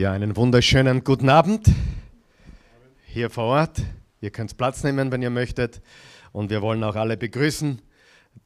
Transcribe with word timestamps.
Ja, 0.00 0.12
einen 0.12 0.34
wunderschönen 0.34 1.04
guten 1.04 1.28
Abend 1.28 1.66
hier 3.04 3.28
vor 3.28 3.44
Ort. 3.44 3.82
Ihr 4.22 4.30
könnt 4.30 4.56
Platz 4.56 4.82
nehmen, 4.82 5.12
wenn 5.12 5.20
ihr 5.20 5.28
möchtet. 5.28 5.82
Und 6.32 6.48
wir 6.48 6.62
wollen 6.62 6.82
auch 6.84 6.96
alle 6.96 7.18
begrüßen, 7.18 7.82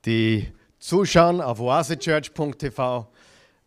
die 0.05 0.53
zuschauen 0.81 1.41
auf 1.41 1.61
oasechurch.tv, 1.61 3.09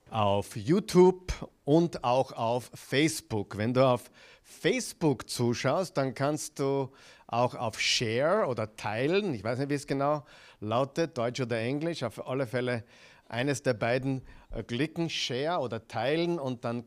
auf 0.10 0.56
YouTube 0.58 1.32
und 1.64 2.04
auch 2.04 2.34
auf 2.34 2.70
Facebook. 2.74 3.58
Wenn 3.58 3.74
du 3.74 3.88
auf 3.88 4.12
Facebook 4.44 5.30
zuschaust, 5.30 5.96
dann 5.96 6.14
kannst 6.14 6.60
du 6.60 6.92
auch 7.26 7.56
auf 7.56 7.80
Share 7.80 8.48
oder 8.48 8.76
Teilen, 8.76 9.34
ich 9.34 9.46
weiß 9.46 9.60
nicht, 9.60 9.70
wie 9.70 9.76
es 9.76 9.88
genau 9.88 10.26
lautet, 10.60 11.18
Deutsch 11.18 11.40
oder 11.40 11.58
Englisch, 11.58 12.04
auf 12.04 12.28
alle 12.28 12.48
Fälle 12.48 12.84
eines 13.30 13.64
der 13.64 13.76
beiden 13.76 14.24
äh, 14.52 14.62
klicken, 14.62 15.10
Share 15.10 15.62
oder 15.62 15.88
Teilen 15.88 16.38
und 16.38 16.66
dann 16.66 16.84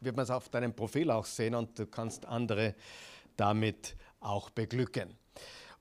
wird 0.00 0.16
man 0.16 0.24
es 0.24 0.30
auf 0.30 0.48
deinem 0.48 0.74
Profil 0.74 1.10
auch 1.10 1.26
sehen 1.26 1.54
und 1.54 1.78
du 1.78 1.86
kannst 1.86 2.26
andere 2.26 2.74
damit 3.36 3.96
auch 4.20 4.50
beglücken. 4.50 5.16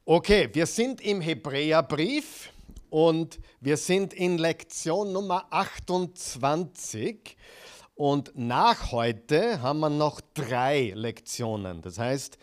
Okay, 0.06 0.50
wir 0.54 0.66
sind 0.66 1.02
im 1.02 1.22
Hebräerbrief 1.22 2.52
und 2.90 3.40
wir 3.62 3.78
sind 3.78 4.14
in 4.14 4.38
Lektion 4.38 5.14
Nummer 5.14 5.46
28 5.52 7.38
und 7.96 8.32
nach 8.36 8.92
heute 8.92 9.62
haben 9.62 9.80
wir 9.82 9.90
noch 9.90 10.22
drei 10.34 10.94
Lektionen. 10.96 11.82
Das 11.82 12.00
heißt, 12.00 12.38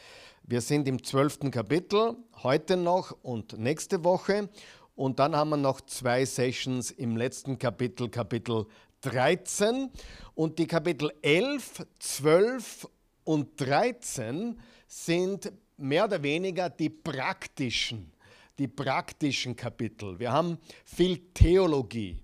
wir 0.45 0.61
sind 0.61 0.87
im 0.87 1.03
zwölften 1.03 1.51
Kapitel, 1.51 2.17
heute 2.43 2.77
noch 2.77 3.17
und 3.23 3.59
nächste 3.59 4.05
Woche 4.05 4.49
und 4.95 5.19
dann 5.19 5.35
haben 5.35 5.51
wir 5.51 5.57
noch 5.57 5.81
zwei 5.83 6.25
Sessions 6.25 6.91
im 6.91 7.17
letzten 7.17 7.59
Kapitel, 7.59 8.09
Kapitel 8.09 8.67
13. 9.03 9.91
Und 10.35 10.59
die 10.59 10.67
Kapitel 10.67 11.13
11, 11.23 11.87
12 11.99 12.89
und 13.25 13.61
13 13.61 14.61
sind 14.87 15.53
mehr 15.77 16.05
oder 16.05 16.23
weniger 16.23 16.71
die 16.71 16.91
praktischen, 16.91 18.13
die 18.59 18.69
praktischen 18.69 19.57
Kapitel. 19.57 20.19
Wir 20.19 20.33
haben 20.33 20.59
viel 20.85 21.19
Theologie 21.35 22.19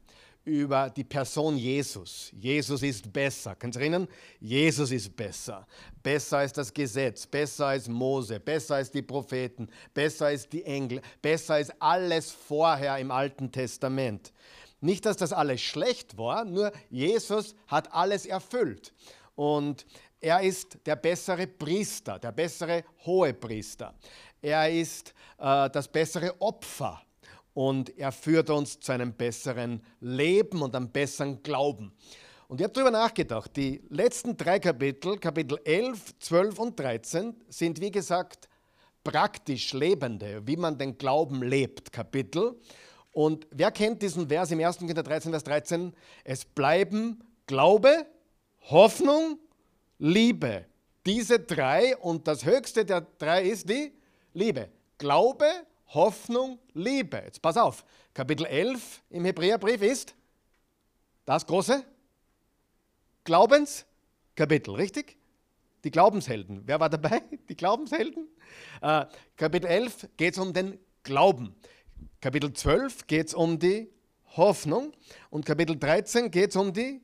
über 0.45 0.91
die 0.91 1.05
Person 1.05 1.57
Jesus. 1.57 2.33
Jesus 2.33 2.83
ist 2.83 3.13
besser. 3.13 3.55
Kannst 3.55 3.77
du 3.77 3.81
erinnern? 3.81 4.09
Jesus 4.41 4.91
ist 4.91 5.15
besser. 5.15 5.67
Besser 6.03 6.39
als 6.39 6.53
das 6.53 6.73
Gesetz, 6.73 7.27
besser 7.27 7.67
als 7.67 7.89
Mose, 7.89 8.41
besser 8.41 8.77
als 8.77 8.91
die 8.91 9.03
Propheten, 9.03 9.69
besser 9.95 10.27
als 10.27 10.49
die 10.49 10.65
Engel, 10.65 11.01
besser 11.21 11.55
als 11.55 11.71
alles 11.81 12.33
vorher 12.33 12.99
im 12.99 13.11
Alten 13.11 13.53
Testament. 13.53 14.33
Nicht, 14.83 15.07
dass 15.07 15.17
das 15.17 15.33
alles 15.33 15.61
schlecht 15.61 16.19
war, 16.19 16.45
nur 16.45 16.73
Jesus 16.91 17.55
hat 17.69 17.95
alles 17.95 18.27
erfüllt. 18.27 18.93
Und 19.37 19.87
er 20.21 20.41
ist 20.41 20.77
der 20.85 20.97
bessere 20.97 21.47
Priester, 21.47 22.19
der 22.19 22.33
bessere 22.33 22.85
Hohepriester. 23.07 23.95
Er 24.41 24.69
ist 24.69 25.15
äh, 25.39 25.71
das 25.71 25.87
bessere 25.87 26.41
Opfer 26.41 27.01
und 27.55 27.97
er 27.97 28.11
führt 28.11 28.51
uns 28.51 28.81
zu 28.81 28.91
einem 28.91 29.13
besseren 29.13 29.81
Leben 30.01 30.63
und 30.63 30.75
einem 30.75 30.91
besseren 30.91 31.41
Glauben. 31.45 31.93
Und 32.49 32.61
ich 32.61 32.65
habe 32.65 32.75
darüber 32.75 32.91
nachgedacht, 32.91 33.57
die 33.57 33.83
letzten 33.89 34.37
drei 34.37 34.59
Kapitel, 34.59 35.17
Kapitel 35.17 35.61
11, 35.65 36.19
12 36.19 36.59
und 36.59 36.79
13, 36.79 37.37
sind 37.49 37.81
wie 37.81 37.93
gesagt 37.93 38.49
praktisch 39.05 39.73
lebende, 39.73 40.45
wie 40.45 40.57
man 40.57 40.77
den 40.77 40.99
Glauben 40.99 41.43
lebt, 41.43 41.93
Kapitel. 41.93 42.57
Und 43.13 43.47
wer 43.51 43.71
kennt 43.71 44.03
diesen 44.03 44.29
Vers 44.29 44.51
im 44.51 44.61
1. 44.61 44.79
Korinther 44.79 45.03
13, 45.03 45.31
Vers 45.31 45.45
13? 45.45 45.95
Es 46.25 46.45
bleiben 46.45 47.23
Glaube, 47.47 48.07
Hoffnung, 48.71 49.39
Liebe. 49.99 50.65
Diese 51.05 51.39
drei 51.39 51.97
und 51.99 52.27
das 52.27 52.45
höchste 52.45 52.85
der 52.85 53.03
drei 53.19 53.43
ist 53.43 53.69
die 53.69 53.93
Liebe. 54.33 54.69
Glaube, 54.99 55.47
Hoffnung, 55.89 56.59
Liebe. 56.73 57.19
Jetzt 57.19 57.43
pass 57.43 57.57
auf, 57.57 57.85
Kapitel 58.15 58.47
11 58.47 59.03
im 59.11 59.25
Hebräerbrief 59.25 59.83
ist 59.83 60.15
das 61.25 61.47
große 61.47 61.85
Glaubenskapitel, 63.25 64.75
richtig? 64.75 65.17
Die 65.85 65.91
Glaubenshelden. 65.91 66.63
Wer 66.65 66.81
war 66.81 66.89
dabei? 66.89 67.23
Die 67.49 67.57
Glaubenshelden? 67.57 68.29
Äh, 68.81 69.07
Kapitel 69.37 69.67
11 69.67 70.09
geht 70.17 70.35
es 70.35 70.39
um 70.39 70.53
den 70.53 70.79
Glauben. 71.03 71.55
Kapitel 72.21 72.53
12 72.53 73.07
geht 73.07 73.29
es 73.29 73.35
um 73.35 73.59
die 73.59 73.91
Hoffnung 74.37 74.93
und 75.31 75.45
Kapitel 75.45 75.77
13 75.79 76.31
geht 76.31 76.51
es 76.51 76.57
um 76.57 76.73
die 76.73 77.01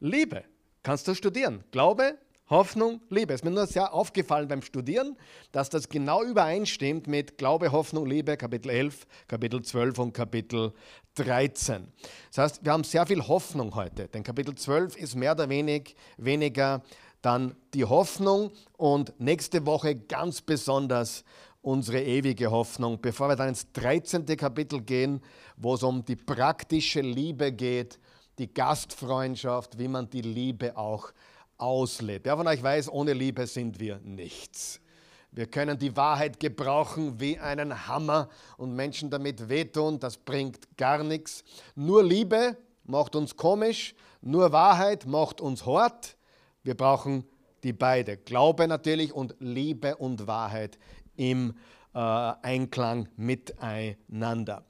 Liebe. 0.00 0.44
Kannst 0.82 1.08
du 1.08 1.14
studieren. 1.14 1.64
Glaube, 1.70 2.18
Hoffnung, 2.50 3.02
Liebe. 3.10 3.34
Es 3.34 3.40
ist 3.40 3.44
mir 3.44 3.50
nur 3.50 3.66
sehr 3.66 3.92
aufgefallen 3.92 4.48
beim 4.48 4.62
Studieren, 4.62 5.16
dass 5.52 5.68
das 5.68 5.88
genau 5.88 6.22
übereinstimmt 6.22 7.06
mit 7.06 7.36
Glaube, 7.36 7.72
Hoffnung, 7.72 8.06
Liebe, 8.06 8.36
Kapitel 8.38 8.70
11, 8.70 9.06
Kapitel 9.26 9.62
12 9.62 9.98
und 9.98 10.12
Kapitel 10.14 10.72
13. 11.16 11.88
Das 12.28 12.38
heißt, 12.38 12.64
wir 12.64 12.72
haben 12.72 12.84
sehr 12.84 13.06
viel 13.06 13.26
Hoffnung 13.26 13.74
heute, 13.74 14.08
denn 14.08 14.22
Kapitel 14.22 14.54
12 14.54 14.96
ist 14.96 15.14
mehr 15.14 15.32
oder 15.32 15.48
wenig, 15.50 15.94
weniger 16.16 16.82
dann 17.20 17.54
die 17.74 17.84
Hoffnung 17.84 18.52
und 18.76 19.12
nächste 19.18 19.66
Woche 19.66 19.96
ganz 19.96 20.40
besonders 20.40 21.24
unsere 21.68 22.02
ewige 22.02 22.50
Hoffnung, 22.50 22.98
bevor 22.98 23.28
wir 23.28 23.36
dann 23.36 23.50
ins 23.50 23.70
13. 23.72 24.24
Kapitel 24.38 24.80
gehen, 24.80 25.20
wo 25.58 25.74
es 25.74 25.82
um 25.82 26.02
die 26.02 26.16
praktische 26.16 27.02
Liebe 27.02 27.52
geht, 27.52 28.00
die 28.38 28.52
Gastfreundschaft, 28.52 29.78
wie 29.78 29.88
man 29.88 30.08
die 30.08 30.22
Liebe 30.22 30.78
auch 30.78 31.12
auslebt. 31.58 32.24
Wer 32.24 32.38
von 32.38 32.46
euch 32.46 32.62
weiß, 32.62 32.90
ohne 32.90 33.12
Liebe 33.12 33.46
sind 33.46 33.78
wir 33.78 33.98
nichts. 33.98 34.80
Wir 35.30 35.46
können 35.46 35.78
die 35.78 35.94
Wahrheit 35.94 36.40
gebrauchen 36.40 37.20
wie 37.20 37.38
einen 37.38 37.86
Hammer 37.86 38.30
und 38.56 38.74
Menschen 38.74 39.10
damit 39.10 39.50
wehtun, 39.50 39.98
das 39.98 40.16
bringt 40.16 40.74
gar 40.78 41.04
nichts. 41.04 41.44
Nur 41.74 42.02
Liebe 42.02 42.56
macht 42.84 43.14
uns 43.14 43.36
komisch, 43.36 43.94
nur 44.22 44.52
Wahrheit 44.52 45.04
macht 45.04 45.42
uns 45.42 45.66
hart. 45.66 46.16
Wir 46.62 46.74
brauchen 46.74 47.24
die 47.62 47.72
beide, 47.72 48.16
Glaube 48.16 48.68
natürlich 48.68 49.12
und 49.12 49.34
Liebe 49.38 49.96
und 49.96 50.26
Wahrheit 50.26 50.78
im 51.18 51.54
äh, 51.94 51.98
Einklang 51.98 53.08
miteinander. 53.16 54.64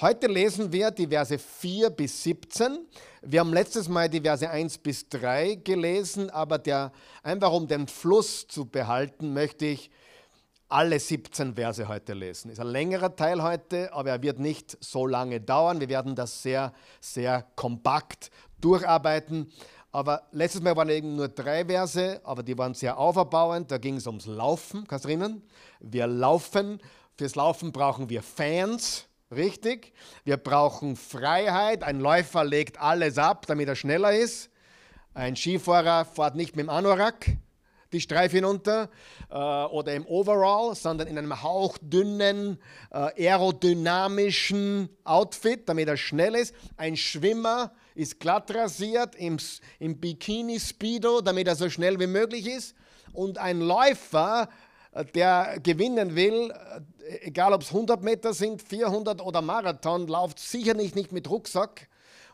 Heute 0.00 0.26
lesen 0.26 0.72
wir 0.72 0.90
die 0.90 1.06
Verse 1.06 1.38
4 1.38 1.90
bis 1.90 2.22
17. 2.24 2.86
Wir 3.22 3.40
haben 3.40 3.52
letztes 3.52 3.88
Mal 3.88 4.08
die 4.08 4.20
Verse 4.20 4.48
1 4.48 4.78
bis 4.78 5.08
3 5.08 5.56
gelesen, 5.56 6.28
aber 6.30 6.58
der, 6.58 6.92
einfach 7.22 7.52
um 7.52 7.68
den 7.68 7.86
Fluss 7.86 8.46
zu 8.48 8.66
behalten, 8.66 9.32
möchte 9.32 9.66
ich 9.66 9.90
alle 10.68 10.98
17 10.98 11.54
Verse 11.54 11.86
heute 11.86 12.14
lesen. 12.14 12.50
Ist 12.50 12.58
ein 12.58 12.66
längerer 12.66 13.14
Teil 13.14 13.42
heute, 13.42 13.92
aber 13.92 14.10
er 14.10 14.22
wird 14.22 14.38
nicht 14.38 14.76
so 14.80 15.06
lange 15.06 15.40
dauern. 15.40 15.80
Wir 15.80 15.88
werden 15.88 16.16
das 16.16 16.42
sehr, 16.42 16.72
sehr 17.00 17.46
kompakt 17.54 18.30
durcharbeiten. 18.60 19.52
Aber 19.94 20.22
letztes 20.32 20.62
Mal 20.62 20.74
waren 20.74 20.88
eben 20.88 21.16
nur 21.16 21.28
drei 21.28 21.66
Verse, 21.66 22.20
aber 22.24 22.42
die 22.42 22.56
waren 22.56 22.72
sehr 22.72 22.96
auferbauend. 22.96 23.70
Da 23.70 23.76
ging 23.76 23.96
es 23.96 24.06
ums 24.06 24.24
Laufen, 24.24 24.86
kannst 24.88 25.04
du 25.04 25.10
erinnern? 25.10 25.42
Wir 25.80 26.06
laufen. 26.06 26.80
Fürs 27.18 27.34
Laufen 27.34 27.72
brauchen 27.72 28.08
wir 28.08 28.22
Fans, 28.22 29.06
richtig? 29.30 29.92
Wir 30.24 30.38
brauchen 30.38 30.96
Freiheit. 30.96 31.82
Ein 31.82 32.00
Läufer 32.00 32.42
legt 32.42 32.80
alles 32.80 33.18
ab, 33.18 33.46
damit 33.46 33.68
er 33.68 33.76
schneller 33.76 34.14
ist. 34.14 34.48
Ein 35.12 35.36
Skifahrer 35.36 36.06
fährt 36.06 36.36
nicht 36.36 36.56
mit 36.56 36.64
dem 36.64 36.70
Anorak 36.70 37.26
die 37.92 38.00
Streife 38.00 38.36
hinunter 38.36 38.88
äh, 39.30 39.34
oder 39.34 39.94
im 39.94 40.06
Overall, 40.06 40.74
sondern 40.74 41.06
in 41.06 41.18
einem 41.18 41.42
hauchdünnen, 41.42 42.58
äh, 42.90 43.28
aerodynamischen 43.28 44.88
Outfit, 45.04 45.68
damit 45.68 45.88
er 45.88 45.98
schnell 45.98 46.34
ist. 46.34 46.54
Ein 46.78 46.96
Schwimmer 46.96 47.72
ist 47.94 48.20
glatt 48.20 48.54
rasiert 48.54 49.14
im, 49.16 49.38
im 49.78 49.98
Bikini-Speedo, 49.98 51.20
damit 51.20 51.48
er 51.48 51.56
so 51.56 51.68
schnell 51.68 51.98
wie 52.00 52.06
möglich 52.06 52.46
ist. 52.46 52.74
Und 53.12 53.38
ein 53.38 53.60
Läufer, 53.60 54.48
äh, 54.92 55.04
der 55.04 55.58
gewinnen 55.62 56.14
will, 56.14 56.50
äh, 56.50 57.26
egal 57.26 57.52
ob 57.52 57.62
es 57.62 57.68
100 57.68 58.02
Meter 58.02 58.32
sind, 58.34 58.62
400 58.62 59.20
oder 59.20 59.42
Marathon, 59.42 60.06
läuft 60.06 60.38
sicher 60.38 60.74
nicht, 60.74 60.94
nicht 60.94 61.12
mit 61.12 61.28
Rucksack 61.28 61.88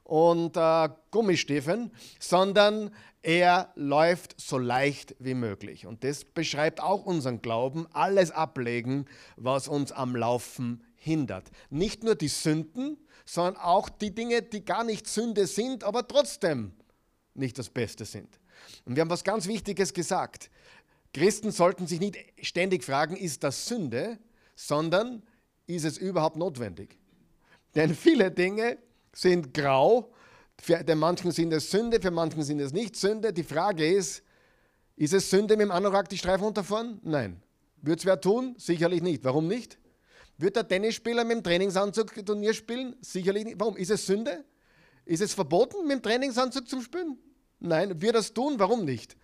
und 0.05 0.56
äh, 0.56 0.88
Gummistiefeln, 1.11 1.91
sondern 2.19 2.91
er 3.23 3.73
läuft 3.75 4.41
so 4.41 4.59
leicht 4.59 5.15
wie 5.19 5.35
möglich. 5.35 5.87
Und 5.87 6.05
das 6.05 6.25
beschreibt 6.25 6.81
auch 6.81 7.05
unseren 7.05 7.43
Glauben, 7.43 7.87
alles 7.93 8.31
ablegen, 8.31 9.06
was 9.37 9.69
uns 9.69 9.93
am 9.93 10.15
Laufen 10.15 10.85
hindert. 10.94 11.50
Nicht 11.69 12.05
nur 12.05 12.15
die 12.15 12.29
Sünden, 12.29 12.97
sondern 13.29 13.57
auch 13.57 13.91
die 13.91 14.15
Dinge, 14.15 14.41
die 14.41 14.65
gar 14.65 14.85
nicht 14.85 15.07
Sünde 15.07 15.47
sind, 15.47 15.85
aber 15.85 16.09
trotzdem 16.09 16.73
nicht 17.35 17.59
das 17.59 17.69
Beste 17.69 18.07
sind. 18.07 18.41
Und 18.87 18.97
wir 18.97 19.03
haben 19.03 19.11
was 19.11 19.23
ganz 19.23 19.47
Wichtiges 19.47 19.93
gesagt. 19.93 20.51
Christen 21.13 21.51
sollten 21.51 21.87
sich 21.87 22.01
nicht 22.01 22.17
ständig 22.41 22.85
fragen, 22.85 23.17
ist 23.17 23.45
das 23.45 23.67
Sünde, 23.67 24.19
sondern 24.57 25.23
ist 25.67 25.85
es 25.85 25.99
überhaupt 25.99 26.37
notwendig? 26.37 26.99
Denn 27.75 27.95
viele 27.95 28.31
Dinge 28.31 28.79
sind 29.13 29.53
grau, 29.53 30.11
für 30.61 30.83
manchen 30.97 31.31
sind 31.31 31.53
es 31.53 31.71
Sünde, 31.71 32.01
für 32.01 32.11
manchen 32.11 32.43
sind 32.43 32.61
es 32.61 32.73
nicht 32.73 32.97
Sünde. 32.97 33.33
Die 33.35 33.45
Frage 33.45 33.87
ist, 33.87 34.23
Ist 34.97 35.13
es 35.13 35.31
Sünde, 35.31 35.57
mit 35.57 35.67
dem 35.67 35.71
Anorak 35.71 36.09
die 36.09 36.19
Streifen 36.19 36.45
runterfahren? 36.45 36.99
Nein. 37.05 37.41
Wird 37.83 38.01
es 38.01 38.05
wer 38.05 38.21
tun? 38.21 38.57
Sicherlich 38.59 39.01
nicht. 39.01 39.23
Warum 39.23 39.47
nicht? 39.47 39.79
Wird 40.38 40.55
der 40.55 40.67
Tennisspieler 40.67 41.25
mit 41.25 41.38
dem 41.38 41.43
Trainingsanzug 41.43 42.14
Turnier 42.25 42.55
spielen? 42.55 42.94
Sicherlich 43.00 43.44
nicht. 43.44 43.61
Warum? 43.61 43.76
Ist 43.76 43.90
es 43.90 44.06
Sünde? 44.06 44.44
Ist 45.05 45.20
es 45.20 45.35
verboten, 45.35 45.87
mit 45.87 45.96
dem 45.96 46.02
Trainingsanzug 46.02 46.69
zu 46.69 46.81
spielen? 46.81 47.19
Nein. 47.58 48.00
Wird 48.00 48.14
es 48.14 48.32
tun? 48.32 48.55
Warum 48.58 48.85
nicht? 48.85 49.17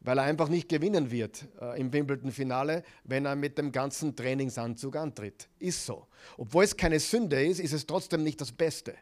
Weil 0.00 0.18
er 0.18 0.24
einfach 0.24 0.48
nicht 0.48 0.68
gewinnen 0.68 1.10
wird 1.10 1.46
äh, 1.60 1.80
im 1.80 1.92
Wimbledon-Finale, 1.92 2.84
wenn 3.04 3.24
er 3.24 3.36
mit 3.36 3.56
dem 3.56 3.72
ganzen 3.72 4.14
Trainingsanzug 4.14 4.96
antritt. 4.96 5.48
Ist 5.58 5.84
so. 5.86 6.06
Obwohl 6.36 6.64
es 6.64 6.76
keine 6.76 7.00
Sünde 7.00 7.42
ist, 7.42 7.58
ist 7.58 7.72
es 7.72 7.86
trotzdem 7.86 8.22
nicht 8.22 8.40
das 8.40 8.52
Beste. 8.52 8.94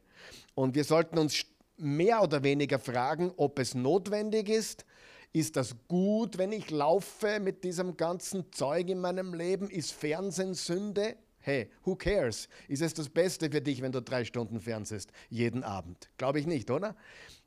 Und 0.55 0.77
wir 0.77 0.85
sollten 0.85 1.19
uns 1.19 1.45
mehr 1.77 2.23
oder 2.23 2.43
weniger 2.45 2.79
fragen, 2.79 3.33
ob 3.37 3.59
es 3.59 3.75
notwendig 3.75 4.49
ist, 4.49 4.85
ist 5.33 5.57
das 5.57 5.75
gut, 5.89 6.39
wenn 6.39 6.53
ich 6.53 6.71
laufe 6.71 7.39
mit 7.41 7.63
diesem 7.63 7.97
ganzen 7.97 8.51
Zeug 8.53 8.89
in 8.89 9.01
meinem 9.01 9.35
Leben? 9.35 9.69
Ist 9.69 9.93
Fernsehen 9.93 10.55
Sünde? 10.55 11.17
Hey, 11.49 11.71
who 11.87 11.97
cares? 11.97 12.47
Ist 12.69 12.83
es 12.83 12.93
das 12.93 13.09
Beste 13.09 13.51
für 13.51 13.63
dich, 13.63 13.81
wenn 13.81 13.91
du 13.91 14.03
drei 14.03 14.23
Stunden 14.27 14.61
fernsehst, 14.61 15.11
jeden 15.31 15.65
Abend? 15.65 16.11
Glaube 16.19 16.41
ich 16.41 16.47
nicht, 16.47 16.71
oder? 16.71 16.95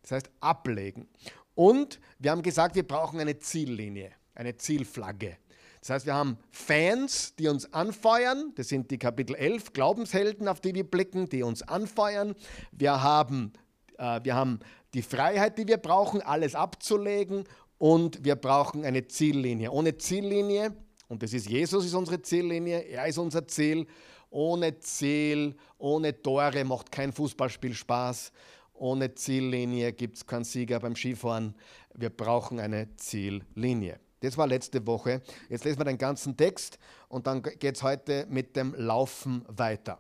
Das 0.01 0.13
heißt, 0.13 0.31
ablegen. 0.39 1.07
Und 1.53 1.99
wir 2.17 2.31
haben 2.31 2.41
gesagt, 2.41 2.73
wir 2.73 2.81
brauchen 2.81 3.19
eine 3.19 3.37
Ziellinie, 3.37 4.11
eine 4.33 4.57
Zielflagge. 4.57 5.37
Das 5.81 5.91
heißt, 5.91 6.05
wir 6.07 6.15
haben 6.15 6.39
Fans, 6.49 7.35
die 7.35 7.47
uns 7.47 7.71
anfeuern. 7.75 8.53
Das 8.55 8.69
sind 8.69 8.89
die 8.89 8.97
Kapitel 8.97 9.35
11 9.35 9.73
Glaubenshelden, 9.73 10.47
auf 10.47 10.61
die 10.61 10.73
wir 10.73 10.89
blicken, 10.89 11.29
die 11.29 11.43
uns 11.43 11.61
anfeuern. 11.61 12.33
Wir 12.71 13.03
haben, 13.03 13.53
äh, 13.99 14.19
wir 14.23 14.33
haben 14.33 14.61
die 14.95 15.03
Freiheit, 15.03 15.59
die 15.59 15.67
wir 15.67 15.77
brauchen, 15.77 16.23
alles 16.23 16.55
abzulegen 16.55 17.43
und 17.77 18.25
wir 18.25 18.35
brauchen 18.35 18.83
eine 18.83 19.07
Ziellinie. 19.07 19.69
Ohne 19.69 19.95
Ziellinie, 19.99 20.75
und 21.11 21.21
das 21.21 21.33
ist 21.33 21.49
Jesus, 21.49 21.83
ist 21.83 21.93
unsere 21.93 22.21
Ziellinie, 22.21 22.79
er 22.83 23.05
ist 23.05 23.17
unser 23.17 23.45
Ziel. 23.45 23.85
Ohne 24.29 24.79
Ziel, 24.79 25.57
ohne 25.77 26.21
Tore 26.21 26.63
macht 26.63 26.89
kein 26.89 27.11
Fußballspiel 27.11 27.73
Spaß. 27.73 28.31
Ohne 28.75 29.13
Ziellinie 29.13 29.91
gibt 29.91 30.15
es 30.15 30.25
keinen 30.25 30.45
Sieger 30.45 30.79
beim 30.79 30.95
Skifahren. 30.95 31.53
Wir 31.93 32.11
brauchen 32.11 32.61
eine 32.61 32.95
Ziellinie. 32.95 33.99
Das 34.21 34.37
war 34.37 34.47
letzte 34.47 34.87
Woche. 34.87 35.21
Jetzt 35.49 35.65
lesen 35.65 35.81
wir 35.81 35.83
den 35.83 35.97
ganzen 35.97 36.37
Text 36.37 36.79
und 37.09 37.27
dann 37.27 37.41
geht 37.41 37.75
es 37.75 37.83
heute 37.83 38.25
mit 38.29 38.55
dem 38.55 38.73
Laufen 38.75 39.43
weiter. 39.49 39.99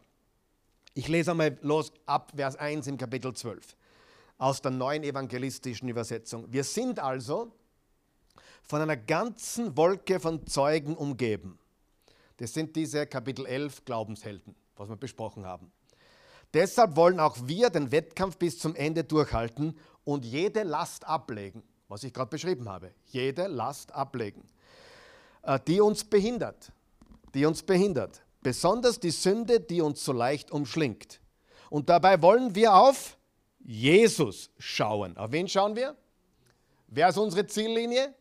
Ich 0.93 1.09
lese 1.09 1.31
einmal 1.31 1.57
los 1.61 1.91
ab 2.05 2.31
Vers 2.33 2.55
1 2.55 2.87
im 2.87 2.97
Kapitel 2.97 3.33
12 3.33 3.75
aus 4.37 4.61
der 4.61 4.71
neuen 4.71 5.03
evangelistischen 5.03 5.89
Übersetzung. 5.89 6.45
Wir 6.49 6.63
sind 6.63 6.99
also 6.99 7.51
von 8.71 8.81
einer 8.81 8.95
ganzen 8.95 9.75
Wolke 9.75 10.21
von 10.21 10.47
Zeugen 10.47 10.95
umgeben. 10.95 11.59
Das 12.37 12.53
sind 12.53 12.73
diese 12.77 13.05
Kapitel 13.05 13.45
11 13.45 13.83
Glaubenshelden, 13.83 14.55
was 14.77 14.87
wir 14.87 14.95
besprochen 14.95 15.45
haben. 15.45 15.73
Deshalb 16.53 16.95
wollen 16.95 17.19
auch 17.19 17.35
wir 17.43 17.69
den 17.69 17.91
Wettkampf 17.91 18.37
bis 18.37 18.59
zum 18.59 18.73
Ende 18.75 19.03
durchhalten 19.03 19.77
und 20.05 20.23
jede 20.23 20.63
Last 20.63 21.05
ablegen, 21.05 21.63
was 21.89 22.05
ich 22.05 22.13
gerade 22.13 22.29
beschrieben 22.29 22.69
habe. 22.69 22.93
Jede 23.07 23.47
Last 23.47 23.91
ablegen, 23.91 24.47
äh, 25.41 25.59
die 25.67 25.81
uns 25.81 26.05
behindert, 26.05 26.71
die 27.33 27.45
uns 27.45 27.63
behindert. 27.63 28.23
Besonders 28.41 29.01
die 29.01 29.11
Sünde, 29.11 29.59
die 29.59 29.81
uns 29.81 30.01
so 30.05 30.13
leicht 30.13 30.49
umschlingt. 30.49 31.19
Und 31.69 31.89
dabei 31.89 32.21
wollen 32.21 32.55
wir 32.55 32.73
auf 32.73 33.17
Jesus 33.59 34.49
schauen. 34.57 35.17
Auf 35.17 35.33
wen 35.33 35.49
schauen 35.49 35.75
wir? 35.75 35.97
Wer 36.87 37.09
ist 37.09 37.17
unsere 37.17 37.45
Ziellinie? 37.45 38.15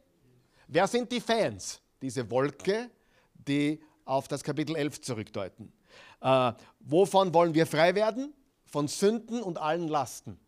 Wer 0.73 0.87
sind 0.87 1.11
die 1.11 1.21
Fans? 1.21 1.81
Diese 2.01 2.31
Wolke, 2.31 2.89
die 3.35 3.81
auf 4.05 4.29
das 4.29 4.45
Kapitel 4.45 4.77
11 4.77 5.01
zurückdeuten. 5.01 5.73
Äh, 6.21 6.53
wovon 6.79 7.35
wollen 7.35 7.53
wir 7.53 7.67
frei 7.67 7.93
werden? 7.97 8.33
Von 8.67 8.87
Sünden 8.87 9.43
und 9.43 9.59
allen 9.59 9.89
Lasten. 9.89 10.39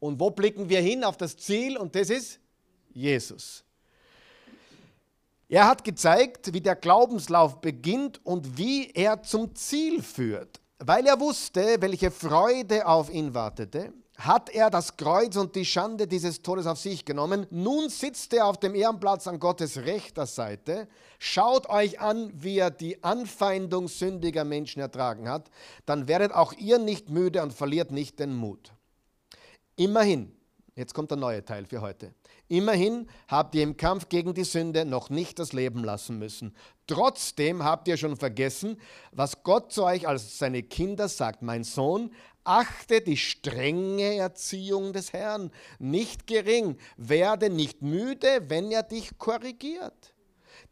Und 0.00 0.18
wo 0.18 0.30
blicken 0.30 0.68
wir 0.68 0.80
hin 0.80 1.04
auf 1.04 1.16
das 1.16 1.36
Ziel? 1.36 1.78
Und 1.78 1.94
das 1.94 2.10
ist 2.10 2.40
Jesus. 2.92 3.62
Er 5.48 5.68
hat 5.68 5.84
gezeigt, 5.84 6.52
wie 6.52 6.60
der 6.60 6.74
Glaubenslauf 6.74 7.60
beginnt 7.60 8.24
und 8.26 8.58
wie 8.58 8.90
er 8.90 9.22
zum 9.22 9.54
Ziel 9.54 10.02
führt. 10.02 10.60
Weil 10.80 11.06
er 11.06 11.20
wusste, 11.20 11.76
welche 11.78 12.10
Freude 12.10 12.84
auf 12.88 13.08
ihn 13.08 13.34
wartete, 13.34 13.92
hat 14.20 14.50
er 14.50 14.68
das 14.68 14.96
Kreuz 14.96 15.36
und 15.36 15.56
die 15.56 15.64
Schande 15.64 16.06
dieses 16.06 16.42
Todes 16.42 16.66
auf 16.66 16.78
sich 16.78 17.04
genommen. 17.04 17.46
Nun 17.50 17.88
sitzt 17.88 18.34
er 18.34 18.46
auf 18.46 18.58
dem 18.58 18.74
Ehrenplatz 18.74 19.26
an 19.26 19.40
Gottes 19.40 19.78
rechter 19.78 20.26
Seite. 20.26 20.88
Schaut 21.18 21.68
euch 21.70 22.00
an, 22.00 22.30
wie 22.34 22.58
er 22.58 22.70
die 22.70 23.02
Anfeindung 23.02 23.88
sündiger 23.88 24.44
Menschen 24.44 24.80
ertragen 24.80 25.28
hat. 25.28 25.50
Dann 25.86 26.06
werdet 26.06 26.32
auch 26.32 26.52
ihr 26.52 26.78
nicht 26.78 27.08
müde 27.08 27.42
und 27.42 27.54
verliert 27.54 27.92
nicht 27.92 28.20
den 28.20 28.34
Mut. 28.34 28.72
Immerhin, 29.76 30.36
jetzt 30.76 30.92
kommt 30.92 31.10
der 31.10 31.18
neue 31.18 31.42
Teil 31.42 31.64
für 31.64 31.80
heute. 31.80 32.14
Immerhin 32.50 33.06
habt 33.28 33.54
ihr 33.54 33.62
im 33.62 33.76
Kampf 33.76 34.08
gegen 34.08 34.34
die 34.34 34.42
Sünde 34.42 34.84
noch 34.84 35.08
nicht 35.08 35.38
das 35.38 35.52
Leben 35.52 35.84
lassen 35.84 36.18
müssen. 36.18 36.52
Trotzdem 36.88 37.62
habt 37.62 37.86
ihr 37.86 37.96
schon 37.96 38.16
vergessen, 38.16 38.76
was 39.12 39.44
Gott 39.44 39.72
zu 39.72 39.84
euch 39.84 40.08
als 40.08 40.36
seine 40.36 40.64
Kinder 40.64 41.08
sagt. 41.08 41.42
Mein 41.42 41.62
Sohn, 41.62 42.10
Achte 42.44 43.00
die 43.00 43.16
strenge 43.16 44.16
Erziehung 44.16 44.92
des 44.92 45.12
Herrn, 45.12 45.50
nicht 45.78 46.26
gering, 46.26 46.78
werde 46.96 47.50
nicht 47.50 47.82
müde, 47.82 48.48
wenn 48.48 48.70
er 48.70 48.82
dich 48.82 49.18
korrigiert. 49.18 50.14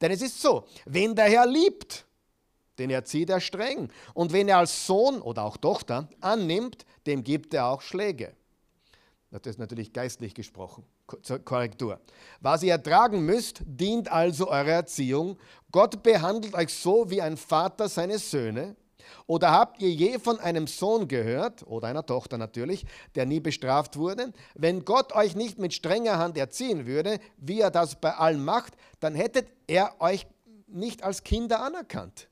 Denn 0.01 0.13
es 0.13 0.23
ist 0.23 0.41
so, 0.41 0.67
wenn 0.87 1.15
der 1.15 1.27
Herr 1.27 1.47
liebt, 1.47 2.07
den 2.79 2.91
erzieht 2.91 3.31
er 3.31 3.41
streng. 3.41 3.91
Und 4.15 4.33
wenn 4.33 4.49
er 4.49 4.59
als 4.59 4.87
Sohn 4.87 5.21
oder 5.21 5.45
auch 5.45 5.57
Tochter 5.57 6.09
annimmt, 6.21 6.87
dem 7.07 7.25
gibt 7.25 7.53
er 7.55 7.67
auch 7.67 7.83
Schläge. 7.83 8.35
Das 9.31 9.43
ist 9.45 9.59
natürlich 9.59 9.93
geistlich 9.93 10.35
gesprochen, 10.35 10.85
zur 11.23 11.39
Korrektur. 11.41 12.01
Was 12.41 12.63
ihr 12.63 12.73
ertragen 12.73 13.27
müsst, 13.27 13.61
dient 13.67 14.11
also 14.11 14.49
eurer 14.49 14.69
Erziehung. 14.69 15.39
Gott 15.71 16.03
behandelt 16.03 16.55
euch 16.55 16.73
so 16.73 17.11
wie 17.11 17.21
ein 17.21 17.37
Vater 17.37 17.89
seine 17.89 18.19
Söhne. 18.19 18.75
Oder 19.27 19.53
habt 19.53 19.81
ihr 19.81 19.91
je 19.91 20.19
von 20.19 20.41
einem 20.41 20.67
Sohn 20.67 21.09
gehört, 21.09 21.67
oder 21.67 21.89
einer 21.89 22.07
Tochter 22.07 22.39
natürlich, 22.39 22.87
der 23.15 23.27
nie 23.27 23.41
bestraft 23.41 23.97
wurde? 23.97 24.33
Wenn 24.55 24.85
Gott 24.85 25.15
euch 25.15 25.37
nicht 25.37 25.59
mit 25.59 25.75
strenger 25.75 26.19
Hand 26.19 26.37
erziehen 26.37 26.87
würde, 26.87 27.19
wie 27.37 27.61
er 27.61 27.71
das 27.71 28.01
bei 28.01 28.15
allen 28.15 28.45
macht, 28.45 28.75
dann 29.01 29.15
hättet 29.15 29.49
er 29.67 30.01
euch 30.01 30.27
nicht 30.67 31.03
als 31.03 31.25
Kinder 31.25 31.63
anerkannt. 31.63 32.29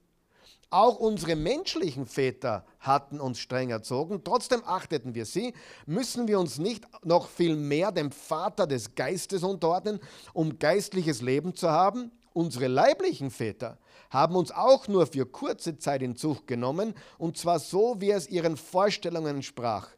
Auch 0.71 0.99
unsere 0.99 1.37
menschlichen 1.37 2.07
Väter 2.07 2.65
hatten 2.81 3.21
uns 3.21 3.39
streng 3.39 3.71
erzogen, 3.71 4.23
trotzdem 4.25 4.65
achteten 4.65 5.15
wir 5.15 5.25
sie. 5.25 5.55
Müssen 5.87 6.27
wir 6.27 6.41
uns 6.41 6.59
nicht 6.59 6.85
noch 7.05 7.29
viel 7.29 7.55
mehr 7.55 7.93
dem 7.93 8.11
Vater 8.11 8.67
des 8.67 8.97
Geistes 8.97 9.45
unterordnen, 9.45 10.01
um 10.33 10.59
geistliches 10.59 11.23
Leben 11.23 11.55
zu 11.55 11.71
haben? 11.71 12.11
Unsere 12.33 12.67
leiblichen 12.67 13.31
Väter 13.31 13.79
haben 14.17 14.35
uns 14.35 14.51
auch 14.51 14.89
nur 14.89 15.07
für 15.07 15.27
kurze 15.27 15.79
Zeit 15.79 16.01
in 16.01 16.17
Zucht 16.17 16.47
genommen, 16.47 16.95
und 17.19 17.37
zwar 17.37 17.59
so, 17.59 18.01
wie 18.01 18.11
es 18.11 18.29
ihren 18.29 18.57
Vorstellungen 18.57 19.37
entsprach. 19.37 19.91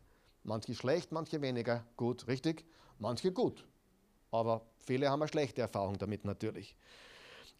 Manche 0.42 0.74
schlecht, 0.74 1.12
manche 1.12 1.40
weniger 1.40 1.84
gut, 1.96 2.26
richtig? 2.26 2.64
Manche 2.98 3.32
gut. 3.32 3.64
Aber 4.32 4.66
viele 4.78 5.08
haben 5.08 5.22
eine 5.22 5.28
schlechte 5.28 5.60
Erfahrung 5.60 5.98
damit 5.98 6.24
natürlich. 6.24 6.74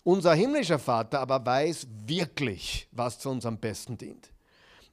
Unser 0.02 0.34
himmlischer 0.34 0.78
Vater 0.78 1.20
aber 1.20 1.44
weiß 1.44 1.86
wirklich, 2.06 2.88
was 2.90 3.18
zu 3.18 3.30
unserem 3.30 3.58
Besten 3.58 3.96
dient. 3.96 4.32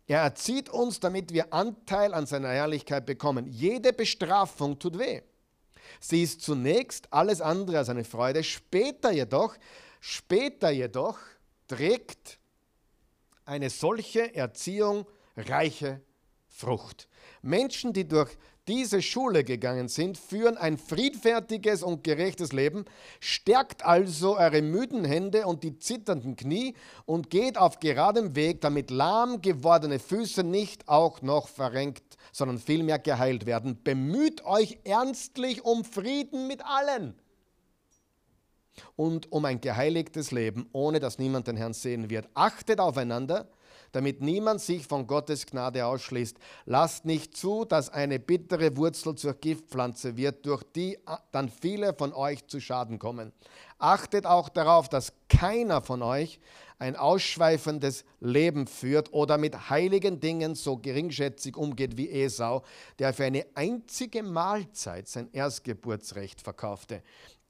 Er 0.08 0.22
erzieht 0.22 0.70
uns, 0.70 1.00
damit 1.00 1.34
wir 1.34 1.52
Anteil 1.52 2.14
an 2.14 2.28
seiner 2.28 2.50
Herrlichkeit 2.50 3.08
bekommen. 3.08 3.48
Jede 3.48 3.92
Bestrafung 3.92 4.78
tut 4.78 5.00
weh. 5.00 5.22
Sie 6.00 6.22
ist 6.22 6.42
zunächst 6.42 7.12
alles 7.12 7.42
andere 7.42 7.80
als 7.80 7.90
eine 7.90 8.04
Freude, 8.04 8.44
später 8.44 9.12
jedoch, 9.12 9.56
später 10.00 10.70
jedoch 10.70 11.18
trägt 11.68 12.40
eine 13.46 13.70
solche 13.70 14.34
Erziehung 14.36 15.06
reiche 15.38 16.02
Frucht. 16.48 17.08
Menschen, 17.42 17.94
die 17.94 18.08
durch 18.08 18.38
diese 18.68 19.02
Schule 19.02 19.44
gegangen 19.44 19.88
sind, 19.88 20.18
führen 20.18 20.58
ein 20.58 20.78
friedfertiges 20.78 21.84
und 21.84 22.04
gerechtes 22.04 22.52
Leben, 22.52 22.86
stärkt 23.20 23.86
also 23.86 24.38
eure 24.38 24.62
müden 24.62 25.06
Hände 25.06 25.46
und 25.46 25.64
die 25.64 25.78
zitternden 25.78 26.36
Knie 26.36 26.74
und 27.06 27.30
geht 27.30 27.58
auf 27.58 27.80
geradem 27.80 28.36
Weg, 28.36 28.62
damit 28.62 28.90
lahm 28.90 29.42
gewordene 29.42 30.00
Füße 30.00 30.44
nicht 30.44 30.88
auch 30.90 31.22
noch 31.22 31.48
verrenkt, 31.48 32.18
sondern 32.32 32.58
vielmehr 32.58 32.98
geheilt 32.98 33.46
werden. 33.46 33.84
Bemüht 33.84 34.44
euch 34.46 34.80
ernstlich 34.84 35.64
um 35.64 35.86
Frieden 35.86 36.48
mit 36.48 36.66
allen 36.66 37.14
und 38.96 39.32
um 39.32 39.46
ein 39.46 39.62
geheiligtes 39.62 40.32
Leben, 40.32 40.70
ohne 40.72 41.00
dass 41.00 41.20
niemand 41.20 41.48
den 41.48 41.58
Herrn 41.58 41.74
sehen 41.74 42.10
wird. 42.10 42.28
Achtet 42.34 42.80
aufeinander, 42.80 43.48
damit 43.92 44.22
niemand 44.22 44.60
sich 44.60 44.86
von 44.86 45.08
Gottes 45.08 45.46
Gnade 45.46 45.86
ausschließt. 45.86 46.38
Lasst 46.66 47.06
nicht 47.06 47.38
zu, 47.38 47.64
dass 47.64 47.90
eine 47.90 48.20
bittere 48.20 48.76
Wurzel 48.76 49.16
zur 49.16 49.36
Giftpflanze 49.36 50.18
wird, 50.18 50.46
durch 50.46 50.64
die 50.76 50.98
dann 51.32 51.48
viele 51.48 51.94
von 51.94 52.12
euch 52.12 52.46
zu 52.48 52.60
Schaden 52.60 53.00
kommen. 53.00 53.32
Achtet 53.78 54.26
auch 54.26 54.50
darauf, 54.50 54.90
dass 54.90 55.14
keiner 55.30 55.82
von 55.82 56.02
euch 56.02 56.40
ein 56.78 56.98
ausschweifendes 56.98 58.04
Leben 58.20 58.68
führt 58.68 59.14
oder 59.14 59.38
mit 59.38 59.70
heiligen 59.70 60.20
Dingen 60.20 60.56
so 60.56 60.78
geringschätzig 60.78 61.56
umgeht 61.56 61.96
wie 61.96 62.10
Esau, 62.10 62.64
der 63.00 63.14
für 63.14 63.24
eine 63.24 63.46
einzige 63.56 64.24
Mahlzeit 64.24 65.08
sein 65.08 65.30
Erstgeburtsrecht 65.32 66.42
verkaufte. 66.42 67.02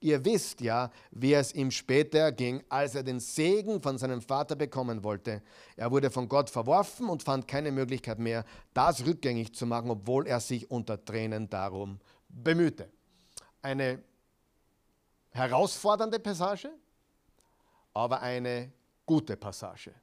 Ihr 0.01 0.23
wisst 0.23 0.61
ja, 0.61 0.91
wie 1.11 1.33
es 1.33 1.53
ihm 1.53 1.71
später 1.71 2.31
ging, 2.31 2.63
als 2.69 2.95
er 2.95 3.03
den 3.03 3.19
Segen 3.19 3.81
von 3.81 3.97
seinem 3.97 4.21
Vater 4.21 4.55
bekommen 4.55 5.03
wollte. 5.03 5.41
Er 5.75 5.89
wurde 5.89 6.11
von 6.11 6.27
Gott 6.27 6.49
verworfen 6.49 7.09
und 7.09 7.23
fand 7.23 7.47
keine 7.47 7.71
Möglichkeit 7.71 8.19
mehr, 8.19 8.45
das 8.73 9.05
rückgängig 9.05 9.55
zu 9.55 9.65
machen, 9.65 9.89
obwohl 9.89 10.27
er 10.27 10.39
sich 10.39 10.69
unter 10.69 11.03
Tränen 11.03 11.49
darum 11.49 11.99
bemühte. 12.27 12.89
Eine 13.61 14.03
herausfordernde 15.31 16.19
Passage, 16.19 16.69
aber 17.93 18.21
eine 18.21 18.71
gute 19.05 19.35
Passage. 19.37 19.93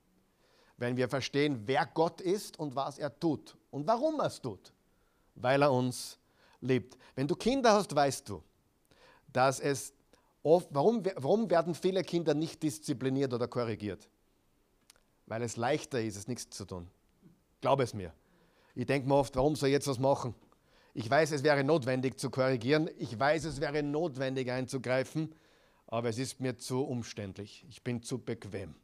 Wenn 0.76 0.96
wir 0.96 1.08
verstehen, 1.08 1.62
wer 1.66 1.86
Gott 1.86 2.20
ist 2.20 2.58
und 2.58 2.74
was 2.74 2.98
er 2.98 3.18
tut 3.18 3.56
und 3.70 3.86
warum 3.86 4.18
er 4.20 4.26
es 4.26 4.40
tut, 4.40 4.72
weil 5.34 5.62
er 5.62 5.70
uns 5.70 6.18
liebt. 6.60 6.96
Wenn 7.14 7.28
du 7.28 7.36
Kinder 7.36 7.72
hast, 7.72 7.94
weißt 7.94 8.28
du, 8.28 8.42
dass 9.32 9.60
es 9.60 9.92
oft, 10.42 10.68
warum, 10.70 11.04
warum 11.16 11.50
werden 11.50 11.74
viele 11.74 12.02
Kinder 12.02 12.34
nicht 12.34 12.62
diszipliniert 12.62 13.32
oder 13.32 13.48
korrigiert? 13.48 14.08
Weil 15.26 15.42
es 15.42 15.56
leichter 15.56 16.00
ist, 16.00 16.16
es 16.16 16.28
nichts 16.28 16.50
zu 16.50 16.64
tun. 16.64 16.88
Glaube 17.60 17.84
es 17.84 17.94
mir. 17.94 18.12
Ich 18.74 18.86
denke 18.86 19.08
mir 19.08 19.14
oft, 19.14 19.36
warum 19.36 19.56
soll 19.56 19.68
ich 19.68 19.74
jetzt 19.74 19.86
was 19.86 19.98
machen? 19.98 20.34
Ich 20.94 21.08
weiß, 21.08 21.32
es 21.32 21.42
wäre 21.42 21.64
notwendig 21.64 22.18
zu 22.18 22.30
korrigieren. 22.30 22.90
Ich 22.98 23.18
weiß, 23.18 23.44
es 23.44 23.60
wäre 23.60 23.82
notwendig 23.82 24.50
einzugreifen. 24.50 25.34
Aber 25.86 26.08
es 26.08 26.18
ist 26.18 26.40
mir 26.40 26.56
zu 26.56 26.82
umständlich. 26.82 27.64
Ich 27.68 27.82
bin 27.82 28.02
zu 28.02 28.18
bequem. 28.18 28.74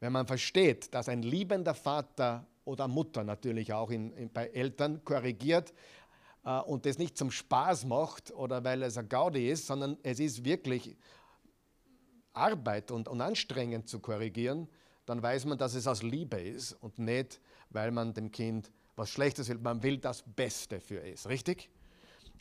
Wenn 0.00 0.12
man 0.12 0.26
versteht, 0.26 0.92
dass 0.92 1.08
ein 1.08 1.22
liebender 1.22 1.74
Vater 1.74 2.46
oder 2.64 2.88
Mutter 2.88 3.24
natürlich 3.24 3.72
auch 3.72 3.90
in, 3.90 4.12
in, 4.12 4.32
bei 4.32 4.48
Eltern 4.48 5.04
korrigiert, 5.04 5.72
und 6.44 6.84
das 6.84 6.98
nicht 6.98 7.16
zum 7.16 7.30
Spaß 7.30 7.86
macht 7.86 8.30
oder 8.32 8.62
weil 8.64 8.82
es 8.82 8.98
ein 8.98 9.08
Gaudi 9.08 9.48
ist, 9.50 9.66
sondern 9.66 9.96
es 10.02 10.20
ist 10.20 10.44
wirklich 10.44 10.96
Arbeit 12.34 12.90
und, 12.90 13.08
und 13.08 13.20
anstrengend 13.20 13.88
zu 13.88 14.00
korrigieren, 14.00 14.68
dann 15.06 15.22
weiß 15.22 15.46
man, 15.46 15.56
dass 15.56 15.74
es 15.74 15.86
aus 15.86 16.02
Liebe 16.02 16.36
ist 16.36 16.72
und 16.72 16.98
nicht, 16.98 17.40
weil 17.70 17.90
man 17.90 18.12
dem 18.12 18.30
Kind 18.30 18.70
was 18.96 19.10
Schlechtes 19.10 19.48
will. 19.48 19.58
Man 19.58 19.82
will 19.82 19.98
das 19.98 20.22
Beste 20.22 20.80
für 20.80 21.02
es, 21.02 21.28
richtig? 21.28 21.70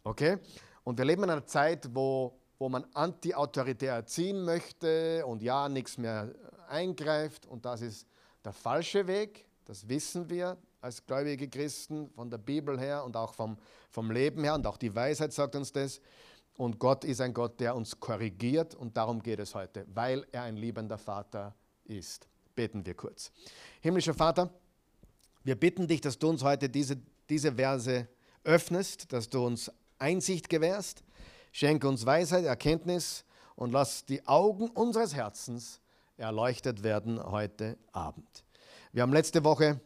Okay? 0.04 0.38
Und 0.84 0.98
wir 0.98 1.06
leben 1.06 1.24
in 1.24 1.30
einer 1.30 1.46
Zeit, 1.46 1.90
wo, 1.94 2.38
wo 2.60 2.70
man 2.70 2.86
anti-autoritär 2.94 3.94
erziehen 3.94 4.44
möchte 4.44 5.26
und 5.26 5.42
ja, 5.42 5.70
nichts 5.70 5.98
mehr 5.98 6.34
eingreift 6.68 7.46
und 7.46 7.66
das 7.66 7.82
ist 7.82 8.08
der 8.44 8.54
falsche 8.54 9.08
Weg, 9.08 9.46
das 9.66 9.88
wissen 9.88 10.30
wir, 10.30 10.58
als 10.84 11.06
gläubige 11.06 11.48
Christen 11.48 12.10
von 12.10 12.30
der 12.30 12.38
Bibel 12.38 12.78
her 12.78 13.06
und 13.06 13.16
auch 13.16 13.34
vom, 13.34 13.58
vom 13.90 14.12
Leben 14.12 14.44
her 14.44 14.54
und 14.56 14.68
auch 14.68 14.78
die 14.78 14.94
Weisheit 14.94 15.32
sagt 15.32 15.56
uns 15.56 15.72
das. 15.72 16.02
Und 16.58 16.78
Gott 16.78 17.06
ist 17.06 17.22
ein 17.22 17.34
Gott, 17.34 17.60
der 17.60 17.76
uns 17.76 18.00
korrigiert 18.00 18.76
und 18.76 18.98
darum 18.98 19.24
geht 19.24 19.40
es 19.40 19.56
heute, 19.56 19.86
weil 19.94 20.26
er 20.32 20.44
ein 20.44 20.58
liebender 20.58 20.98
Vater 20.98 21.56
ist. 21.86 22.28
Beten 22.54 22.86
wir 22.86 22.94
kurz. 22.96 23.32
Himmlischer 23.80 24.14
Vater, 24.14 24.54
wir 25.44 25.56
bitten 25.56 25.88
dich, 25.88 26.02
dass 26.02 26.20
du 26.20 26.30
uns 26.30 26.44
heute 26.44 26.70
diese, 26.70 26.98
diese 27.30 27.54
Verse 27.54 28.08
öffnest, 28.44 29.12
dass 29.14 29.30
du 29.30 29.44
uns 29.44 29.72
Einsicht 29.98 30.50
gewährst. 30.50 31.04
Schenke 31.54 31.88
uns 31.88 32.06
Weisheit, 32.06 32.44
Erkenntnis 32.44 33.24
und 33.56 33.72
lass 33.72 34.06
die 34.06 34.28
Augen 34.28 34.70
unseres 34.70 35.16
Herzens 35.16 35.80
erleuchtet 36.18 36.84
werden 36.84 37.24
heute 37.24 37.78
Abend. 37.94 38.44
Wir 38.92 39.02
haben 39.02 39.14
letzte 39.14 39.44
Woche 39.44 39.80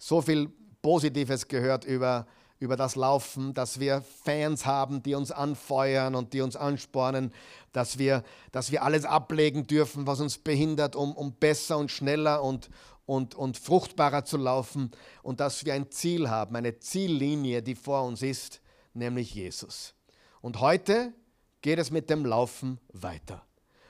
so 0.00 0.22
viel 0.22 0.50
Positives 0.80 1.46
gehört 1.46 1.84
über, 1.84 2.26
über 2.58 2.74
das 2.74 2.96
Laufen, 2.96 3.52
dass 3.52 3.78
wir 3.78 4.02
Fans 4.24 4.64
haben, 4.64 5.02
die 5.02 5.14
uns 5.14 5.30
anfeuern 5.30 6.14
und 6.14 6.32
die 6.32 6.40
uns 6.40 6.56
anspornen, 6.56 7.32
dass 7.72 7.98
wir, 7.98 8.24
dass 8.50 8.72
wir 8.72 8.82
alles 8.82 9.04
ablegen 9.04 9.66
dürfen, 9.66 10.06
was 10.06 10.20
uns 10.20 10.38
behindert, 10.38 10.96
um, 10.96 11.12
um 11.12 11.34
besser 11.34 11.76
und 11.76 11.90
schneller 11.90 12.42
und, 12.42 12.70
und, 13.04 13.34
und 13.34 13.58
fruchtbarer 13.58 14.24
zu 14.24 14.38
laufen 14.38 14.90
und 15.22 15.38
dass 15.38 15.66
wir 15.66 15.74
ein 15.74 15.90
Ziel 15.90 16.30
haben, 16.30 16.56
eine 16.56 16.78
Ziellinie, 16.78 17.62
die 17.62 17.74
vor 17.74 18.04
uns 18.04 18.22
ist, 18.22 18.62
nämlich 18.94 19.34
Jesus. 19.34 19.94
Und 20.40 20.60
heute 20.60 21.12
geht 21.60 21.78
es 21.78 21.90
mit 21.90 22.08
dem 22.08 22.24
Laufen 22.24 22.80
weiter. 22.94 23.44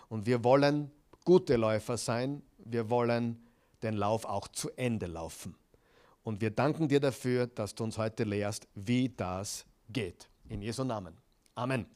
Und 0.09 0.27
wir 0.27 0.43
wollen 0.43 0.91
gute 1.25 1.55
Läufer 1.55 1.97
sein, 1.97 2.43
wir 2.59 2.91
wollen 2.91 3.47
den 3.85 3.95
Lauf 3.95 4.25
auch 4.25 4.49
zu 4.49 4.71
Ende 4.77 5.07
laufen. 5.07 5.55
Und 6.23 6.41
wir 6.41 6.51
danken 6.51 6.89
dir 6.89 7.01
dafür, 7.01 7.47
dass 7.47 7.75
du 7.75 7.85
uns 7.85 7.99
heute 7.99 8.25
lehrst, 8.25 8.69
wie 8.75 9.09
das 9.09 9.65
geht. 9.89 10.29
In 10.49 10.63
Jesu 10.63 10.85
Namen. 10.85 11.17
Amen. 11.55 11.87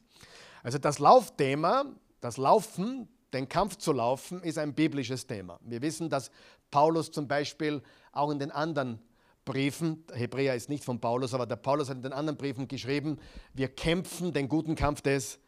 Also 0.63 0.77
das 0.77 0.99
Laufthema, 0.99 1.85
das 2.21 2.37
Laufen, 2.37 3.07
den 3.33 3.47
Kampf 3.49 3.77
zu 3.77 3.91
laufen, 3.91 4.41
ist 4.41 4.57
ein 4.57 4.73
biblisches 4.73 5.27
Thema. 5.27 5.59
Wir 5.61 5.81
wissen, 5.81 6.09
dass 6.09 6.31
Paulus 6.71 7.11
zum 7.11 7.27
Beispiel 7.27 7.81
auch 8.11 8.31
in 8.31 8.39
den 8.39 8.51
anderen 8.51 8.99
Briefen, 9.43 10.03
Hebräer 10.11 10.55
ist 10.55 10.69
nicht 10.69 10.83
von 10.83 10.99
Paulus, 10.99 11.33
aber 11.33 11.45
der 11.45 11.57
Paulus 11.57 11.89
hat 11.89 11.97
in 11.97 12.03
den 12.03 12.13
anderen 12.13 12.37
Briefen 12.37 12.67
geschrieben, 12.67 13.19
wir 13.53 13.67
kämpfen 13.67 14.33
den 14.33 14.49
guten 14.49 14.75
Kampf 14.75 15.01
des 15.01 15.39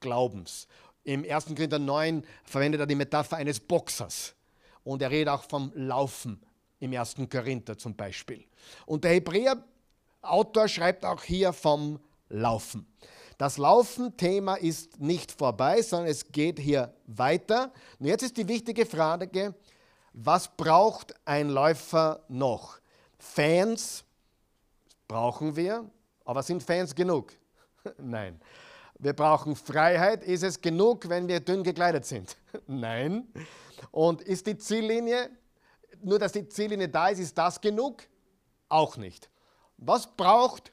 Glaubens. 0.00 0.68
Im 1.04 1.24
1. 1.24 1.46
Korinther 1.46 1.78
9 1.78 2.22
verwendet 2.44 2.80
er 2.80 2.86
die 2.86 2.94
Metapher 2.94 3.36
eines 3.36 3.60
Boxers. 3.60 4.34
Und 4.84 5.00
er 5.00 5.10
redet 5.10 5.28
auch 5.28 5.44
vom 5.44 5.72
Laufen 5.74 6.40
im 6.80 6.92
1. 6.92 7.16
Korinther 7.30 7.76
zum 7.78 7.94
Beispiel. 7.94 8.44
Und 8.84 9.04
der 9.04 9.12
Hebräer-Autor 9.12 10.68
schreibt 10.68 11.04
auch 11.04 11.22
hier 11.22 11.52
vom 11.52 11.98
Laufen. 12.28 12.86
Das 13.38 13.58
Laufen-Thema 13.58 14.54
ist 14.54 14.98
nicht 14.98 15.30
vorbei, 15.30 15.82
sondern 15.82 16.08
es 16.08 16.32
geht 16.32 16.58
hier 16.58 16.94
weiter. 17.06 17.72
Und 17.98 18.06
jetzt 18.06 18.22
ist 18.22 18.36
die 18.36 18.48
wichtige 18.48 18.86
Frage, 18.86 19.54
was 20.12 20.56
braucht 20.56 21.14
ein 21.26 21.50
Läufer 21.50 22.24
noch? 22.28 22.78
Fans 23.18 24.04
brauchen 25.06 25.56
wir, 25.56 25.88
aber 26.24 26.42
sind 26.42 26.62
Fans 26.62 26.94
genug? 26.94 27.32
Nein. 27.98 28.40
Wir 28.98 29.12
brauchen 29.12 29.54
Freiheit. 29.54 30.24
Ist 30.24 30.42
es 30.42 30.58
genug, 30.58 31.08
wenn 31.10 31.28
wir 31.28 31.40
dünn 31.40 31.62
gekleidet 31.62 32.06
sind? 32.06 32.36
Nein. 32.66 33.28
Und 33.90 34.22
ist 34.22 34.46
die 34.46 34.56
Ziellinie 34.56 35.28
nur 36.02 36.18
dass 36.18 36.32
die 36.32 36.48
Ziellinie 36.48 36.88
da 36.88 37.08
ist, 37.08 37.18
ist 37.18 37.36
das 37.36 37.60
genug? 37.60 38.02
Auch 38.68 38.96
nicht. 38.96 39.30
Was 39.76 40.06
braucht 40.06 40.72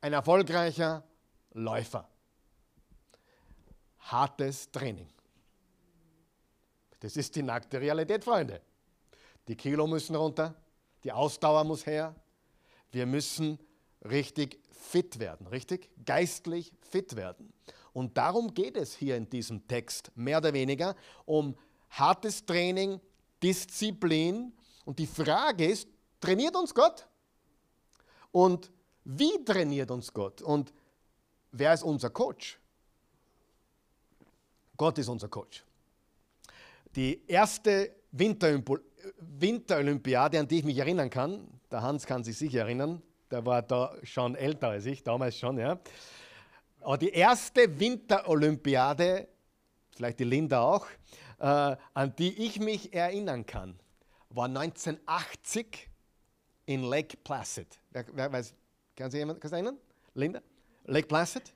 ein 0.00 0.12
erfolgreicher 0.12 1.04
Läufer? 1.52 2.08
Hartes 3.98 4.70
Training. 4.70 5.08
Das 7.00 7.16
ist 7.16 7.34
die 7.36 7.42
nackte 7.42 7.80
Realität, 7.80 8.24
Freunde. 8.24 8.60
Die 9.48 9.56
Kilo 9.56 9.86
müssen 9.86 10.14
runter, 10.14 10.54
die 11.02 11.12
Ausdauer 11.12 11.64
muss 11.64 11.86
her. 11.86 12.14
Wir 12.92 13.06
müssen 13.06 13.58
richtig 14.04 14.60
fit 14.70 15.18
werden, 15.18 15.46
richtig? 15.46 15.90
Geistlich 16.04 16.72
fit 16.80 17.16
werden. 17.16 17.52
Und 17.92 18.16
darum 18.16 18.54
geht 18.54 18.76
es 18.76 18.94
hier 18.94 19.16
in 19.16 19.28
diesem 19.28 19.66
Text, 19.66 20.12
mehr 20.14 20.38
oder 20.38 20.52
weniger, 20.52 20.94
um 21.24 21.56
hartes 21.90 22.44
Training, 22.44 23.00
Disziplin. 23.42 24.52
Und 24.84 24.98
die 24.98 25.06
Frage 25.06 25.66
ist, 25.66 25.88
trainiert 26.20 26.56
uns 26.56 26.74
Gott? 26.74 27.06
Und 28.32 28.70
wie 29.04 29.44
trainiert 29.44 29.90
uns 29.90 30.12
Gott? 30.12 30.42
Und 30.42 30.72
wer 31.52 31.74
ist 31.74 31.82
unser 31.82 32.10
Coach? 32.10 32.58
Gott 34.76 34.98
ist 34.98 35.08
unser 35.08 35.28
Coach. 35.28 35.64
Die 36.96 37.22
erste 37.26 37.94
Winterolympiade, 38.12 40.38
an 40.38 40.48
die 40.48 40.58
ich 40.58 40.64
mich 40.64 40.78
erinnern 40.78 41.10
kann, 41.10 41.48
der 41.70 41.82
Hans 41.82 42.06
kann 42.06 42.24
sich 42.24 42.36
sicher 42.36 42.60
erinnern, 42.60 43.02
der 43.30 43.46
war 43.46 43.62
da 43.62 43.94
schon 44.02 44.34
älter 44.34 44.68
als 44.68 44.86
ich, 44.86 45.02
damals 45.02 45.38
schon, 45.38 45.58
ja. 45.58 45.78
Aber 46.80 46.98
die 46.98 47.10
erste 47.10 47.78
Winterolympiade, 47.78 49.28
vielleicht 49.94 50.18
die 50.18 50.24
Linda 50.24 50.62
auch, 50.62 50.86
äh, 51.40 51.76
an 51.94 52.14
die 52.16 52.46
ich 52.46 52.60
mich 52.60 52.92
erinnern 52.92 53.46
kann, 53.46 53.78
war 54.28 54.46
1980 54.46 55.88
in 56.66 56.84
Lake 56.84 57.16
Placid. 57.16 57.80
Wer, 57.90 58.04
wer 58.12 58.32
weiß, 58.32 58.54
kann 58.94 59.10
sich 59.10 59.18
jemand 59.18 59.40
kann 59.40 59.52
erinnern? 59.52 59.78
Linda? 60.14 60.40
Lake 60.84 61.08
Placid? 61.08 61.52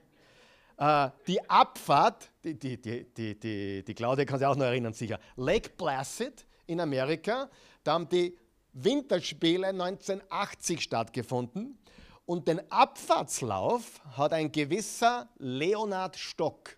Äh, 0.77 1.09
die 1.27 1.49
Abfahrt, 1.49 2.29
die, 2.43 2.57
die, 2.57 2.81
die, 2.81 3.05
die, 3.13 3.39
die, 3.39 3.83
die 3.83 3.93
Claudia 3.93 4.25
kann 4.25 4.39
sich 4.39 4.47
auch 4.47 4.55
noch 4.55 4.65
erinnern, 4.65 4.93
sicher. 4.93 5.19
Lake 5.37 5.69
Placid 5.69 6.45
in 6.65 6.81
Amerika, 6.81 7.49
da 7.83 7.93
haben 7.93 8.09
die 8.09 8.37
Winterspiele 8.73 9.67
1980 9.67 10.81
stattgefunden 10.81 11.77
und 12.25 12.47
den 12.47 12.59
Abfahrtslauf 12.71 14.01
hat 14.17 14.33
ein 14.33 14.51
gewisser 14.51 15.29
Leonhard 15.37 16.17
Stock. 16.17 16.75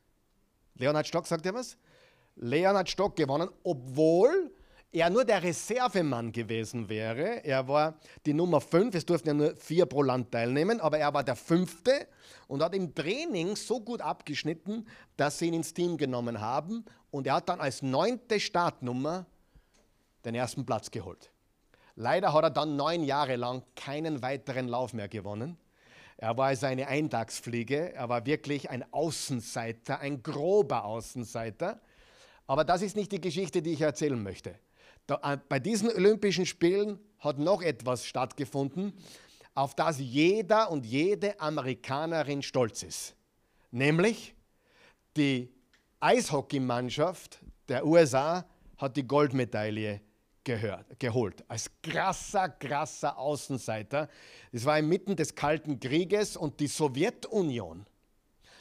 Leonhard 0.76 1.08
Stock, 1.08 1.26
sagt 1.26 1.46
ihr 1.46 1.54
was? 1.54 1.78
Leonhard 2.38 2.90
Stock 2.90 3.16
gewonnen, 3.16 3.50
obwohl 3.64 4.52
er 4.92 5.10
nur 5.10 5.26
der 5.26 5.44
Reservemann 5.44 6.32
gewesen 6.32 6.88
wäre. 6.90 7.44
Er 7.44 7.68
war 7.68 8.00
die 8.26 8.34
Nummer 8.34 8.62
5, 8.62 8.96
es 8.96 9.06
durften 9.06 9.28
ja 9.28 9.34
nur 9.34 9.56
vier 9.56 9.86
pro 9.86 10.02
Land 10.02 10.32
teilnehmen, 10.32 10.80
aber 10.80 10.98
er 10.98 11.14
war 11.14 11.24
der 11.24 11.36
fünfte 11.36 12.08
und 12.48 12.64
hat 12.64 12.74
im 12.74 12.96
Training 12.96 13.56
so 13.56 13.82
gut 13.82 14.02
abgeschnitten, 14.02 14.88
dass 15.18 15.40
sie 15.40 15.48
ihn 15.48 15.56
ins 15.56 15.74
Team 15.74 15.98
genommen 15.98 16.40
haben 16.40 16.86
und 17.12 17.28
er 17.28 17.36
hat 17.36 17.50
dann 17.50 17.60
als 17.60 17.82
neunte 17.82 18.40
Startnummer 18.40 19.26
den 20.26 20.36
ersten 20.36 20.66
Platz 20.66 20.90
geholt. 20.92 21.32
Leider 21.96 22.32
hat 22.34 22.44
er 22.44 22.50
dann 22.52 22.76
neun 22.76 23.04
Jahre 23.04 23.36
lang 23.36 23.64
keinen 23.76 24.22
weiteren 24.22 24.68
Lauf 24.68 24.94
mehr 24.94 25.08
gewonnen. 25.08 25.58
Er 26.18 26.36
war 26.38 26.48
also 26.48 26.66
eine 26.66 26.88
Eintagsfliege, 26.88 27.94
er 27.94 28.10
war 28.10 28.26
wirklich 28.26 28.70
ein 28.70 28.86
Außenseiter, 28.92 30.00
ein 30.00 30.24
grober 30.24 30.86
Außenseiter. 30.86 31.80
Aber 32.48 32.64
das 32.64 32.82
ist 32.82 32.96
nicht 32.96 33.12
die 33.12 33.22
Geschichte, 33.22 33.62
die 33.62 33.74
ich 33.74 33.82
erzählen 33.82 34.22
möchte. 34.22 34.56
Da, 35.06 35.20
äh, 35.24 35.38
bei 35.48 35.60
diesen 35.60 35.90
Olympischen 35.90 36.46
Spielen 36.46 37.00
hat 37.20 37.40
noch 37.40 37.62
etwas 37.62 38.06
stattgefunden, 38.06 38.94
auf 39.54 39.76
das 39.76 40.00
jeder 40.00 40.72
und 40.72 40.86
jede 40.86 41.40
Amerikanerin 41.40 42.42
stolz 42.42 42.84
ist. 42.84 43.16
Nämlich 43.72 44.36
die 45.16 45.50
Eishockeymannschaft 46.00 47.40
der 47.68 47.86
USA 47.86 48.46
hat 48.78 48.96
die 48.96 49.08
Goldmedaille 49.08 50.02
gehört, 50.44 51.00
geholt. 51.00 51.44
Als 51.48 51.70
krasser, 51.82 52.50
krasser 52.50 53.18
Außenseiter. 53.18 54.08
Es 54.52 54.64
war 54.64 54.80
inmitten 54.80 55.16
des 55.16 55.36
Kalten 55.36 55.80
Krieges 55.80 56.38
und 56.38 56.60
die 56.60 56.68
Sowjetunion, 56.68 57.86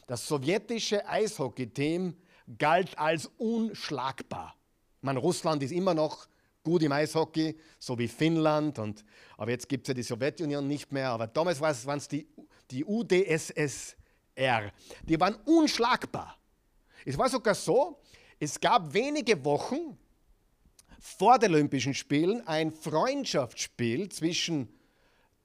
das 0.06 0.26
sowjetische 0.26 1.06
Eishockeyteam, 1.06 2.16
galt 2.58 2.98
als 2.98 3.30
unschlagbar. 3.38 4.54
Man, 5.00 5.16
Russland 5.16 5.62
ist 5.62 5.72
immer 5.72 5.94
noch 5.94 6.26
gut 6.62 6.82
im 6.82 6.92
Eishockey, 6.92 7.56
so 7.78 7.98
wie 7.98 8.08
Finnland. 8.08 8.78
Und, 8.78 9.04
aber 9.36 9.50
jetzt 9.50 9.68
gibt 9.68 9.86
es 9.86 9.88
ja 9.88 9.94
die 9.94 10.02
Sowjetunion 10.02 10.66
nicht 10.66 10.90
mehr. 10.92 11.10
Aber 11.10 11.26
damals 11.26 11.60
waren 11.60 11.98
es 11.98 12.08
die, 12.08 12.26
die 12.70 12.84
UdSSR. 12.84 14.72
Die 15.04 15.20
waren 15.20 15.36
unschlagbar. 15.44 16.36
Es 17.04 17.16
war 17.16 17.28
sogar 17.28 17.54
so, 17.54 18.00
es 18.40 18.60
gab 18.60 18.92
wenige 18.92 19.44
Wochen 19.44 19.96
vor 20.98 21.38
den 21.38 21.54
Olympischen 21.54 21.94
Spielen 21.94 22.46
ein 22.48 22.72
Freundschaftsspiel 22.72 24.08
zwischen 24.08 24.68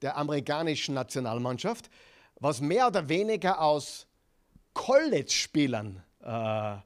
der 0.02 0.18
amerikanischen 0.18 0.96
Nationalmannschaft, 0.96 1.92
was 2.40 2.60
mehr 2.60 2.88
oder 2.88 3.08
weniger 3.08 3.62
aus 3.62 4.08
College-Spielern 4.74 6.04
äh, 6.24 6.78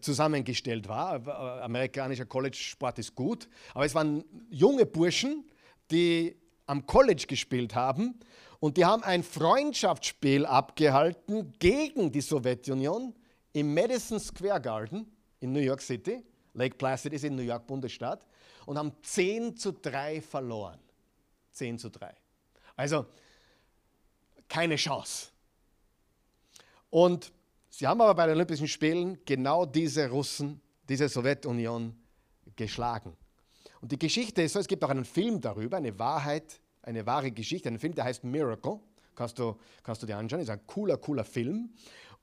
zusammengestellt 0.00 0.88
war. 0.88 1.26
Äh, 1.26 1.62
amerikanischer 1.62 2.26
College-Sport 2.26 2.98
ist 2.98 3.14
gut, 3.14 3.48
aber 3.74 3.84
es 3.84 3.94
waren 3.94 4.24
junge 4.50 4.86
Burschen, 4.86 5.44
die 5.90 6.36
am 6.66 6.86
College 6.86 7.24
gespielt 7.26 7.74
haben 7.74 8.20
und 8.60 8.76
die 8.76 8.84
haben 8.84 9.02
ein 9.02 9.22
Freundschaftsspiel 9.22 10.46
abgehalten 10.46 11.52
gegen 11.58 12.12
die 12.12 12.20
Sowjetunion 12.20 13.14
im 13.52 13.74
Madison 13.74 14.20
Square 14.20 14.60
Garden 14.60 15.10
in 15.40 15.52
New 15.52 15.60
York 15.60 15.80
City. 15.80 16.22
Lake 16.54 16.76
Placid 16.76 17.12
ist 17.12 17.24
in 17.24 17.34
New 17.34 17.42
York 17.42 17.66
Bundesstaat 17.66 18.26
und 18.66 18.76
haben 18.76 18.92
10 19.02 19.56
zu 19.56 19.72
3 19.72 20.20
verloren. 20.20 20.78
10 21.52 21.78
zu 21.78 21.90
3. 21.90 22.14
Also 22.76 23.06
keine 24.48 24.76
Chance. 24.76 25.28
Und 26.90 27.32
Sie 27.70 27.86
haben 27.86 28.00
aber 28.00 28.14
bei 28.14 28.26
den 28.26 28.34
Olympischen 28.34 28.66
Spielen 28.66 29.18
genau 29.24 29.64
diese 29.64 30.10
Russen, 30.10 30.60
diese 30.88 31.08
Sowjetunion 31.08 31.96
geschlagen. 32.56 33.16
Und 33.80 33.92
die 33.92 33.98
Geschichte 33.98 34.42
ist 34.42 34.52
so, 34.54 34.58
es 34.58 34.66
gibt 34.66 34.84
auch 34.84 34.90
einen 34.90 35.04
Film 35.04 35.40
darüber, 35.40 35.76
eine 35.76 35.96
Wahrheit, 35.98 36.60
eine 36.82 37.06
wahre 37.06 37.30
Geschichte, 37.30 37.68
einen 37.68 37.78
Film, 37.78 37.94
der 37.94 38.04
heißt 38.04 38.24
Miracle. 38.24 38.80
Kannst 39.14 39.38
du, 39.38 39.56
kannst 39.84 40.02
du 40.02 40.06
dir 40.06 40.16
anschauen, 40.18 40.40
ist 40.40 40.50
ein 40.50 40.66
cooler, 40.66 40.96
cooler 40.96 41.24
Film. 41.24 41.72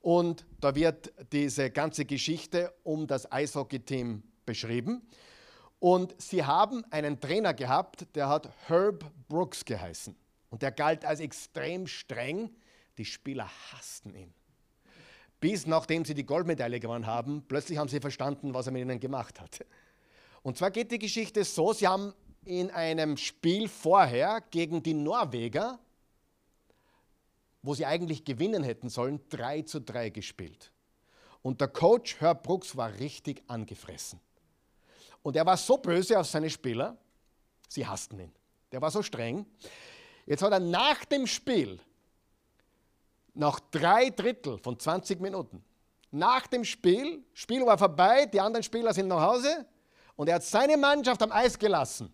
Und 0.00 0.46
da 0.60 0.74
wird 0.74 1.12
diese 1.32 1.70
ganze 1.70 2.04
Geschichte 2.04 2.72
um 2.84 3.06
das 3.06 3.30
Eishockey-Team 3.32 4.22
beschrieben. 4.44 5.08
Und 5.80 6.14
sie 6.20 6.44
haben 6.44 6.84
einen 6.90 7.20
Trainer 7.20 7.54
gehabt, 7.54 8.06
der 8.14 8.28
hat 8.28 8.50
Herb 8.66 9.10
Brooks 9.28 9.64
geheißen. 9.64 10.14
Und 10.50 10.62
der 10.62 10.72
galt 10.72 11.04
als 11.04 11.20
extrem 11.20 11.86
streng. 11.86 12.50
Die 12.98 13.04
Spieler 13.04 13.48
hassten 13.72 14.14
ihn 14.14 14.34
bis 15.40 15.66
nachdem 15.66 16.04
sie 16.04 16.14
die 16.14 16.26
Goldmedaille 16.26 16.80
gewonnen 16.80 17.06
haben, 17.06 17.44
plötzlich 17.46 17.78
haben 17.78 17.88
sie 17.88 18.00
verstanden, 18.00 18.54
was 18.54 18.66
er 18.66 18.72
mit 18.72 18.82
ihnen 18.82 19.00
gemacht 19.00 19.40
hat. 19.40 19.64
Und 20.42 20.56
zwar 20.56 20.70
geht 20.70 20.90
die 20.90 20.98
Geschichte 20.98 21.44
so, 21.44 21.72
sie 21.72 21.86
haben 21.86 22.12
in 22.44 22.70
einem 22.70 23.16
Spiel 23.16 23.68
vorher 23.68 24.42
gegen 24.50 24.82
die 24.82 24.94
Norweger, 24.94 25.78
wo 27.62 27.74
sie 27.74 27.86
eigentlich 27.86 28.24
gewinnen 28.24 28.62
hätten 28.62 28.88
sollen, 28.88 29.20
3 29.28 29.62
zu 29.62 29.80
3 29.80 30.10
gespielt. 30.10 30.72
Und 31.42 31.60
der 31.60 31.68
Coach 31.68 32.16
Herr 32.20 32.34
Brooks 32.34 32.76
war 32.76 32.98
richtig 32.98 33.42
angefressen. 33.46 34.20
Und 35.22 35.36
er 35.36 35.44
war 35.44 35.56
so 35.56 35.76
böse 35.76 36.18
auf 36.18 36.26
seine 36.26 36.50
Spieler, 36.50 36.96
sie 37.68 37.86
hassten 37.86 38.20
ihn. 38.20 38.32
Der 38.72 38.80
war 38.80 38.90
so 38.90 39.02
streng. 39.02 39.46
Jetzt 40.26 40.42
hat 40.42 40.52
er 40.52 40.60
nach 40.60 41.04
dem 41.04 41.26
Spiel 41.26 41.80
nach 43.38 43.60
drei 43.70 44.10
Drittel 44.10 44.58
von 44.58 44.78
20 44.78 45.20
Minuten, 45.20 45.64
nach 46.10 46.46
dem 46.46 46.64
Spiel, 46.64 47.22
Spiel 47.32 47.64
war 47.64 47.78
vorbei, 47.78 48.26
die 48.26 48.40
anderen 48.40 48.62
Spieler 48.62 48.92
sind 48.92 49.08
nach 49.08 49.20
Hause 49.20 49.66
und 50.16 50.28
er 50.28 50.36
hat 50.36 50.42
seine 50.42 50.76
Mannschaft 50.76 51.22
am 51.22 51.30
Eis 51.30 51.58
gelassen. 51.58 52.12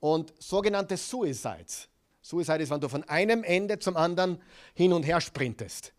Und 0.00 0.34
sogenannte 0.42 0.96
Suicides. 0.96 1.88
Suicide 2.20 2.62
ist, 2.62 2.70
wenn 2.70 2.80
du 2.80 2.88
von 2.88 3.04
einem 3.04 3.44
Ende 3.44 3.78
zum 3.78 3.96
anderen 3.96 4.40
hin 4.74 4.92
und 4.92 5.04
her 5.04 5.20
sprintest. 5.20 5.92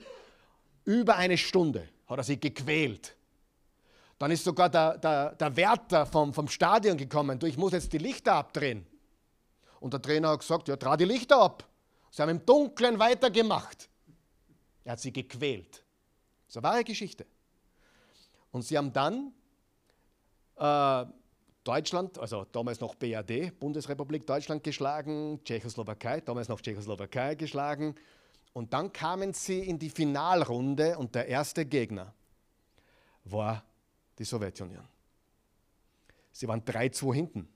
Über 0.83 1.15
eine 1.15 1.37
Stunde 1.37 1.87
hat 2.07 2.17
er 2.17 2.23
sich 2.23 2.39
gequält. 2.39 3.15
Dann 4.19 4.31
ist 4.31 4.43
sogar 4.43 4.69
der, 4.69 4.97
der, 4.97 5.35
der 5.35 5.55
Wärter 5.55 6.05
vom, 6.05 6.33
vom 6.33 6.47
Stadion 6.47 6.97
gekommen. 6.97 7.39
Du, 7.39 7.45
ich 7.45 7.57
muss 7.57 7.71
jetzt 7.71 7.93
die 7.93 7.97
Lichter 7.97 8.33
abdrehen. 8.33 8.85
Und 9.79 9.93
der 9.93 10.01
Trainer 10.01 10.29
hat 10.29 10.39
gesagt, 10.39 10.67
ja, 10.67 10.75
dreh 10.75 10.97
die 10.97 11.05
Lichter 11.05 11.41
ab. 11.41 11.65
Sie 12.09 12.21
haben 12.21 12.29
im 12.29 12.45
Dunkeln 12.45 12.99
weitergemacht. 12.99 13.89
Er 14.83 14.93
hat 14.93 14.99
sie 14.99 15.13
gequält. 15.13 15.83
Das 16.45 16.55
ist 16.55 16.57
eine 16.57 16.63
wahre 16.63 16.83
Geschichte. 16.83 17.25
Und 18.51 18.63
sie 18.63 18.77
haben 18.77 18.93
dann 18.93 19.33
äh, 20.57 21.05
Deutschland, 21.63 22.19
also 22.19 22.45
damals 22.51 22.79
noch 22.81 22.95
BRD, 22.95 23.57
Bundesrepublik 23.57 24.27
Deutschland 24.27 24.63
geschlagen, 24.63 25.39
Tschechoslowakei, 25.43 26.21
damals 26.21 26.49
noch 26.49 26.59
Tschechoslowakei 26.61 27.35
geschlagen. 27.35 27.95
Und 28.51 28.73
dann 28.73 28.91
kamen 28.91 29.33
sie 29.33 29.59
in 29.59 29.79
die 29.79 29.89
Finalrunde 29.89 30.97
und 30.97 31.15
der 31.15 31.27
erste 31.27 31.65
Gegner 31.65 32.13
war 33.23 33.63
die 34.19 34.25
Sowjetunion. 34.25 34.87
Sie 36.31 36.47
waren 36.47 36.61
3-2 36.61 37.13
hinten. 37.13 37.52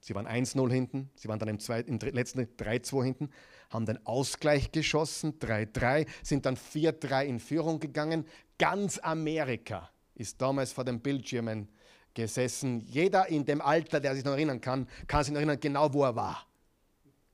Sie 0.00 0.14
waren 0.14 0.26
1-0 0.26 0.70
hinten, 0.72 1.10
sie 1.14 1.28
waren 1.28 1.38
dann 1.38 1.48
im, 1.48 1.60
zweiten, 1.60 1.98
im 1.98 2.14
letzten 2.14 2.40
3-2 2.40 3.04
hinten, 3.04 3.30
haben 3.68 3.84
den 3.84 4.04
Ausgleich 4.06 4.72
geschossen, 4.72 5.38
3-3, 5.38 6.06
sind 6.22 6.46
dann 6.46 6.56
4-3 6.56 7.26
in 7.26 7.38
Führung 7.38 7.80
gegangen. 7.80 8.24
Ganz 8.58 8.98
Amerika 8.98 9.90
ist 10.14 10.40
damals 10.40 10.72
vor 10.72 10.84
den 10.84 11.00
Bildschirmen 11.00 11.68
gesessen. 12.14 12.80
Jeder 12.80 13.28
in 13.28 13.44
dem 13.44 13.60
Alter, 13.60 14.00
der 14.00 14.14
sich 14.14 14.24
noch 14.24 14.32
erinnern 14.32 14.60
kann, 14.60 14.88
kann 15.06 15.22
sich 15.22 15.32
noch 15.32 15.38
erinnern, 15.38 15.60
genau 15.60 15.92
wo 15.92 16.04
er 16.04 16.16
war. 16.16 16.46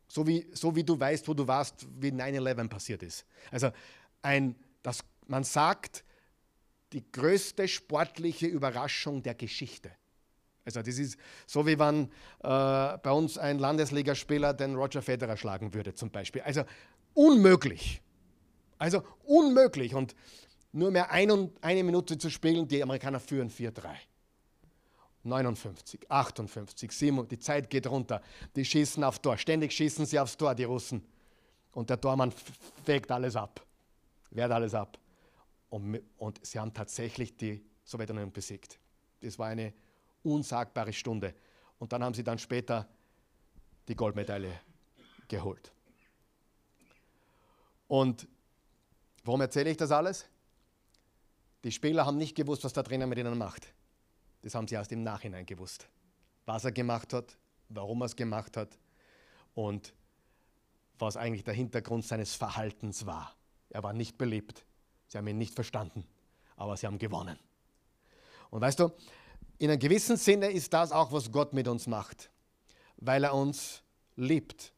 So 0.09 0.27
wie, 0.27 0.47
so 0.53 0.75
wie 0.75 0.85
du 0.85 0.99
weißt, 0.99 1.27
wo 1.29 1.35
du 1.35 1.47
warst, 1.47 1.87
wie 2.01 2.09
9-11 2.09 2.69
passiert 2.69 3.03
ist. 3.03 3.25
Also 3.51 3.71
ein, 4.23 4.57
das, 4.83 5.05
man 5.27 5.45
sagt, 5.45 6.05
die 6.93 7.11
größte 7.11 7.69
sportliche 7.69 8.47
Überraschung 8.47 9.23
der 9.23 9.35
Geschichte. 9.35 9.91
Also 10.67 10.83
das 10.83 10.99
ist 10.99 11.17
so, 11.47 11.65
wie 11.65 11.79
wenn 11.79 12.05
äh, 12.05 12.99
bei 12.99 13.11
uns 13.13 13.39
ein 13.39 13.59
Landesligaspieler 13.59 14.53
den 14.53 14.75
Roger 14.75 15.01
Federer 15.01 15.37
schlagen 15.37 15.73
würde 15.73 15.95
zum 15.95 16.11
Beispiel. 16.11 16.43
Also 16.43 16.65
unmöglich. 17.15 18.03
Also 18.77 19.03
unmöglich. 19.25 19.95
Und 19.95 20.15
nur 20.73 20.91
mehr 20.91 21.11
ein 21.11 21.51
eine 21.63 21.85
Minute 21.85 22.19
zu 22.19 22.29
spielen, 22.29 22.67
die 22.69 22.83
Amerikaner 22.83 23.21
führen 23.21 23.49
4-3. 23.49 23.95
59, 25.23 26.11
58, 26.11 26.93
7, 26.93 27.29
die 27.29 27.39
Zeit 27.39 27.71
geht 27.71 27.87
runter. 27.87 28.21
Die 28.55 28.65
schießen 28.65 29.03
aufs 29.03 29.21
Tor. 29.21 29.37
Ständig 29.39 29.73
schießen 29.73 30.07
sie 30.07 30.19
aufs 30.19 30.37
Tor, 30.37 30.55
die 30.55 30.65
Russen. 30.65 31.03
Und 31.73 31.91
der 31.91 32.01
Tormann 32.01 32.33
fegt 32.85 33.11
alles 33.11 33.37
ab. 33.37 33.65
Wehrt 34.31 34.53
alles 34.53 34.75
ab. 34.75 34.99
Und, 35.69 36.01
und 36.17 36.45
sie 36.47 36.59
haben 36.59 36.73
tatsächlich 36.73 37.37
die 37.37 37.65
Sowjetunion 37.85 38.33
besiegt. 38.33 38.79
Das 39.21 39.39
war 39.39 39.49
eine 39.49 39.73
unsagbare 40.27 40.93
Stunde. 40.93 41.35
Und 41.79 41.93
dann 41.93 42.03
haben 42.03 42.15
sie 42.15 42.25
dann 42.25 42.39
später 42.39 42.89
die 43.89 43.95
Goldmedaille 43.95 44.61
geholt. 45.29 45.73
Und 47.89 48.27
warum 49.25 49.41
erzähle 49.41 49.71
ich 49.71 49.77
das 49.77 49.91
alles? 49.91 50.27
Die 51.65 51.73
Spieler 51.73 52.07
haben 52.07 52.17
nicht 52.17 52.35
gewusst, 52.35 52.65
was 52.65 52.73
der 52.73 52.85
Trainer 52.85 53.07
mit 53.07 53.19
ihnen 53.19 53.37
macht. 53.39 53.73
Das 54.43 54.55
haben 54.55 54.69
sie 54.69 54.75
erst 54.75 54.93
im 54.93 55.03
Nachhinein 55.03 55.47
gewusst. 55.47 55.89
Was 56.45 56.65
er 56.65 56.73
gemacht 56.73 57.13
hat, 57.13 57.37
warum 57.69 58.03
er 58.03 58.07
es 58.07 58.17
gemacht 58.17 58.57
hat 58.57 58.79
und 59.55 59.95
was 60.99 61.17
eigentlich 61.17 61.45
der 61.45 61.55
Hintergrund 61.55 62.05
seines 62.05 62.35
Verhaltens 62.35 63.07
war. 63.07 63.35
Er 63.71 63.83
war 63.83 63.93
nicht 63.93 64.17
beliebt. 64.17 64.65
Sie 65.09 65.19
haben 65.19 65.27
ihn 65.27 65.39
nicht 65.39 65.55
verstanden, 65.55 66.07
aber 66.57 66.77
sie 66.77 66.87
haben 66.87 66.99
gewonnen. 66.99 67.39
Und 68.51 68.61
weißt 68.61 68.81
du, 68.81 68.91
in 69.59 69.71
einem 69.71 69.79
gewissen 69.79 70.17
Sinne 70.17 70.51
ist 70.51 70.73
das 70.73 70.93
auch, 70.93 71.13
was 71.13 71.31
Gott 71.31 71.53
mit 71.53 71.69
uns 71.69 71.87
macht, 71.87 72.31
weil 72.97 73.25
er 73.25 73.35
uns 73.35 73.83
liebt 74.17 74.73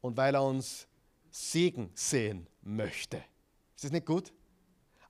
und 0.00 0.16
weil 0.16 0.34
er 0.34 0.42
uns 0.42 0.86
Segen 1.30 1.90
sehen 1.94 2.46
möchte. 2.62 3.16
Ist 3.74 3.84
das 3.84 3.92
nicht 3.92 4.06
gut? 4.06 4.32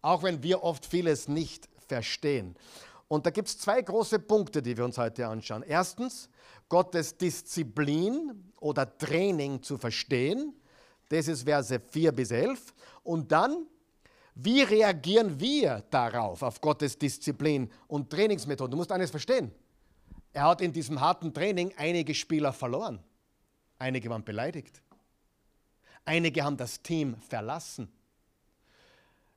Auch 0.00 0.22
wenn 0.22 0.42
wir 0.42 0.62
oft 0.62 0.86
vieles 0.86 1.28
nicht 1.28 1.68
verstehen. 1.86 2.56
Und 3.08 3.26
da 3.26 3.30
gibt 3.30 3.48
es 3.48 3.58
zwei 3.58 3.80
große 3.82 4.18
Punkte, 4.18 4.62
die 4.62 4.76
wir 4.76 4.84
uns 4.84 4.98
heute 4.98 5.26
anschauen. 5.26 5.62
Erstens, 5.62 6.28
Gottes 6.68 7.16
Disziplin 7.16 8.52
oder 8.60 8.96
Training 8.96 9.62
zu 9.62 9.76
verstehen. 9.76 10.54
Das 11.10 11.28
ist 11.28 11.42
Verse 11.42 11.78
4 11.78 12.12
bis 12.12 12.30
11. 12.30 12.74
Und 13.02 13.30
dann, 13.30 13.66
wie 14.34 14.62
reagieren 14.62 15.38
wir 15.38 15.84
darauf, 15.90 16.42
auf 16.42 16.60
Gottes 16.60 16.98
Disziplin 16.98 17.70
und 17.86 18.10
Trainingsmethoden? 18.10 18.72
Du 18.72 18.76
musst 18.76 18.90
eines 18.90 19.10
verstehen. 19.10 19.52
Er 20.32 20.48
hat 20.48 20.60
in 20.60 20.72
diesem 20.72 21.00
harten 21.00 21.32
Training 21.32 21.72
einige 21.76 22.14
Spieler 22.14 22.52
verloren. 22.52 22.98
Einige 23.78 24.10
waren 24.10 24.24
beleidigt. 24.24 24.82
Einige 26.04 26.42
haben 26.42 26.56
das 26.56 26.82
Team 26.82 27.16
verlassen. 27.16 27.88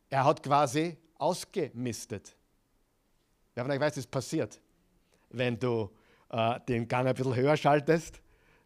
Er 0.09 0.25
hat 0.25 0.41
quasi 0.41 0.97
ausgemistet. 1.15 2.35
Ja, 3.55 3.63
von 3.63 3.71
euch 3.71 3.79
weiß, 3.79 3.97
was 3.97 4.07
passiert, 4.07 4.59
wenn 5.29 5.59
du 5.59 5.91
äh, 6.29 6.59
den 6.67 6.87
Gang 6.87 7.07
ein 7.07 7.13
bisschen 7.13 7.35
höher 7.35 7.55
schaltest. 7.55 8.19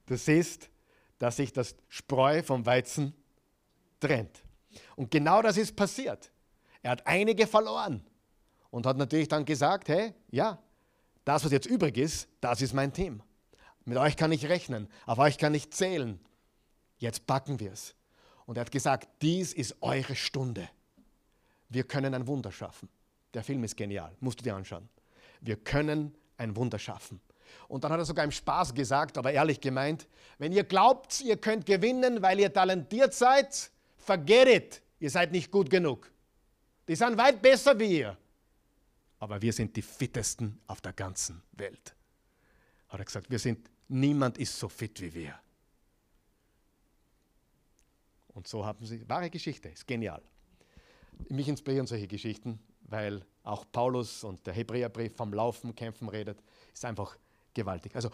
Du 0.06 0.15
siehst, 0.15 0.70
dass 1.17 1.36
sich 1.36 1.52
das 1.52 1.76
Spreu 1.89 2.41
vom 2.41 2.65
Weizen 2.65 3.13
trennt. 4.00 4.44
Und 4.96 5.12
genau 5.12 5.42
das 5.42 5.58
ist 5.58 5.76
passiert. 5.76 6.32
Er 6.82 6.92
hat 6.92 7.06
einige 7.06 7.48
verloren 7.48 8.04
und 8.70 8.86
hat 8.86 8.98
natürlich 8.98 9.28
dann 9.28 9.46
gesagt, 9.46 9.90
hey, 9.90 10.14
ja, 10.30 10.60
das, 11.26 11.46
was 11.46 11.52
jetzt 11.52 11.68
übrig 11.68 11.98
ist, 11.98 12.28
das 12.40 12.62
ist 12.62 12.74
mein 12.74 12.94
Team. 12.94 13.22
Mit 13.86 13.98
euch 13.98 14.16
kann 14.16 14.32
ich 14.32 14.48
rechnen, 14.48 14.88
auf 15.06 15.20
euch 15.20 15.38
kann 15.38 15.54
ich 15.54 15.72
zählen. 15.72 16.20
Jetzt 16.98 17.26
packen 17.28 17.60
wir 17.60 17.72
es. 17.72 17.96
Und 18.46 18.58
er 18.58 18.62
hat 18.62 18.72
gesagt, 18.72 19.08
dies 19.22 19.54
ist 19.54 19.76
eure 19.82 20.16
Stunde. 20.16 20.68
Wir 21.70 21.84
können 21.84 22.14
ein 22.14 22.28
Wunder 22.28 22.52
schaffen. 22.52 22.90
Der 23.34 23.44
Film 23.44 23.64
ist 23.64 23.78
genial, 23.78 24.16
musst 24.20 24.40
du 24.40 24.44
dir 24.44 24.56
anschauen. 24.56 24.90
Wir 25.40 25.56
können 25.56 26.16
ein 26.38 26.56
Wunder 26.56 26.78
schaffen. 26.78 27.22
Und 27.68 27.84
dann 27.84 27.92
hat 27.92 28.00
er 28.00 28.06
sogar 28.06 28.26
im 28.26 28.32
Spaß 28.32 28.74
gesagt, 28.74 29.18
aber 29.18 29.32
ehrlich 29.32 29.62
gemeint, 29.62 30.08
wenn 30.38 30.52
ihr 30.52 30.64
glaubt, 30.64 31.22
ihr 31.22 31.38
könnt 31.38 31.66
gewinnen, 31.66 32.22
weil 32.22 32.40
ihr 32.40 32.52
talentiert 32.52 33.14
seid, 33.14 33.71
forget 34.02 34.48
it, 34.48 34.82
ihr 35.00 35.10
seid 35.10 35.32
nicht 35.32 35.52
gut 35.52 35.70
genug. 35.70 36.12
Die 36.88 36.96
sind 36.96 37.18
weit 37.18 37.42
besser 37.42 37.78
wie 37.80 38.00
ihr. 38.00 38.18
Aber 39.20 39.42
wir 39.42 39.54
sind 39.54 39.76
die 39.76 39.82
fittesten 39.82 40.60
auf 40.68 40.82
der 40.82 40.94
ganzen 40.94 41.42
Welt. 41.54 41.96
Hat 42.90 43.00
er 43.00 43.06
gesagt, 43.06 43.30
wir 43.30 43.40
sind, 43.40 43.70
niemand 43.88 44.38
ist 44.38 44.58
so 44.58 44.68
fit 44.68 45.00
wie 45.00 45.14
wir. 45.14 45.40
Und 48.30 48.48
so 48.48 48.66
haben 48.66 48.86
sie, 48.86 49.08
wahre 49.08 49.30
Geschichte, 49.30 49.70
ist 49.70 49.88
genial. 49.88 50.22
Mich 51.30 51.48
inspirieren 51.48 51.86
solche 51.86 52.08
Geschichten, 52.08 52.60
weil 52.82 53.24
auch 53.44 53.66
Paulus 53.72 54.24
und 54.24 54.46
der 54.48 54.54
Hebräerbrief 54.54 55.16
vom 55.16 55.34
Laufen, 55.34 55.76
Kämpfen 55.76 56.10
redet, 56.10 56.42
ist 56.74 56.84
einfach 56.86 57.18
gewaltig. 57.54 57.96
Also 57.96 58.10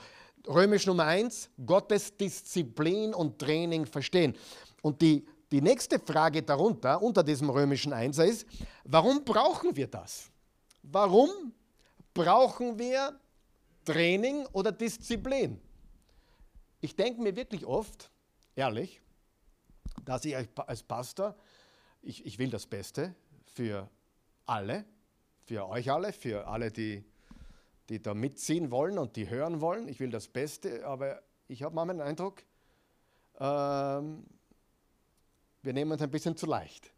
römisch 0.48 0.86
Nummer 0.86 1.06
eins, 1.06 1.50
Gottes 1.66 2.16
Disziplin 2.18 3.14
und 3.14 3.40
Training 3.40 3.86
verstehen. 3.86 4.36
Und 4.82 5.02
die, 5.02 5.26
die 5.52 5.62
nächste 5.62 6.00
Frage 6.00 6.44
darunter, 6.44 7.02
unter 7.02 7.24
diesem 7.24 7.50
römischen 7.50 7.94
Einser 7.94 8.26
ist, 8.26 8.46
warum 8.84 9.24
brauchen 9.24 9.76
wir 9.76 9.88
das? 9.88 10.30
Warum 10.84 11.30
brauchen 12.14 12.78
wir 12.78 13.20
Training 13.86 14.46
oder 14.52 14.72
Disziplin? 14.72 15.62
Ich 16.82 16.96
denke 16.96 17.22
mir 17.22 17.36
wirklich 17.36 17.66
oft, 17.66 18.12
ehrlich, 18.56 19.02
dass 20.04 20.26
ich 20.26 20.36
als 20.36 20.84
Pastor, 20.84 21.36
ich, 22.02 22.26
ich 22.26 22.38
will 22.40 22.50
das 22.50 22.68
Beste 22.68 23.16
für 23.46 23.90
alle, 24.46 24.86
für 25.46 25.68
euch 25.68 25.92
alle, 25.92 26.14
für 26.14 26.48
alle, 26.48 26.72
die, 26.72 27.04
die 27.90 28.02
da 28.02 28.14
mitziehen 28.14 28.70
wollen 28.70 28.98
und 28.98 29.16
die 29.16 29.30
hören 29.30 29.62
wollen. 29.62 29.88
Ich 29.88 30.00
will 30.00 30.10
das 30.10 30.28
Beste, 30.28 30.86
aber 30.86 31.22
ich 31.48 31.64
habe 31.64 31.74
manchmal 31.74 31.98
den 31.98 32.08
Eindruck, 32.08 32.44
ähm, 33.40 34.26
wir 35.62 35.74
nehmen 35.74 35.92
uns 35.92 36.02
ein 36.02 36.12
bisschen 36.12 36.36
zu 36.36 36.46
leicht. 36.46 36.92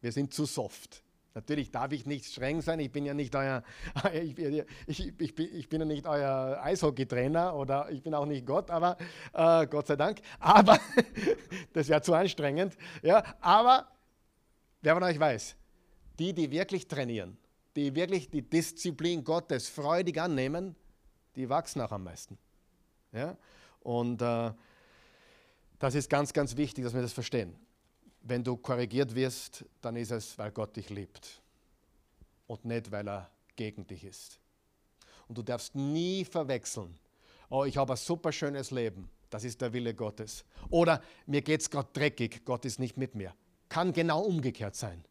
Wir 0.00 0.12
sind 0.12 0.32
zu 0.32 0.44
soft. 0.44 1.02
Natürlich 1.34 1.70
darf 1.70 1.92
ich 1.92 2.06
nicht 2.06 2.24
streng 2.24 2.62
sein, 2.62 2.80
ich 2.80 2.90
bin 2.90 3.04
ja 3.04 3.12
nicht 3.12 3.36
euer, 3.36 3.62
ich, 4.14 4.38
ich, 4.38 5.20
ich, 5.20 5.38
ich 5.38 5.68
bin 5.68 5.80
ja 5.80 5.86
nicht 5.86 6.06
euer 6.06 6.58
Eishockeytrainer 6.62 7.54
oder 7.54 7.90
ich 7.90 8.02
bin 8.02 8.14
auch 8.14 8.24
nicht 8.24 8.46
Gott, 8.46 8.70
aber 8.70 8.96
äh, 9.34 9.66
Gott 9.66 9.86
sei 9.86 9.96
Dank. 9.96 10.20
Aber 10.38 10.78
das 11.74 11.88
wäre 11.88 12.00
zu 12.00 12.14
anstrengend. 12.14 12.78
Ja, 13.02 13.22
aber 13.42 13.86
wer 14.80 14.94
von 14.94 15.02
euch 15.02 15.20
weiß, 15.20 15.56
die, 16.18 16.32
die 16.32 16.50
wirklich 16.50 16.88
trainieren, 16.88 17.36
die 17.76 17.94
wirklich 17.94 18.30
die 18.30 18.40
Disziplin 18.40 19.22
Gottes 19.22 19.68
freudig 19.68 20.18
annehmen, 20.18 20.74
die 21.34 21.50
wachsen 21.50 21.82
auch 21.82 21.92
am 21.92 22.04
meisten. 22.04 22.38
Ja? 23.12 23.36
Und 23.80 24.22
äh, 24.22 24.52
das 25.78 25.94
ist 25.94 26.08
ganz, 26.08 26.32
ganz 26.32 26.56
wichtig, 26.56 26.84
dass 26.84 26.94
wir 26.94 27.02
das 27.02 27.12
verstehen 27.12 27.56
wenn 28.28 28.42
du 28.42 28.56
korrigiert 28.56 29.14
wirst, 29.14 29.64
dann 29.80 29.96
ist 29.96 30.10
es, 30.10 30.36
weil 30.38 30.50
Gott 30.50 30.76
dich 30.76 30.90
liebt 30.90 31.42
und 32.46 32.64
nicht, 32.64 32.90
weil 32.90 33.08
er 33.08 33.30
gegen 33.54 33.86
dich 33.86 34.04
ist. 34.04 34.40
Und 35.28 35.38
du 35.38 35.42
darfst 35.42 35.74
nie 35.74 36.24
verwechseln, 36.24 36.98
oh, 37.48 37.64
ich 37.64 37.76
habe 37.76 37.92
ein 37.92 37.96
super 37.96 38.32
schönes 38.32 38.70
Leben, 38.70 39.08
das 39.30 39.44
ist 39.44 39.60
der 39.60 39.72
Wille 39.72 39.94
Gottes. 39.94 40.44
Oder 40.70 41.02
mir 41.26 41.42
geht 41.42 41.60
es 41.60 41.70
gerade 41.70 41.88
dreckig, 41.92 42.44
Gott 42.44 42.64
ist 42.64 42.78
nicht 42.78 42.96
mit 42.96 43.14
mir. 43.14 43.34
Kann 43.68 43.92
genau 43.92 44.22
umgekehrt 44.22 44.76
sein. 44.76 45.04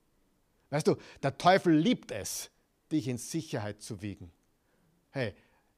Weißt 0.70 0.88
du, 0.88 0.96
der 1.22 1.38
Teufel 1.38 1.74
liebt 1.74 2.12
es, 2.12 2.50
dich 2.92 3.08
in 3.08 3.18
Sicherheit 3.18 3.82
zu 3.82 4.02
wiegen. 4.02 4.32
Hey, 5.12 5.34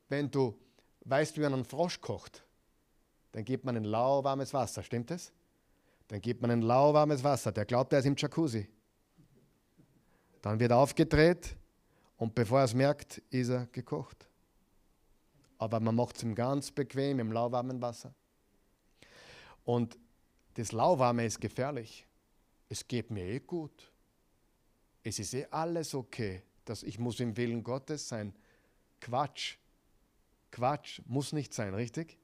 wenn 0.09 0.29
du 0.31 0.57
weißt, 1.05 1.37
wie 1.37 1.41
man 1.41 1.53
einen 1.53 1.65
Frosch 1.65 2.01
kocht, 2.01 2.43
dann 3.37 3.45
gibt 3.45 3.65
man 3.65 3.77
ein 3.77 3.83
lauwarmes 3.83 4.51
Wasser, 4.51 4.81
stimmt 4.81 5.11
es? 5.11 5.31
Dann 6.07 6.19
gibt 6.19 6.41
man 6.41 6.49
ein 6.49 6.63
lauwarmes 6.63 7.23
Wasser. 7.23 7.51
Der 7.51 7.65
glaubt, 7.65 7.93
er 7.93 7.99
ist 7.99 8.05
im 8.05 8.15
Jacuzzi. 8.17 8.67
Dann 10.41 10.59
wird 10.59 10.71
er 10.71 10.77
aufgedreht 10.77 11.55
und 12.17 12.33
bevor 12.33 12.61
er 12.61 12.65
es 12.65 12.73
merkt, 12.73 13.19
ist 13.29 13.49
er 13.49 13.67
gekocht. 13.67 14.27
Aber 15.59 15.79
man 15.79 15.93
macht 15.93 16.17
es 16.17 16.23
ihm 16.23 16.33
ganz 16.33 16.71
bequem 16.71 17.19
im 17.19 17.31
lauwarmen 17.31 17.79
Wasser. 17.79 18.11
Und 19.63 19.99
das 20.55 20.71
Lauwarme 20.71 21.23
ist 21.23 21.39
gefährlich. 21.39 22.07
Es 22.69 22.87
geht 22.87 23.11
mir 23.11 23.23
eh 23.23 23.39
gut. 23.39 23.91
Es 25.03 25.19
ist 25.19 25.35
eh 25.35 25.45
alles 25.51 25.93
okay. 25.93 26.41
Dass 26.65 26.81
ich 26.81 26.97
muss 26.97 27.19
im 27.19 27.37
Willen 27.37 27.61
Gottes 27.61 28.07
sein. 28.07 28.33
Quatsch. 28.99 29.57
Quatsch 30.49 31.01
muss 31.05 31.33
nicht 31.33 31.53
sein, 31.53 31.75
richtig? 31.75 32.17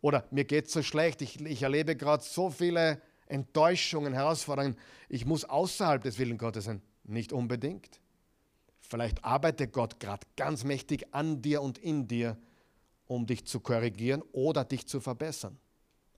Oder 0.00 0.24
mir 0.30 0.44
geht 0.44 0.66
es 0.66 0.72
so 0.72 0.82
schlecht, 0.82 1.22
ich, 1.22 1.40
ich 1.44 1.62
erlebe 1.62 1.96
gerade 1.96 2.22
so 2.22 2.50
viele 2.50 3.00
Enttäuschungen, 3.26 4.12
Herausforderungen. 4.12 4.76
Ich 5.08 5.26
muss 5.26 5.44
außerhalb 5.44 6.02
des 6.02 6.18
Willen 6.18 6.38
Gottes 6.38 6.64
sein. 6.64 6.82
Nicht 7.04 7.32
unbedingt. 7.32 8.00
Vielleicht 8.80 9.24
arbeitet 9.24 9.72
Gott 9.72 10.00
gerade 10.00 10.26
ganz 10.36 10.64
mächtig 10.64 11.14
an 11.14 11.42
dir 11.42 11.62
und 11.62 11.78
in 11.78 12.08
dir, 12.08 12.38
um 13.06 13.26
dich 13.26 13.46
zu 13.46 13.60
korrigieren 13.60 14.22
oder 14.32 14.64
dich 14.64 14.86
zu 14.86 15.00
verbessern. 15.00 15.58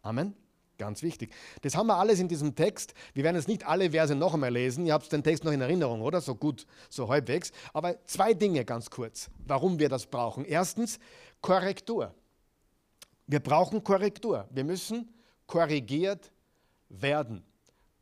Amen. 0.03 0.35
Ganz 0.79 1.03
wichtig. 1.03 1.31
Das 1.61 1.75
haben 1.75 1.89
wir 1.89 1.97
alles 1.97 2.21
in 2.21 2.29
diesem 2.29 2.55
Text. 2.55 2.95
Wir 3.13 3.23
werden 3.23 3.37
jetzt 3.37 3.49
nicht 3.49 3.67
alle 3.67 3.91
Verse 3.91 4.15
noch 4.15 4.33
einmal 4.33 4.51
lesen. 4.51 4.87
Ihr 4.87 4.95
habt 4.95 5.13
den 5.13 5.23
Text 5.23 5.45
noch 5.45 5.53
in 5.53 5.61
Erinnerung, 5.61 6.01
oder? 6.01 6.23
So 6.23 6.35
gut, 6.35 6.67
so 6.89 7.07
halbwegs. 7.11 7.53
Aber 7.75 8.03
zwei 8.07 8.33
Dinge 8.33 8.65
ganz 8.65 8.89
kurz, 8.89 9.29
warum 9.47 9.79
wir 9.79 9.91
das 9.91 10.07
brauchen. 10.07 10.47
Erstens, 10.47 10.99
Korrektur. 11.43 12.15
Wir 13.31 13.39
brauchen 13.39 13.85
Korrektur. 13.85 14.49
Wir 14.51 14.65
müssen 14.65 15.09
korrigiert 15.47 16.33
werden. 16.89 17.45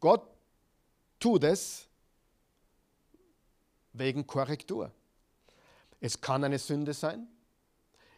Gott 0.00 0.26
tut 1.20 1.44
es 1.44 1.86
wegen 3.92 4.26
Korrektur. 4.26 4.90
Es 6.00 6.18
kann 6.18 6.44
eine 6.44 6.58
Sünde 6.58 6.94
sein, 6.94 7.28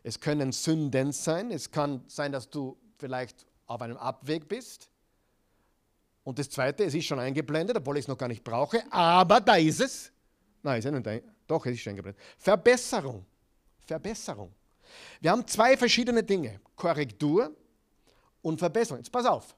Es 0.04 0.20
können 0.20 0.52
Sünden 0.52 1.10
sein. 1.10 1.50
Es 1.50 1.68
kann 1.68 2.04
sein, 2.06 2.30
dass 2.30 2.48
du 2.48 2.78
vielleicht 2.96 3.44
auf 3.66 3.82
einem 3.82 3.96
Abweg 3.96 4.48
bist. 4.48 4.88
Und 6.22 6.38
das 6.38 6.48
Zweite, 6.48 6.84
es 6.84 6.94
ist 6.94 7.06
schon 7.06 7.18
eingeblendet, 7.18 7.76
obwohl 7.76 7.96
ich 7.98 8.04
es 8.04 8.08
noch 8.08 8.18
gar 8.18 8.28
nicht 8.28 8.44
brauche, 8.44 8.84
aber 8.92 9.40
da 9.40 9.56
ist 9.56 9.80
es. 9.80 10.12
Nein, 10.62 10.78
ist 10.78 10.84
ja 10.84 10.92
nicht 10.92 11.08
ein, 11.08 11.22
doch, 11.48 11.66
es 11.66 11.72
ist 11.72 11.80
schon 11.80 11.90
eingeblendet. 11.90 12.22
Verbesserung. 12.38 13.26
Verbesserung. 13.80 14.54
Wir 15.20 15.30
haben 15.30 15.46
zwei 15.46 15.76
verschiedene 15.76 16.22
Dinge, 16.22 16.60
Korrektur 16.76 17.54
und 18.42 18.58
Verbesserung. 18.58 18.98
Jetzt 18.98 19.12
pass 19.12 19.26
auf. 19.26 19.54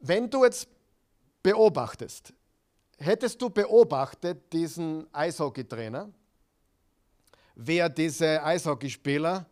Wenn 0.00 0.30
du 0.30 0.44
jetzt 0.44 0.68
beobachtest, 1.42 2.32
hättest 2.98 3.40
du 3.40 3.50
beobachtet 3.50 4.52
diesen 4.52 5.12
Eishockeytrainer, 5.12 6.10
wer 7.54 7.88
diese 7.88 8.42
Eishockeyspieler, 8.42 9.46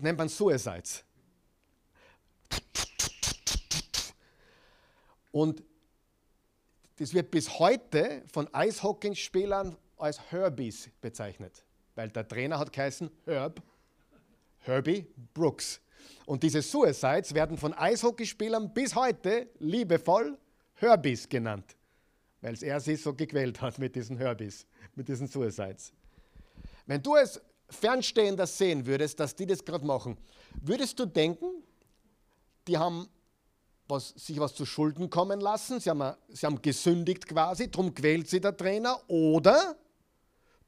nennt 0.00 0.18
man 0.18 0.28
Suicides. 0.28 1.04
Und 5.30 5.62
das 6.96 7.14
wird 7.14 7.30
bis 7.30 7.58
heute 7.58 8.22
von 8.32 8.52
Eishockeyspielern 8.52 9.76
als 9.96 10.20
Herbies 10.30 10.90
bezeichnet, 11.00 11.64
weil 11.98 12.10
der 12.10 12.28
Trainer 12.28 12.60
hat 12.60 12.72
geheißen 12.72 13.10
Herb, 13.24 13.60
Herbie 14.58 15.04
Brooks. 15.34 15.80
Und 16.26 16.44
diese 16.44 16.62
Suicides 16.62 17.34
werden 17.34 17.58
von 17.58 17.74
Eishockeyspielern 17.74 18.72
bis 18.72 18.94
heute 18.94 19.48
liebevoll 19.58 20.38
Herbies 20.74 21.28
genannt, 21.28 21.74
weil 22.40 22.54
er 22.62 22.78
sie 22.78 22.94
so 22.94 23.12
gequält 23.12 23.60
hat 23.60 23.80
mit 23.80 23.96
diesen 23.96 24.16
Herbies, 24.16 24.64
mit 24.94 25.08
diesen 25.08 25.26
Suicides. 25.26 25.92
Wenn 26.86 27.02
du 27.02 27.16
es 27.16 27.40
fernstehender 27.68 28.46
sehen 28.46 28.86
würdest, 28.86 29.18
dass 29.18 29.34
die 29.34 29.46
das 29.46 29.64
gerade 29.64 29.84
machen, 29.84 30.16
würdest 30.62 30.96
du 31.00 31.04
denken, 31.04 31.64
die 32.68 32.78
haben 32.78 33.08
was, 33.88 34.10
sich 34.10 34.38
was 34.38 34.54
zu 34.54 34.64
Schulden 34.64 35.10
kommen 35.10 35.40
lassen, 35.40 35.80
sie 35.80 35.90
haben, 35.90 36.14
sie 36.28 36.46
haben 36.46 36.62
gesündigt 36.62 37.26
quasi, 37.26 37.68
darum 37.68 37.92
quält 37.92 38.28
sie 38.28 38.40
der 38.40 38.56
Trainer, 38.56 39.00
oder 39.08 39.76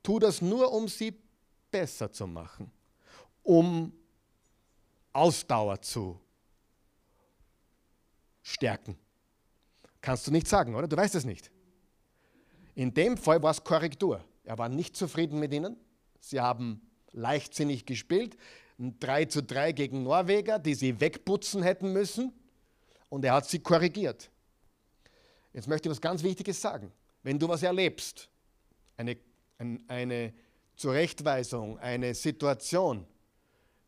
tu 0.03 0.19
das 0.19 0.41
nur, 0.41 0.73
um 0.73 0.89
sie 0.89 1.15
besser 1.71 2.13
zu 2.13 2.27
machen, 2.27 2.71
um 3.43 3.93
Ausdauer 5.13 5.81
zu 5.83 6.21
stärken. 8.43 8.97
Kannst 10.01 10.27
du 10.27 10.31
nicht 10.31 10.49
sagen, 10.49 10.75
oder? 10.75 10.89
Du 10.89 10.97
weißt 10.97 11.15
es 11.15 11.25
nicht. 11.25 11.51
In 12.75 12.95
dem 12.95 13.17
Fall 13.17 13.43
war 13.43 13.51
es 13.51 13.63
Korrektur. 13.63 14.25
Er 14.45 14.57
war 14.59 14.69
nicht 14.69 14.97
zufrieden 14.97 15.39
mit 15.39 15.53
ihnen. 15.53 15.77
Sie 16.21 16.41
haben 16.41 16.81
leichtsinnig 17.13 17.87
gespielt. 17.87 18.37
3 18.79 19.27
zu 19.27 19.43
3 19.43 19.73
gegen 19.73 20.03
Norweger, 20.05 20.59
die 20.59 20.75
sie 20.75 21.01
wegputzen 21.01 21.63
hätten 21.63 21.93
müssen. 21.93 22.33
Und 23.11 23.25
er 23.25 23.35
hat 23.35 23.49
sie 23.49 23.59
korrigiert. 23.59 24.31
Jetzt 25.53 25.69
möchte 25.69 25.89
ich 25.89 25.91
was 25.91 26.01
ganz 26.01 26.23
Wichtiges 26.23 26.61
sagen. 26.61 26.93
Wenn 27.23 27.39
du 27.39 27.49
was 27.49 27.63
erlebst, 27.63 28.31
eine, 28.97 29.17
eine 29.89 30.33
Zurechtweisung, 30.77 31.79
eine 31.79 32.15
Situation, 32.15 33.07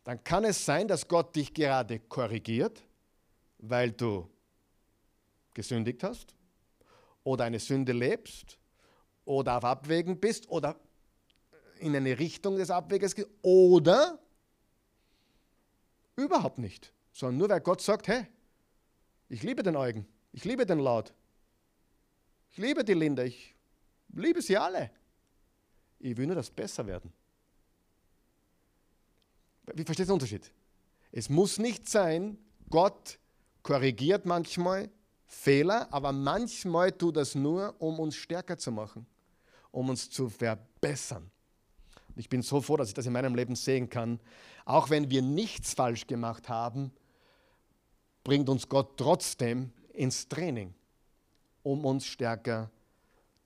dann 0.04 0.22
kann 0.24 0.44
es 0.44 0.64
sein, 0.64 0.88
dass 0.88 1.06
Gott 1.08 1.34
dich 1.34 1.54
gerade 1.54 2.00
korrigiert, 2.00 2.82
weil 3.58 3.92
du 3.92 4.28
gesündigt 5.54 6.02
hast 6.02 6.34
oder 7.24 7.44
eine 7.44 7.58
Sünde 7.58 7.92
lebst 7.92 8.58
oder 9.24 9.58
auf 9.58 9.64
Abwägen 9.64 10.18
bist 10.18 10.48
oder 10.48 10.76
in 11.78 11.94
eine 11.96 12.18
Richtung 12.18 12.56
des 12.56 12.70
Abweges 12.70 13.14
gehst 13.14 13.28
oder 13.42 14.18
überhaupt 16.16 16.58
nicht, 16.58 16.92
sondern 17.12 17.38
nur 17.38 17.48
weil 17.48 17.60
Gott 17.60 17.80
sagt, 17.80 18.08
hey, 18.08 18.26
ich 19.28 19.42
liebe 19.42 19.62
den 19.62 19.76
Eugen, 19.76 20.06
ich 20.32 20.44
liebe 20.44 20.66
den 20.66 20.78
Laut, 20.78 21.12
ich 22.50 22.58
liebe 22.58 22.84
die 22.84 22.94
Linda, 22.94 23.22
ich 23.24 23.54
liebe 24.12 24.42
sie 24.42 24.56
alle. 24.56 24.90
Ich 26.02 26.16
will 26.16 26.26
nur, 26.26 26.34
dass 26.34 26.50
besser 26.50 26.84
werden. 26.84 27.12
Wie 29.72 29.84
verstehst 29.84 30.08
du 30.08 30.12
den 30.12 30.14
Unterschied? 30.14 30.52
Es 31.12 31.28
muss 31.28 31.58
nicht 31.58 31.88
sein, 31.88 32.36
Gott 32.68 33.18
korrigiert 33.62 34.26
manchmal 34.26 34.90
Fehler, 35.26 35.86
aber 35.92 36.10
manchmal 36.10 36.90
tut 36.90 37.16
das 37.16 37.36
nur, 37.36 37.76
um 37.78 38.00
uns 38.00 38.16
stärker 38.16 38.58
zu 38.58 38.72
machen, 38.72 39.06
um 39.70 39.88
uns 39.90 40.10
zu 40.10 40.28
verbessern. 40.28 41.30
Ich 42.16 42.28
bin 42.28 42.42
so 42.42 42.60
froh, 42.60 42.76
dass 42.76 42.88
ich 42.88 42.94
das 42.94 43.06
in 43.06 43.12
meinem 43.12 43.36
Leben 43.36 43.54
sehen 43.54 43.88
kann. 43.88 44.18
Auch 44.64 44.90
wenn 44.90 45.08
wir 45.08 45.22
nichts 45.22 45.72
falsch 45.72 46.08
gemacht 46.08 46.48
haben, 46.48 46.92
bringt 48.24 48.48
uns 48.48 48.68
Gott 48.68 48.96
trotzdem 48.96 49.72
ins 49.92 50.28
Training, 50.28 50.74
um 51.62 51.84
uns 51.84 52.04
stärker 52.06 52.70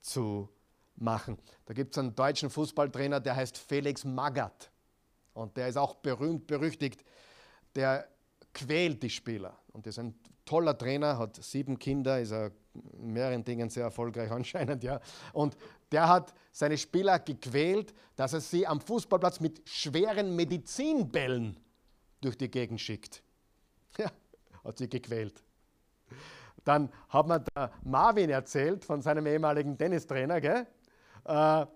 zu 0.01 0.49
machen. 0.97 1.39
Da 1.67 1.75
gibt 1.75 1.95
es 1.95 1.99
einen 1.99 2.15
deutschen 2.15 2.51
Fußballtrainer, 2.51 3.21
der 3.21 3.37
heißt 3.37 3.57
Felix 3.59 4.05
Magath. 4.05 4.71
Und 5.35 5.57
der 5.57 5.69
ist 5.69 5.77
auch 5.77 5.97
berühmt, 5.97 6.47
berüchtigt. 6.47 7.05
Der 7.75 8.09
quält 8.55 9.03
die 9.03 9.11
Spieler. 9.11 9.59
Und 9.73 9.87
ist 9.87 9.99
ein 9.99 10.15
toller 10.47 10.77
Trainer, 10.77 11.19
hat 11.19 11.37
sieben 11.37 11.79
Kinder, 11.79 12.21
ist 12.21 12.31
er 12.31 12.53
in 12.75 13.13
mehreren 13.13 13.45
Dingen 13.45 13.69
sehr 13.69 13.85
erfolgreich 13.85 14.31
anscheinend. 14.33 14.83
Ja. 14.83 15.01
Und 15.33 15.57
der 15.93 16.09
hat 16.09 16.33
seine 16.53 16.79
Spieler 16.79 17.19
gequält, 17.19 17.93
dass 18.17 18.33
er 18.33 18.41
sie 18.41 18.67
am 18.67 18.81
Fußballplatz 18.81 19.41
mit 19.41 19.69
schweren 19.69 20.35
Medizinbällen 20.35 21.59
durch 22.21 22.39
die 22.39 22.51
Gegend 22.51 22.81
schickt. 22.81 23.23
Ja, 23.99 24.11
hat 24.63 24.77
sie 24.77 24.91
gequält. 24.91 25.43
Dann 26.65 26.93
hat 27.09 27.27
mir 27.29 27.41
der 27.41 27.73
Marvin 27.83 28.29
erzählt 28.29 28.85
von 28.85 29.01
seinem 29.01 29.27
ehemaligen 29.27 29.79
Tennistrainer, 29.79 30.39
gell? 30.39 30.67
Äh, 31.27 31.63
äh 31.63 31.67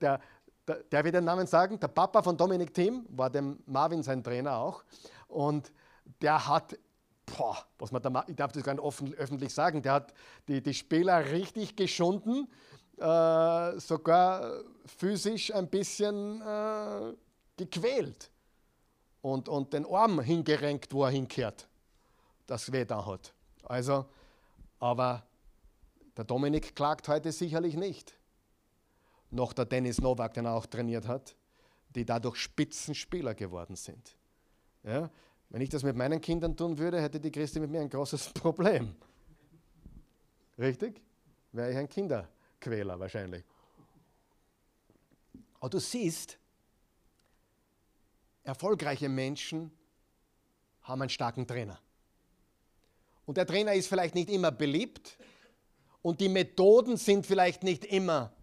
der, 0.00 0.20
der, 0.66 0.82
der 0.90 1.04
wird 1.04 1.14
den 1.14 1.24
Namen 1.24 1.46
sagen, 1.46 1.78
der 1.78 1.88
Papa 1.88 2.22
von 2.22 2.36
Dominik 2.36 2.72
Thiem 2.72 3.04
war 3.10 3.30
dem 3.30 3.58
Marvin 3.66 4.02
sein 4.02 4.22
Trainer 4.22 4.56
auch. 4.56 4.82
Und 5.28 5.72
der 6.20 6.46
hat, 6.46 6.78
boah, 7.26 7.56
was 7.78 7.92
man 7.92 8.02
da, 8.02 8.24
ich 8.26 8.36
darf 8.36 8.52
das 8.52 8.62
gar 8.62 8.74
nicht 8.74 8.82
offen, 8.82 9.14
öffentlich 9.14 9.52
sagen, 9.52 9.82
der 9.82 9.92
hat 9.92 10.14
die, 10.48 10.62
die 10.62 10.74
Spieler 10.74 11.30
richtig 11.30 11.76
geschunden, 11.76 12.48
äh, 12.98 13.78
sogar 13.78 14.60
physisch 14.86 15.52
ein 15.52 15.68
bisschen 15.68 16.40
äh, 16.40 17.14
gequält 17.56 18.30
und, 19.22 19.48
und 19.48 19.72
den 19.72 19.86
Arm 19.86 20.20
hingerenkt, 20.20 20.92
wo 20.92 21.04
er 21.04 21.10
hinkehrt, 21.10 21.66
das 22.46 22.70
weh 22.70 22.84
da 22.84 23.04
hat. 23.04 23.32
Also, 23.64 24.06
aber 24.78 25.22
der 26.16 26.24
Dominik 26.24 26.76
klagt 26.76 27.08
heute 27.08 27.32
sicherlich 27.32 27.74
nicht. 27.74 28.14
Noch 29.34 29.52
der 29.52 29.64
Dennis 29.64 30.00
Novak, 30.00 30.34
den 30.34 30.46
er 30.46 30.54
auch 30.54 30.66
trainiert 30.66 31.08
hat, 31.08 31.34
die 31.94 32.04
dadurch 32.04 32.36
Spitzenspieler 32.36 33.34
geworden 33.34 33.76
sind. 33.76 34.16
Ja? 34.84 35.10
Wenn 35.48 35.60
ich 35.60 35.68
das 35.68 35.82
mit 35.82 35.96
meinen 35.96 36.20
Kindern 36.20 36.56
tun 36.56 36.78
würde, 36.78 37.00
hätte 37.00 37.20
die 37.20 37.30
Christi 37.30 37.60
mit 37.60 37.70
mir 37.70 37.80
ein 37.80 37.88
großes 37.88 38.28
Problem. 38.34 38.94
Richtig? 40.58 41.00
Wäre 41.52 41.72
ich 41.72 41.76
ein 41.76 41.88
Kinderquäler 41.88 42.98
wahrscheinlich. 42.98 43.44
Aber 45.58 45.70
du 45.70 45.80
siehst, 45.80 46.38
erfolgreiche 48.42 49.08
Menschen 49.08 49.70
haben 50.82 51.02
einen 51.02 51.08
starken 51.08 51.46
Trainer. 51.46 51.80
Und 53.26 53.36
der 53.36 53.46
Trainer 53.46 53.74
ist 53.74 53.88
vielleicht 53.88 54.14
nicht 54.14 54.28
immer 54.28 54.52
beliebt 54.52 55.16
und 56.02 56.20
die 56.20 56.28
Methoden 56.28 56.98
sind 56.98 57.26
vielleicht 57.26 57.62
nicht 57.62 57.84
immer 57.86 58.33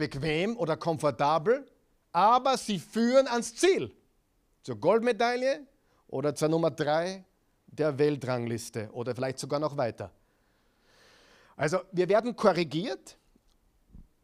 bequem 0.00 0.56
oder 0.56 0.78
komfortabel, 0.78 1.66
aber 2.10 2.56
sie 2.56 2.78
führen 2.78 3.28
ans 3.28 3.54
Ziel. 3.54 3.94
Zur 4.62 4.76
Goldmedaille 4.76 5.66
oder 6.08 6.34
zur 6.34 6.48
Nummer 6.48 6.70
drei 6.70 7.24
der 7.66 7.98
Weltrangliste 7.98 8.88
oder 8.92 9.14
vielleicht 9.14 9.38
sogar 9.38 9.60
noch 9.60 9.76
weiter. 9.76 10.10
Also 11.54 11.80
wir 11.92 12.08
werden 12.08 12.34
korrigiert, 12.34 13.18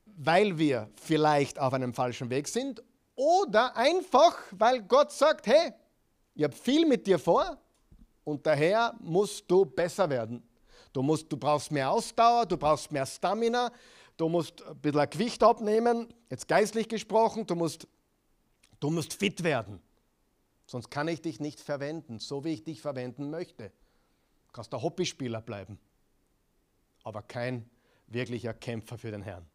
weil 0.06 0.56
wir 0.56 0.88
vielleicht 1.00 1.58
auf 1.58 1.74
einem 1.74 1.92
falschen 1.92 2.30
Weg 2.30 2.48
sind 2.48 2.82
oder 3.14 3.76
einfach, 3.76 4.38
weil 4.52 4.82
Gott 4.82 5.12
sagt, 5.12 5.46
hey, 5.46 5.74
ich 6.34 6.42
habe 6.42 6.54
viel 6.54 6.86
mit 6.86 7.06
dir 7.06 7.18
vor 7.18 7.58
und 8.24 8.46
daher 8.46 8.94
musst 9.00 9.44
du 9.50 9.66
besser 9.66 10.08
werden. 10.08 10.42
Du, 10.92 11.02
musst, 11.02 11.30
du 11.30 11.36
brauchst 11.36 11.70
mehr 11.70 11.90
Ausdauer, 11.90 12.46
du 12.46 12.56
brauchst 12.56 12.90
mehr 12.90 13.04
Stamina, 13.04 13.70
du 14.16 14.28
musst 14.28 14.62
ein 14.62 14.78
bisschen 14.78 15.10
Gewicht 15.10 15.42
abnehmen, 15.42 16.12
jetzt 16.30 16.48
geistlich 16.48 16.88
gesprochen, 16.88 17.46
du 17.46 17.54
musst, 17.54 17.86
du 18.80 18.90
musst 18.90 19.14
fit 19.14 19.42
werden. 19.42 19.80
Sonst 20.66 20.90
kann 20.90 21.08
ich 21.08 21.22
dich 21.22 21.38
nicht 21.38 21.60
verwenden, 21.60 22.18
so 22.18 22.44
wie 22.44 22.52
ich 22.54 22.64
dich 22.64 22.80
verwenden 22.80 23.30
möchte. 23.30 23.70
Du 24.48 24.52
kannst 24.52 24.74
ein 24.74 24.82
Hobbyspieler 24.82 25.40
bleiben, 25.40 25.78
aber 27.04 27.22
kein 27.22 27.68
wirklicher 28.08 28.54
Kämpfer 28.54 28.98
für 28.98 29.10
den 29.10 29.22
Herrn. 29.22 29.46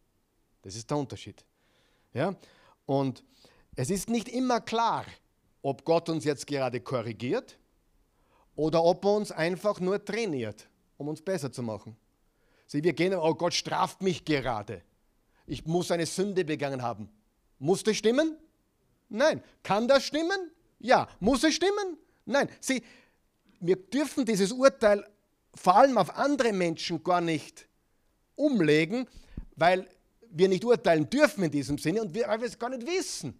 Das 0.62 0.76
ist 0.76 0.90
der 0.90 0.98
Unterschied. 0.98 1.44
Ja? 2.14 2.36
Und 2.86 3.24
Es 3.76 3.90
ist 3.90 4.10
nicht 4.10 4.28
immer 4.28 4.60
klar, 4.60 5.06
ob 5.62 5.86
Gott 5.86 6.10
uns 6.10 6.26
jetzt 6.26 6.46
gerade 6.46 6.82
korrigiert 6.82 7.58
oder 8.56 8.84
ob 8.84 9.06
er 9.06 9.14
uns 9.16 9.32
einfach 9.32 9.80
nur 9.80 10.04
trainiert, 10.04 10.68
um 10.98 11.08
uns 11.08 11.22
besser 11.22 11.52
zu 11.52 11.64
machen. 11.64 11.96
Sieh, 12.72 12.82
wir 12.86 12.94
gehen, 12.94 13.14
oh 13.14 13.34
Gott 13.34 13.54
straft 13.54 14.02
mich 14.02 14.24
gerade. 14.24 14.82
Ich 15.46 15.66
muss 15.66 15.92
eine 15.92 16.06
Sünde 16.06 16.46
begangen 16.46 16.82
haben. 16.82 17.10
Muss 17.60 17.84
das 17.84 17.98
stimmen? 17.98 18.38
Nein. 19.10 19.44
Kann 19.62 19.90
das 19.90 20.06
stimmen? 20.06 20.52
Ja. 20.80 21.10
Muss 21.20 21.44
es 21.44 21.54
stimmen? 21.54 21.98
Nein. 22.26 22.48
Sieh, 22.62 22.82
wir 23.60 23.76
dürfen 23.76 24.24
dieses 24.24 24.54
Urteil 24.54 25.06
vor 25.54 25.76
allem 25.76 25.98
auf 25.98 26.16
andere 26.16 26.54
Menschen 26.54 27.04
gar 27.04 27.20
nicht 27.20 27.68
umlegen, 28.36 29.06
weil 29.58 29.86
wir 30.30 30.48
nicht 30.48 30.64
urteilen 30.64 31.10
dürfen 31.10 31.44
in 31.44 31.52
diesem 31.52 31.78
Sinne 31.78 32.02
und 32.02 32.14
wir, 32.14 32.26
weil 32.30 32.40
wir 32.40 32.48
es 32.48 32.58
gar 32.58 32.70
nicht 32.70 32.88
wissen. 32.88 33.38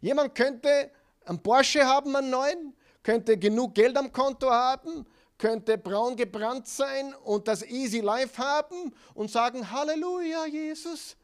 Jemand 0.00 0.34
könnte 0.34 0.90
einen 1.26 1.42
Porsche 1.42 1.84
haben, 1.84 2.16
einen 2.16 2.30
neuen, 2.30 2.74
könnte 3.02 3.36
genug 3.36 3.74
Geld 3.74 3.98
am 3.98 4.10
Konto 4.10 4.50
haben, 4.50 5.04
könnte 5.40 5.78
braun 5.78 6.16
gebrannt 6.16 6.68
sein 6.68 7.14
und 7.24 7.48
das 7.48 7.62
Easy 7.62 8.00
Life 8.00 8.36
haben 8.36 8.92
und 9.14 9.30
sagen, 9.30 9.68
Halleluja, 9.70 10.46
Jesus. 10.46 11.16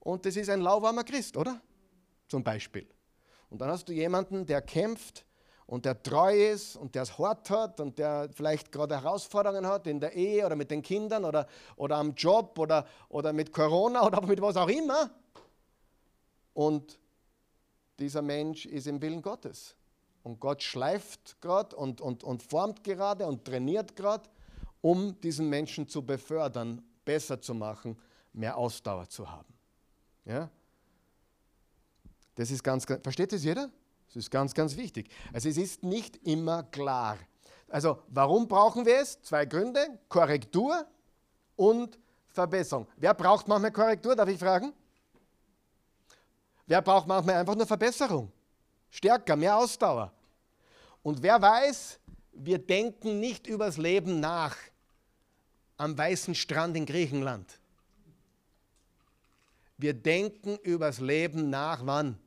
Und 0.00 0.24
das 0.24 0.36
ist 0.36 0.48
ein 0.48 0.62
lauwarmer 0.62 1.04
Christ, 1.04 1.36
oder? 1.36 1.60
Zum 2.26 2.42
Beispiel. 2.42 2.88
Und 3.50 3.60
dann 3.60 3.68
hast 3.68 3.88
du 3.88 3.92
jemanden, 3.92 4.46
der 4.46 4.62
kämpft 4.62 5.26
und 5.66 5.84
der 5.84 6.02
treu 6.02 6.52
ist 6.52 6.76
und 6.76 6.94
der 6.94 7.02
es 7.02 7.18
hart 7.18 7.50
hat 7.50 7.80
und 7.80 7.98
der 7.98 8.30
vielleicht 8.34 8.72
gerade 8.72 8.94
Herausforderungen 8.94 9.66
hat 9.66 9.86
in 9.86 10.00
der 10.00 10.14
Ehe 10.14 10.44
oder 10.44 10.56
mit 10.56 10.70
den 10.70 10.80
Kindern 10.80 11.24
oder, 11.24 11.46
oder 11.76 11.96
am 11.96 12.14
Job 12.14 12.58
oder, 12.58 12.86
oder 13.10 13.34
mit 13.34 13.52
Corona 13.52 14.06
oder 14.06 14.22
mit 14.22 14.40
was 14.40 14.56
auch 14.56 14.68
immer. 14.68 15.10
Und 16.54 16.98
dieser 17.98 18.22
Mensch 18.22 18.64
ist 18.64 18.86
im 18.86 19.00
Willen 19.02 19.20
Gottes. 19.20 19.76
Und 20.24 20.40
Gott 20.40 20.62
schleift 20.62 21.40
gerade 21.42 21.76
und, 21.76 22.00
und, 22.00 22.24
und 22.24 22.42
formt 22.42 22.82
gerade 22.82 23.26
und 23.26 23.44
trainiert 23.44 23.94
gerade, 23.94 24.26
um 24.80 25.20
diesen 25.20 25.50
Menschen 25.50 25.86
zu 25.86 26.04
befördern, 26.04 26.82
besser 27.04 27.40
zu 27.40 27.54
machen, 27.54 27.96
mehr 28.32 28.56
Ausdauer 28.56 29.06
zu 29.06 29.30
haben. 29.30 29.52
Ja? 30.24 30.48
Das 32.34 32.50
ist 32.50 32.64
ganz, 32.64 32.86
versteht 32.86 33.32
das 33.32 33.44
jeder? 33.44 33.70
Das 34.06 34.16
ist 34.16 34.30
ganz, 34.30 34.54
ganz 34.54 34.76
wichtig. 34.76 35.10
Also 35.30 35.50
es 35.50 35.58
ist 35.58 35.82
nicht 35.82 36.16
immer 36.26 36.62
klar. 36.62 37.18
Also 37.68 37.98
warum 38.08 38.48
brauchen 38.48 38.86
wir 38.86 39.00
es? 39.00 39.20
Zwei 39.20 39.44
Gründe, 39.44 39.98
Korrektur 40.08 40.86
und 41.54 41.98
Verbesserung. 42.28 42.86
Wer 42.96 43.12
braucht 43.12 43.46
manchmal 43.46 43.72
Korrektur, 43.72 44.16
darf 44.16 44.28
ich 44.30 44.38
fragen? 44.38 44.72
Wer 46.66 46.80
braucht 46.80 47.06
manchmal 47.06 47.36
einfach 47.36 47.54
nur 47.54 47.66
Verbesserung? 47.66 48.32
Stärker, 48.88 49.36
mehr 49.36 49.58
Ausdauer. 49.58 50.13
Und 51.04 51.22
wer 51.22 51.40
weiß, 51.40 52.00
wir 52.32 52.58
denken 52.58 53.20
nicht 53.20 53.46
übers 53.46 53.76
Leben 53.76 54.20
nach 54.20 54.56
am 55.76 55.96
weißen 55.96 56.34
Strand 56.34 56.76
in 56.76 56.86
Griechenland. 56.86 57.60
Wir 59.76 59.92
denken 59.92 60.56
übers 60.62 61.00
Leben 61.00 61.50
nach, 61.50 61.84
wann? 61.84 62.18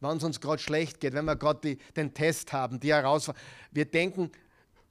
Wann 0.00 0.16
es 0.16 0.24
uns 0.24 0.40
gerade 0.40 0.62
schlecht 0.62 1.00
geht, 1.00 1.12
wenn 1.12 1.26
wir 1.26 1.36
gerade 1.36 1.76
den 1.76 2.14
Test 2.14 2.52
haben, 2.54 2.80
die 2.80 2.94
Herausforderung. 2.94 3.46
Wir 3.70 3.84
denken, 3.84 4.32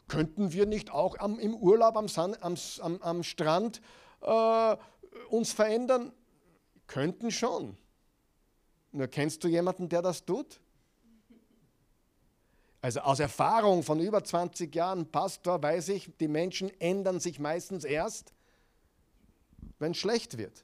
könnten 0.08 0.54
wir 0.54 0.68
nicht 0.68 0.92
auch 0.92 1.18
am, 1.18 1.40
im 1.40 1.56
Urlaub 1.56 1.98
am, 1.98 2.08
San, 2.08 2.38
am, 2.42 2.56
am, 3.02 3.24
Strand 3.24 3.82
äh, 4.22 4.76
uns 5.30 5.54
verändern? 5.54 6.12
Könnten 6.86 7.32
schon. 7.32 7.78
Nur 8.92 9.08
kennst 9.08 9.44
du 9.44 9.48
jemanden, 9.48 9.90
der 9.90 10.04
das 10.04 10.24
tut? 10.24 10.60
Also 12.82 13.02
aus 13.02 13.20
Erfahrung 13.20 13.84
von 13.84 14.00
über 14.00 14.24
20 14.24 14.74
Jahren 14.74 15.06
Pastor 15.12 15.62
weiß 15.62 15.90
ich, 15.90 16.10
die 16.20 16.28
Menschen 16.28 16.70
ändern 16.80 17.20
sich 17.20 17.40
meistens 17.40 17.84
erst, 17.84 18.34
wenn 19.80 19.92
es 19.92 19.98
schlecht 19.98 20.38
wird. 20.38 20.64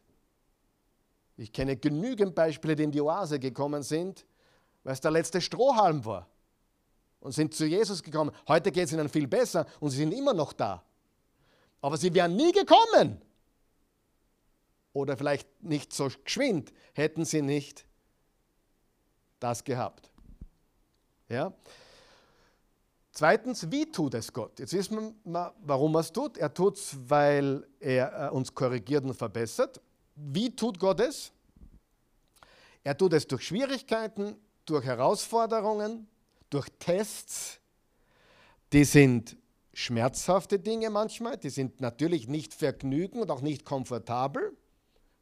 Ich 1.38 1.52
kenne 1.52 1.76
genügend 1.76 2.34
Beispiele, 2.34 2.76
die 2.76 2.84
in 2.84 2.92
die 2.92 3.02
Oase 3.02 3.40
gekommen 3.40 3.84
sind, 3.84 4.26
weil 4.84 4.94
es 4.94 5.02
der 5.02 5.12
letzte 5.12 5.42
Strohhalm 5.42 6.06
war 6.06 6.28
und 7.20 7.34
sind 7.34 7.54
zu 7.54 7.66
Jesus 7.66 8.02
gekommen. 8.02 8.32
Heute 8.48 8.72
geht 8.72 8.86
es 8.86 8.94
ihnen 8.94 9.10
viel 9.10 9.28
besser 9.28 9.66
und 9.82 9.90
sie 9.90 9.98
sind 9.98 10.14
immer 10.14 10.34
noch 10.34 10.54
da. 10.54 10.82
Aber 11.82 11.98
sie 11.98 12.14
wären 12.14 12.36
nie 12.36 12.54
gekommen, 12.54 13.22
oder 14.96 15.18
vielleicht 15.18 15.62
nicht 15.62 15.92
so 15.92 16.10
geschwind, 16.24 16.72
hätten 16.94 17.26
sie 17.26 17.42
nicht 17.42 17.86
das 19.42 19.64
gehabt. 19.64 20.10
Ja? 21.28 21.54
Zweitens, 23.16 23.72
wie 23.72 23.90
tut 23.92 24.14
es 24.14 24.32
Gott? 24.32 24.60
Jetzt 24.60 24.74
wissen 24.74 25.16
wir, 25.24 25.56
warum 25.64 25.96
er 25.96 26.02
es 26.02 26.12
tut. 26.12 26.38
Er 26.38 26.54
tut 26.54 26.78
es, 26.78 26.96
weil 27.08 27.66
er 27.80 28.28
äh, 28.28 28.30
uns 28.30 28.54
korrigiert 28.54 29.04
und 29.04 29.16
verbessert. 29.16 29.82
Wie 30.16 30.56
tut 30.56 30.78
Gott 30.78 31.00
es? 31.00 31.32
Er 32.84 32.96
tut 32.96 33.14
es 33.14 33.26
durch 33.26 33.48
Schwierigkeiten, 33.48 34.36
durch 34.66 34.86
Herausforderungen, 34.86 36.08
durch 36.50 36.68
Tests. 36.78 37.60
Die 38.74 38.84
sind 38.84 39.38
schmerzhafte 39.74 40.60
Dinge 40.60 40.90
manchmal, 40.90 41.38
die 41.38 41.50
sind 41.50 41.82
natürlich 41.82 42.28
nicht 42.28 42.54
vergnügen 42.54 43.20
und 43.22 43.32
auch 43.32 43.42
nicht 43.42 43.66
komfortabel 43.66 44.56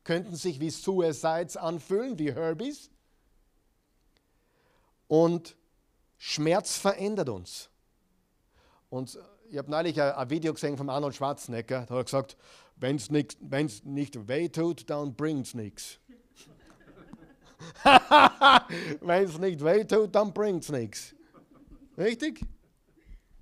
könnten 0.04 0.36
sich 0.36 0.60
wie 0.60 0.70
Suicides 0.70 1.58
anfühlen, 1.58 2.20
wie 2.20 2.34
Herbies. 2.34 2.90
Und 5.08 5.56
Schmerz 6.18 6.78
verändert 6.78 7.30
uns. 7.30 7.70
Und 8.94 9.18
ich 9.50 9.58
habe 9.58 9.72
neulich 9.72 10.00
ein, 10.00 10.30
Video 10.30 10.54
gesehen 10.54 10.78
von 10.78 10.88
Arnold 10.88 11.16
Schwarzenegger, 11.16 11.80
da 11.88 11.96
hat 11.96 12.00
er 12.00 12.04
gesagt, 12.04 12.38
wenn 12.76 12.98
es 12.98 13.10
nicht, 13.10 13.42
nicht 13.86 14.28
weh 14.28 14.50
tut, 14.50 14.88
dann 14.88 15.16
bringt 15.16 15.48
es 15.48 15.56
nichts. 15.56 15.98
wenn 19.02 19.24
es 19.24 19.40
nicht 19.40 19.66
weh 19.66 19.84
tut, 19.84 20.14
dann 20.14 20.32
bringt 20.32 20.62
es 20.62 20.70
nichts. 20.70 21.16
Richtig? 21.98 22.46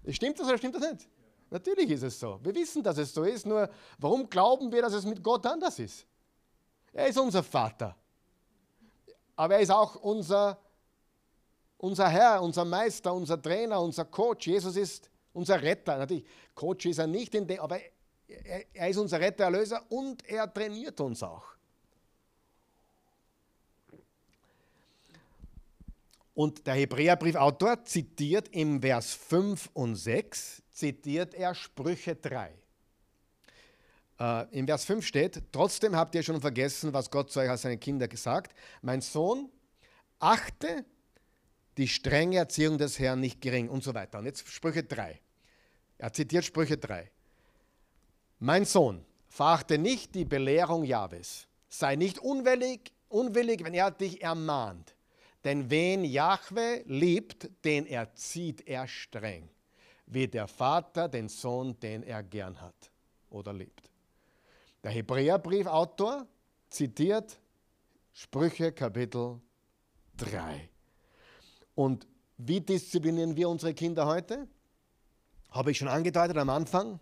Stimmt 0.08 0.40
das 0.40 0.48
oder 0.48 0.58
stimmt 0.58 0.76
das 0.76 0.90
nicht? 0.90 1.10
Natürlich 1.50 1.90
ist 1.90 2.04
es 2.04 2.18
so. 2.18 2.40
Wir 2.42 2.56
wissen, 2.56 2.82
dass 2.82 2.98
es 2.98 3.14
so 3.14 3.24
ist, 3.24 3.46
nur 3.46 3.70
warum 3.98 4.30
glauben 4.30 4.72
wir, 4.72 4.82
dass 4.82 4.94
es 4.94 5.04
mit 5.04 5.22
Gott 5.22 5.46
anders 5.46 5.80
ist? 5.80 6.08
Er 6.94 7.08
ist 7.08 7.18
unser 7.18 7.44
Vater. 7.44 7.94
Aber 9.36 9.56
er 9.56 9.60
ist 9.60 9.72
auch 9.72 9.96
unser, 9.96 10.58
unser 11.78 12.08
Herr, 12.08 12.42
unser 12.42 12.64
Meister, 12.64 13.14
unser 13.14 13.42
Trainer, 13.42 13.82
unser 13.82 14.06
Coach. 14.06 14.48
Jesus 14.48 14.78
ist 14.78 15.11
unser 15.34 15.62
Retter. 15.62 15.98
Natürlich, 15.98 16.26
Coach 16.56 16.86
ist 16.86 17.00
er 17.00 17.08
nicht, 17.08 17.34
in 17.36 17.60
aber 17.60 17.80
er, 18.28 18.66
er 18.74 18.90
ist 18.90 18.98
unser 18.98 19.20
Retter, 19.20 19.46
Erlöser 19.46 19.84
und 19.90 20.28
er 20.28 20.52
trainiert 20.52 21.00
uns 21.02 21.24
auch. 21.24 21.46
Und 26.34 26.66
der 26.66 26.76
Hebräerbriefautor 26.76 27.84
zitiert 27.84 28.48
im 28.50 28.82
Vers 28.82 29.14
5 29.14 29.70
und 29.74 29.96
6, 29.96 30.64
zitiert 30.72 31.34
er 31.34 31.54
Sprüche 31.54 32.16
3. 32.16 32.52
Äh, 34.20 34.58
Im 34.58 34.66
Vers 34.66 34.86
5 34.86 35.06
steht, 35.06 35.44
trotzdem 35.52 35.96
habt 35.96 36.16
ihr 36.16 36.24
schon 36.24 36.40
vergessen, 36.40 36.94
was 36.94 37.12
Gott 37.12 37.32
zu 37.32 37.42
euch 37.42 37.50
als 37.50 37.64
seine 37.64 37.78
Kinder 37.78 38.08
gesagt. 38.08 38.56
Mein 38.82 39.02
Sohn, 39.02 39.50
achte 40.20 40.86
die 41.78 41.88
strenge 41.88 42.38
Erziehung 42.38 42.78
des 42.78 43.00
Herrn 43.00 43.20
nicht 43.20 43.42
gering 43.42 43.70
und 43.70 43.84
so 43.84 43.94
weiter. 43.94 44.20
Und 44.20 44.26
jetzt 44.26 44.48
Sprüche 44.48 44.84
3. 44.84 45.20
Er 45.98 46.14
zitiert 46.14 46.46
Sprüche 46.46 46.78
3. 46.78 47.10
Mein 48.40 48.66
Sohn, 48.66 49.06
verachte 49.30 49.78
nicht 49.78 50.16
die 50.16 50.26
Belehrung 50.26 50.84
Jahwes. 50.84 51.48
Sei 51.70 51.96
nicht 51.96 52.20
unwillig, 52.20 52.92
unwillig, 53.08 53.64
wenn 53.64 53.74
er 53.74 53.92
dich 53.92 54.22
ermahnt. 54.22 54.96
Denn 55.44 55.70
wen 55.70 56.04
Jahwe 56.04 56.84
liebt, 56.86 57.50
den 57.64 57.88
erzieht 57.88 58.68
er 58.68 58.88
streng, 58.88 59.50
wie 60.06 60.28
der 60.28 60.48
Vater 60.48 61.08
den 61.08 61.30
Sohn, 61.30 61.80
den 61.80 62.04
er 62.04 62.22
gern 62.22 62.60
hat 62.60 62.92
oder 63.30 63.54
liebt. 63.54 63.90
Der 64.84 64.92
Hebräerbriefautor 64.92 66.28
zitiert 66.70 67.40
Sprüche 68.14 68.72
Kapitel 68.72 69.40
3. 70.18 70.70
Und 71.82 72.06
wie 72.38 72.62
disziplinieren 72.62 73.36
wir 73.36 73.50
unsere 73.50 73.74
Kinder 73.74 74.06
heute? 74.06 74.48
Habe 75.50 75.72
ich 75.72 75.80
schon 75.80 75.88
angedeutet 75.88 76.38
am 76.38 76.52
Anfang. 76.52 77.00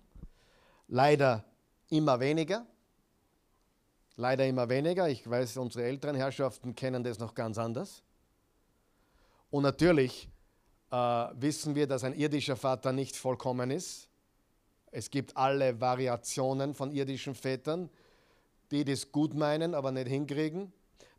Leider 0.88 1.44
immer 1.90 2.22
weniger. 2.22 2.66
Leider 4.16 4.48
immer 4.48 4.70
weniger. 4.70 5.10
Ich 5.10 5.30
weiß, 5.30 5.58
unsere 5.58 5.84
älteren 5.84 6.16
Herrschaften 6.16 6.76
kennen 6.76 7.04
das 7.04 7.20
noch 7.20 7.36
ganz 7.36 7.58
anders. 7.58 8.04
Und 9.50 9.64
natürlich 9.64 10.30
äh, 10.92 10.96
wissen 10.96 11.76
wir, 11.76 11.86
dass 11.86 12.06
ein 12.06 12.14
irdischer 12.14 12.56
Vater 12.56 12.94
nicht 12.94 13.18
vollkommen 13.18 13.72
ist. 13.72 14.08
Es 14.92 15.10
gibt 15.10 15.36
alle 15.36 15.82
Variationen 15.82 16.74
von 16.74 16.94
irdischen 16.94 17.36
Vätern, 17.36 17.90
die 18.72 18.86
das 18.86 19.12
gut 19.12 19.34
meinen, 19.34 19.76
aber 19.76 19.92
nicht 19.92 20.08
hinkriegen. 20.08 20.72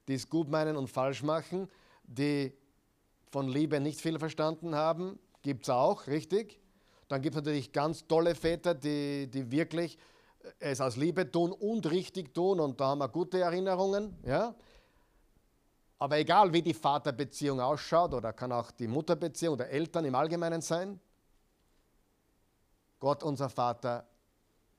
die 0.08 0.14
es 0.14 0.30
gut 0.30 0.48
meinen 0.48 0.78
und 0.78 0.88
falsch 0.88 1.22
machen, 1.22 1.68
die 2.04 2.54
von 3.30 3.48
Liebe 3.48 3.80
nicht 3.80 4.00
viel 4.00 4.18
verstanden 4.18 4.74
haben, 4.74 5.18
gibt 5.42 5.64
es 5.64 5.70
auch, 5.70 6.06
richtig? 6.06 6.60
Dann 7.08 7.22
gibt 7.22 7.34
es 7.34 7.42
natürlich 7.42 7.72
ganz 7.72 8.06
tolle 8.06 8.34
Väter, 8.34 8.74
die, 8.74 9.28
die 9.28 9.50
wirklich 9.50 9.98
es 10.58 10.80
aus 10.80 10.96
Liebe 10.96 11.30
tun 11.30 11.52
und 11.52 11.90
richtig 11.90 12.34
tun 12.34 12.60
und 12.60 12.80
da 12.80 12.88
haben 12.88 12.98
wir 12.98 13.08
gute 13.08 13.40
Erinnerungen. 13.40 14.16
Ja? 14.24 14.54
Aber 15.98 16.18
egal 16.18 16.52
wie 16.52 16.62
die 16.62 16.74
Vaterbeziehung 16.74 17.60
ausschaut 17.60 18.14
oder 18.14 18.32
kann 18.32 18.52
auch 18.52 18.70
die 18.70 18.88
Mutterbeziehung 18.88 19.54
oder 19.54 19.68
Eltern 19.68 20.04
im 20.04 20.14
Allgemeinen 20.14 20.62
sein, 20.62 20.98
Gott 22.98 23.22
unser 23.22 23.48
Vater, 23.48 24.06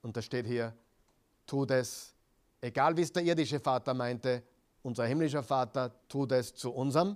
und 0.02 0.16
da 0.16 0.22
steht 0.22 0.46
hier, 0.46 0.74
tut 1.46 1.72
es, 1.72 2.14
egal 2.60 2.96
wie 2.98 3.02
es 3.02 3.12
der 3.12 3.24
irdische 3.24 3.60
Vater 3.60 3.94
meinte, 3.94 4.44
unser 4.84 5.06
himmlischer 5.06 5.44
Vater 5.44 5.92
tut 6.08 6.32
es 6.32 6.54
zu 6.56 6.72
unserem 6.72 7.16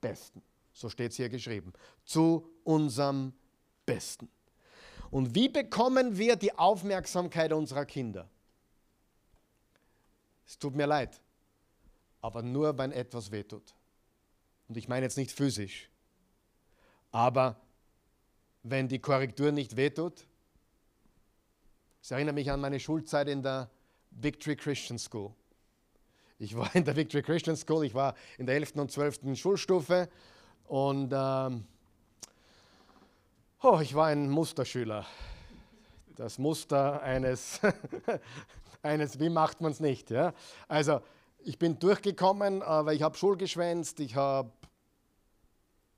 Besten. 0.00 0.42
So 0.72 0.88
steht 0.88 1.10
es 1.10 1.16
hier 1.16 1.28
geschrieben. 1.28 1.72
Zu 2.04 2.48
unserem 2.64 3.32
Besten. 3.86 4.28
Und 5.10 5.34
wie 5.34 5.48
bekommen 5.48 6.16
wir 6.16 6.36
die 6.36 6.56
Aufmerksamkeit 6.56 7.52
unserer 7.52 7.84
Kinder? 7.84 8.28
Es 10.46 10.58
tut 10.58 10.74
mir 10.74 10.86
leid, 10.86 11.20
aber 12.20 12.42
nur 12.42 12.76
wenn 12.78 12.92
etwas 12.92 13.30
wehtut. 13.30 13.74
Und 14.68 14.76
ich 14.76 14.88
meine 14.88 15.06
jetzt 15.06 15.16
nicht 15.16 15.32
physisch, 15.32 15.88
aber 17.10 17.60
wenn 18.62 18.88
die 18.88 18.98
Korrektur 18.98 19.52
nicht 19.52 19.76
wehtut. 19.76 20.26
Es 22.02 22.10
erinnert 22.10 22.34
mich 22.34 22.50
an 22.50 22.60
meine 22.60 22.80
Schulzeit 22.80 23.28
in 23.28 23.42
der 23.42 23.70
Victory 24.10 24.56
Christian 24.56 24.98
School. 24.98 25.34
Ich 26.42 26.56
war 26.56 26.74
in 26.74 26.86
der 26.86 26.96
Victory 26.96 27.22
Christian 27.22 27.54
School, 27.54 27.84
ich 27.84 27.92
war 27.92 28.14
in 28.38 28.46
der 28.46 28.54
11. 28.54 28.76
und 28.76 28.90
12. 28.90 29.38
Schulstufe 29.38 30.08
und 30.68 31.12
ähm, 31.14 31.64
oh, 33.62 33.78
ich 33.82 33.94
war 33.94 34.06
ein 34.06 34.30
Musterschüler. 34.30 35.04
Das 36.16 36.38
Muster 36.38 37.02
eines, 37.02 37.60
eines 38.82 39.20
wie 39.20 39.28
macht 39.28 39.60
man 39.60 39.72
es 39.72 39.80
nicht. 39.80 40.08
Ja? 40.08 40.32
Also 40.66 41.02
ich 41.40 41.58
bin 41.58 41.78
durchgekommen, 41.78 42.62
aber 42.62 42.94
ich 42.94 43.02
habe 43.02 43.18
Schulgeschwänzt, 43.18 44.00
ich 44.00 44.16
habe 44.16 44.50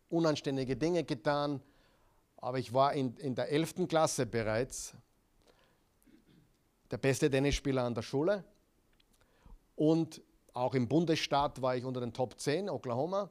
unanständige 0.09 0.75
Dinge 0.75 1.05
getan, 1.05 1.63
aber 2.39 2.59
ich 2.59 2.75
war 2.75 2.95
in, 2.95 3.17
in 3.19 3.37
der 3.37 3.49
11. 3.49 3.87
Klasse 3.87 4.27
bereits 4.27 4.93
der 6.91 6.99
beste 6.99 7.31
Tennisspieler 7.31 7.85
an 7.85 7.95
der 7.95 8.03
Schule 8.03 8.43
und 9.77 10.21
auch 10.55 10.75
im 10.75 10.89
Bundesstaat 10.89 11.63
war 11.63 11.77
ich 11.77 11.85
unter 11.85 12.01
den 12.01 12.13
Top 12.13 12.39
10, 12.39 12.69
Oklahoma. 12.69 13.31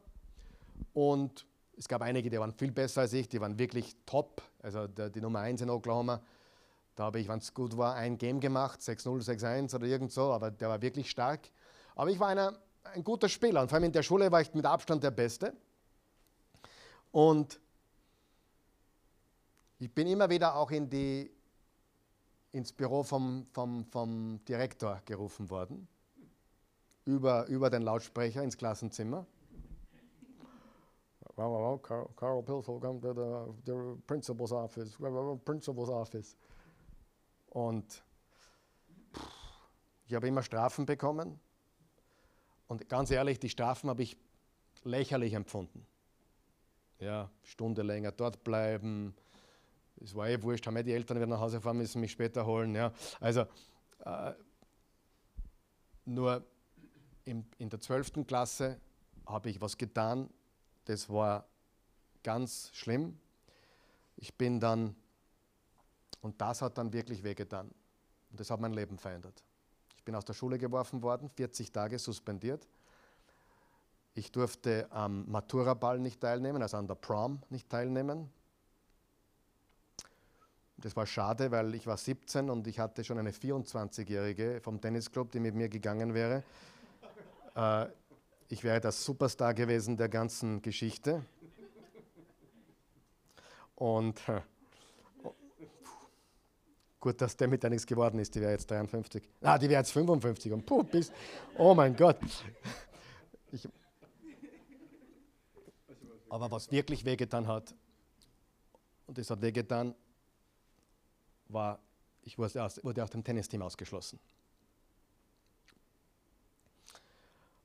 Und 0.94 1.46
es 1.78 1.88
gab 1.88 2.02
einige, 2.02 2.30
die 2.30 2.40
waren 2.40 2.52
viel 2.52 2.72
besser 2.72 3.02
als 3.02 3.14
ich, 3.14 3.30
die 3.30 3.40
waren 3.40 3.58
wirklich 3.58 3.96
top. 4.06 4.42
Also 4.62 4.88
der, 4.88 5.10
die 5.10 5.22
Nummer 5.22 5.40
1 5.40 5.62
in 5.62 5.70
Oklahoma, 5.70 6.22
da 6.96 7.06
habe 7.06 7.20
ich, 7.20 7.28
wenn 7.28 7.40
es 7.40 7.54
gut 7.54 7.78
war, 7.78 7.96
ein 7.96 8.18
Game 8.18 8.40
gemacht, 8.40 8.80
6-0, 8.80 9.24
6-1 9.24 9.76
oder 9.76 9.86
irgend 9.86 10.12
so, 10.12 10.32
aber 10.32 10.52
der 10.52 10.70
war 10.70 10.82
wirklich 10.82 11.10
stark. 11.10 11.50
Aber 11.96 12.10
ich 12.10 12.20
war 12.20 12.30
einer, 12.30 12.58
ein 12.84 13.04
guter 13.04 13.30
Spieler 13.30 13.62
und 13.62 13.70
vor 13.70 13.76
allem 13.76 13.86
in 13.86 13.92
der 13.92 14.04
Schule 14.04 14.32
war 14.32 14.42
ich 14.42 14.54
mit 14.54 14.66
Abstand 14.66 15.04
der 15.04 15.12
Beste. 15.12 15.54
Und 17.12 17.60
ich 19.80 19.94
bin 19.94 20.08
immer 20.08 20.30
wieder 20.30 20.56
auch 20.56 20.72
in 20.72 20.90
die, 20.90 21.32
ins 22.52 22.72
Büro 22.72 23.04
vom, 23.04 23.48
vom, 23.52 23.86
vom 23.86 24.44
Direktor 24.46 25.02
gerufen 25.06 25.50
worden 25.50 25.88
über, 27.06 27.48
über 27.48 27.70
den 27.70 27.82
Lautsprecher 27.82 28.44
ins 28.44 28.58
Klassenzimmer. 28.58 29.26
Wow, 31.36 31.60
wow, 31.60 31.82
Carl, 31.82 32.10
Carl 32.16 32.44
Pilsel, 32.44 32.80
come 32.80 33.00
to 33.00 33.56
the, 33.66 34.02
principal's 34.06 34.52
office, 34.52 34.98
principal's 35.46 35.90
office. 35.90 36.36
Und 37.50 38.04
ich 40.06 40.14
habe 40.14 40.28
immer 40.28 40.44
Strafen 40.44 40.86
bekommen. 40.86 41.40
Und 42.68 42.88
ganz 42.90 43.12
ehrlich, 43.12 43.40
die 43.40 43.50
Strafen 43.50 43.90
habe 43.90 44.04
ich 44.04 44.18
lächerlich 44.84 45.34
empfunden. 45.34 45.86
Ja, 47.00 47.30
Stunde 47.44 47.82
länger 47.82 48.12
dort 48.12 48.44
bleiben. 48.44 49.16
Es 50.04 50.16
war 50.16 50.30
eh 50.30 50.42
wurscht, 50.42 50.68
haben 50.68 50.78
ja 50.78 50.84
die 50.84 50.94
Eltern 50.94 51.18
wieder 51.18 51.28
nach 51.28 51.40
Hause 51.40 51.62
fahren 51.62 51.78
müssen, 51.78 52.02
mich 52.02 52.12
später 52.12 52.46
holen. 52.46 52.76
Ja. 52.76 52.92
Also, 53.20 53.46
äh, 54.06 54.34
nur 56.06 56.46
in, 57.32 57.46
in 57.58 57.70
der 57.70 57.80
12. 57.80 58.28
Klasse 58.28 58.78
habe 59.26 59.50
ich 59.50 59.62
was 59.62 59.78
getan, 59.78 60.30
das 60.86 61.10
war 61.10 61.46
ganz 62.24 62.70
schlimm. 62.74 63.18
Ich 64.18 64.36
bin 64.36 64.60
dann, 64.60 64.96
und 66.20 66.40
das 66.42 66.62
hat 66.62 66.78
dann 66.78 66.92
wirklich 66.92 67.24
wehgetan. 67.24 67.72
Und 68.30 68.40
das 68.40 68.52
hat 68.52 68.60
mein 68.60 68.74
Leben 68.74 68.98
verändert. 68.98 69.44
Ich 69.96 70.04
bin 70.04 70.14
aus 70.16 70.26
der 70.26 70.34
Schule 70.34 70.58
geworfen 70.58 71.02
worden, 71.02 71.30
40 71.30 71.72
Tage 71.72 71.98
suspendiert. 72.00 72.68
Ich 74.14 74.32
durfte 74.32 74.92
am 74.92 75.30
Matura-Ball 75.32 76.00
nicht 76.00 76.20
teilnehmen, 76.20 76.62
also 76.62 76.78
an 76.78 76.88
der 76.88 76.96
Prom 76.96 77.42
nicht 77.50 77.70
teilnehmen. 77.70 78.30
Das 80.78 80.96
war 80.96 81.06
schade, 81.06 81.50
weil 81.52 81.76
ich 81.76 81.88
war 81.88 81.96
17 81.96 82.50
und 82.50 82.68
ich 82.68 82.80
hatte 82.80 83.04
schon 83.04 83.20
eine 83.20 83.32
24-Jährige 83.32 84.60
vom 84.62 84.82
Tennisclub, 84.82 85.32
die 85.32 85.40
mit 85.40 85.56
mir 85.56 85.70
gegangen 85.70 86.14
wäre. 86.14 86.44
Äh, 87.56 87.88
ich 88.50 88.64
wäre 88.64 88.82
der 88.82 88.92
Superstar 88.92 89.54
gewesen 89.54 89.98
der 89.98 90.10
ganzen 90.10 90.62
Geschichte. 90.62 91.26
Und 93.76 94.20
äh, 94.28 94.42
gut, 97.00 97.20
dass 97.22 97.36
der 97.36 97.48
mit 97.48 97.64
nichts 97.64 97.86
geworden 97.86 98.20
ist, 98.20 98.36
die 98.36 98.42
wäre 98.42 98.52
jetzt 98.52 98.70
53. 98.70 99.24
Ah, 99.42 99.58
die 99.58 99.70
wäre 99.70 99.80
jetzt 99.80 99.92
55 99.92 100.52
und 100.52 100.66
puh, 100.66 100.84
bis, 100.84 101.12
oh 101.58 101.74
mein 101.74 101.96
Gott. 101.96 102.20
Ich, 103.52 103.68
aber 106.30 106.50
was 106.50 106.72
wirklich 106.72 107.04
wehgetan 107.04 107.48
hat, 107.48 107.76
und 109.08 109.18
es 109.18 109.30
hat 109.30 109.42
wehgetan, 109.42 109.94
war, 111.50 111.80
ich 112.22 112.38
wurde 112.38 112.64
aus, 112.64 112.82
wurde 112.84 113.04
aus 113.04 113.10
dem 113.10 113.24
Tennisteam 113.24 113.62
ausgeschlossen. 113.62 114.20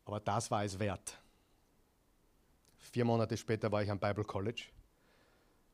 Aber 0.07 0.21
das 0.21 0.51
war 0.53 0.65
es 0.65 0.79
wert. 0.79 1.21
Vier 2.79 3.05
Monate 3.05 3.37
später 3.37 3.71
war 3.71 3.83
ich 3.83 3.91
am 3.91 3.99
Bible 3.99 4.25
College 4.25 4.69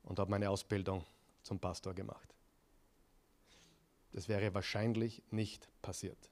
und 0.05 0.18
habe 0.18 0.30
meine 0.30 0.49
Ausbildung 0.49 1.05
zum 1.43 1.61
Pastor 1.61 1.93
gemacht. 1.93 2.35
Das 4.12 4.28
wäre 4.28 4.53
wahrscheinlich 4.55 5.22
nicht 5.30 5.68
passiert, 5.83 6.30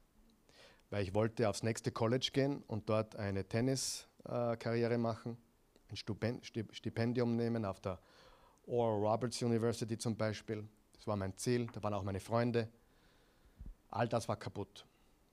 weil 0.88 1.02
ich 1.02 1.14
wollte 1.14 1.48
aufs 1.48 1.62
nächste 1.62 1.92
College 1.92 2.30
gehen 2.32 2.62
und 2.66 2.88
dort 2.88 3.16
eine 3.16 3.46
Tenniskarriere 3.46 4.96
machen, 4.96 5.36
ein 5.90 5.96
Stipendium 5.96 7.36
nehmen 7.36 7.66
auf 7.66 7.80
der 7.80 8.00
Oral 8.66 9.12
Roberts 9.12 9.42
University 9.42 9.98
zum 9.98 10.16
Beispiel. 10.16 10.66
Das 10.94 11.06
war 11.06 11.16
mein 11.16 11.36
Ziel, 11.36 11.66
da 11.66 11.82
waren 11.82 11.94
auch 11.94 12.02
meine 12.02 12.20
Freunde. 12.20 12.70
All 13.90 14.08
das 14.08 14.26
war 14.26 14.36
kaputt, 14.36 14.86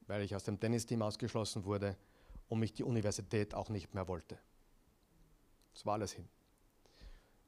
weil 0.07 0.21
ich 0.21 0.35
aus 0.35 0.43
dem 0.43 0.59
Tennisteam 0.59 1.01
ausgeschlossen 1.01 1.63
wurde 1.63 1.95
und 2.49 2.59
mich 2.59 2.73
die 2.73 2.83
Universität 2.83 3.53
auch 3.53 3.69
nicht 3.69 3.93
mehr 3.93 4.07
wollte. 4.07 4.37
Das 5.73 5.85
war 5.85 5.93
alles 5.93 6.11
hin. 6.13 6.27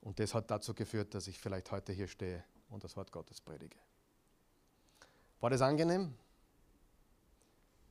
Und 0.02 0.20
das 0.20 0.34
hat 0.34 0.50
dazu 0.52 0.74
geführt, 0.74 1.14
dass 1.14 1.28
ich 1.28 1.40
vielleicht 1.40 1.72
heute 1.72 1.92
hier 1.94 2.08
stehe 2.08 2.44
und 2.70 2.84
das 2.84 2.96
Wort 2.96 3.12
Gottes 3.12 3.42
predige. 3.42 3.78
War 5.40 5.50
das 5.50 5.62
angenehm? 5.62 6.14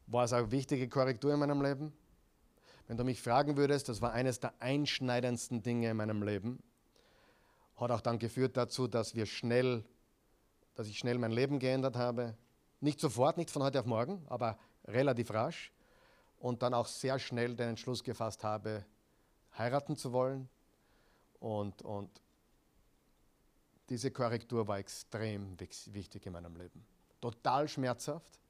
War 0.07 0.25
es 0.25 0.33
eine 0.33 0.51
wichtige 0.51 0.89
Korrektur 0.89 1.33
in 1.33 1.41
meinem 1.41 1.61
Leben? 1.63 1.93
Wenn 2.87 2.97
du 2.97 3.05
mich 3.05 3.21
fragen 3.21 3.57
würdest, 3.57 3.89
das 3.89 4.01
war 4.01 4.13
eines 4.13 4.41
der 4.41 4.55
einschneidendsten 4.61 5.63
Dinge 5.63 5.91
in 5.91 5.97
meinem 5.97 6.23
Leben. 6.23 6.63
Hat 7.77 7.91
auch 7.91 8.01
dann 8.01 8.19
geführt 8.19 8.57
dazu, 8.57 8.89
dass 8.89 9.15
wir 9.15 9.27
schnell, 9.27 9.85
dass 10.75 10.89
ich 10.89 10.99
schnell 10.99 11.19
mein 11.19 11.33
Leben 11.33 11.59
geändert 11.59 11.97
habe. 11.97 12.37
Nicht 12.81 13.01
sofort, 13.01 13.37
nicht 13.37 13.51
von 13.51 13.63
heute 13.63 13.81
auf 13.81 13.87
morgen, 13.87 14.25
aber 14.29 14.59
relativ 14.87 15.31
rasch 15.33 15.73
und 16.39 16.63
dann 16.63 16.75
auch 16.75 16.87
sehr 16.87 17.19
schnell 17.19 17.55
den 17.55 17.71
Entschluss 17.71 18.03
gefasst 18.03 18.45
habe, 18.45 18.85
heiraten 19.57 19.97
zu 19.97 20.13
wollen. 20.13 20.49
Und, 21.41 21.83
und 21.83 22.11
diese 23.89 24.11
Korrektur 24.11 24.67
war 24.69 24.79
extrem 24.79 25.59
wichtig 25.61 26.27
in 26.27 26.33
meinem 26.33 26.57
Leben. 26.57 26.85
Total 27.21 27.69
schmerzhaft, 27.69 28.41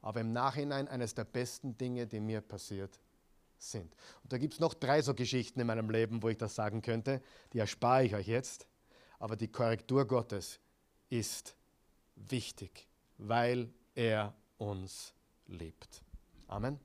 aber 0.00 0.20
im 0.20 0.32
Nachhinein 0.32 0.88
eines 0.88 1.14
der 1.14 1.24
besten 1.24 1.76
Dinge, 1.76 2.06
die 2.06 2.20
mir 2.20 2.40
passiert 2.40 3.00
sind. 3.58 3.94
Und 4.22 4.32
da 4.32 4.38
gibt 4.38 4.54
es 4.54 4.60
noch 4.60 4.74
drei 4.74 5.02
so 5.02 5.14
Geschichten 5.14 5.60
in 5.60 5.66
meinem 5.66 5.90
Leben, 5.90 6.22
wo 6.22 6.28
ich 6.28 6.38
das 6.38 6.54
sagen 6.54 6.82
könnte. 6.82 7.22
Die 7.52 7.58
erspare 7.58 8.04
ich 8.04 8.14
euch 8.14 8.26
jetzt. 8.26 8.66
Aber 9.18 9.36
die 9.36 9.48
Korrektur 9.48 10.04
Gottes 10.06 10.58
ist 11.08 11.54
wichtig, 12.16 12.88
weil 13.18 13.72
er 13.94 14.34
uns 14.58 15.14
liebt. 15.46 16.02
Amen. 16.48 16.80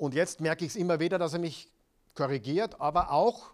Und 0.00 0.14
jetzt 0.14 0.40
merke 0.40 0.64
ich 0.64 0.70
es 0.70 0.76
immer 0.76 0.98
wieder, 0.98 1.18
dass 1.18 1.34
er 1.34 1.40
mich 1.40 1.70
korrigiert, 2.14 2.80
aber 2.80 3.10
auch, 3.10 3.52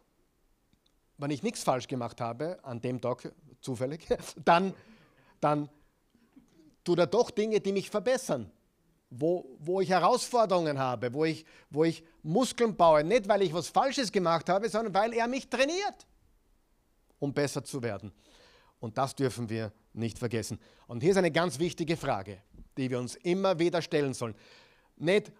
wenn 1.18 1.32
ich 1.32 1.42
nichts 1.42 1.64
falsch 1.64 1.88
gemacht 1.88 2.20
habe, 2.20 2.60
an 2.62 2.80
dem 2.80 3.00
Tag 3.00 3.32
zufällig, 3.60 4.06
dann, 4.44 4.72
dann 5.40 5.68
tut 6.84 7.00
er 7.00 7.08
doch 7.08 7.32
Dinge, 7.32 7.58
die 7.60 7.72
mich 7.72 7.90
verbessern. 7.90 8.48
Wo, 9.10 9.56
wo 9.58 9.80
ich 9.80 9.90
Herausforderungen 9.90 10.78
habe, 10.78 11.12
wo 11.12 11.24
ich, 11.24 11.44
wo 11.68 11.82
ich 11.82 12.04
Muskeln 12.22 12.76
baue. 12.76 13.02
Nicht, 13.02 13.26
weil 13.26 13.42
ich 13.42 13.52
was 13.52 13.68
Falsches 13.68 14.12
gemacht 14.12 14.48
habe, 14.48 14.68
sondern 14.68 14.94
weil 14.94 15.14
er 15.14 15.26
mich 15.26 15.48
trainiert, 15.48 16.06
um 17.18 17.34
besser 17.34 17.64
zu 17.64 17.82
werden. 17.82 18.12
Und 18.78 18.96
das 18.98 19.16
dürfen 19.16 19.48
wir 19.48 19.72
nicht 19.94 20.16
vergessen. 20.16 20.60
Und 20.86 21.02
hier 21.02 21.10
ist 21.10 21.16
eine 21.16 21.32
ganz 21.32 21.58
wichtige 21.58 21.96
Frage, 21.96 22.38
die 22.76 22.88
wir 22.88 23.00
uns 23.00 23.16
immer 23.16 23.58
wieder 23.58 23.82
stellen 23.82 24.14
sollen. 24.14 24.36
Nicht, 24.96 25.32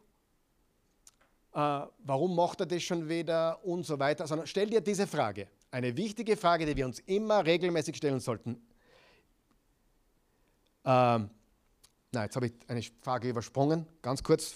warum 1.57 2.37
macht 2.37 2.61
er 2.61 2.67
das 2.67 2.83
schon 2.83 3.09
wieder 3.09 3.65
und 3.65 3.87
so 3.87 3.99
weiter, 3.99 4.27
sondern 4.27 4.47
stell 4.47 4.69
dir 4.69 4.83
diese 4.83 5.07
Frage. 5.07 5.49
Eine 5.71 5.97
wichtige 5.97 6.37
Frage, 6.37 6.67
die 6.67 6.77
wir 6.77 6.85
uns 6.85 6.99
immer 7.01 7.47
regelmäßig 7.47 7.97
stellen 7.97 8.21
sollten. 8.21 8.61
Ähm, 10.85 11.31
na, 12.13 12.25
jetzt 12.25 12.37
habe 12.37 12.49
ich 12.49 12.53
eine 12.69 12.83
Frage 13.01 13.31
übersprungen, 13.31 13.87
ganz 14.03 14.23
kurz. 14.23 14.55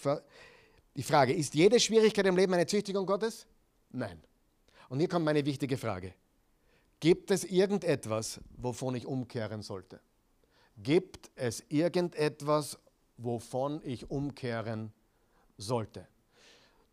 Die 0.95 1.03
Frage, 1.03 1.33
ist 1.33 1.55
jede 1.55 1.81
Schwierigkeit 1.81 2.27
im 2.27 2.37
Leben 2.37 2.53
eine 2.53 2.67
Züchtigung 2.67 3.07
Gottes? 3.07 3.47
Nein. 3.91 4.21
Und 4.91 4.99
hier 4.99 5.09
kommt 5.09 5.25
meine 5.25 5.45
wichtige 5.47 5.79
Frage. 5.79 6.13
Gibt 7.01 7.31
es 7.31 7.45
irgendetwas, 7.45 8.41
wovon 8.59 8.95
ich 8.95 9.07
umkehren 9.07 9.63
sollte? 9.63 10.01
Gibt 10.77 11.31
es 11.35 11.65
irgendetwas, 11.71 12.79
wovon 13.17 13.81
ich 13.85 14.11
umkehren 14.11 14.93
sollte? 15.57 16.07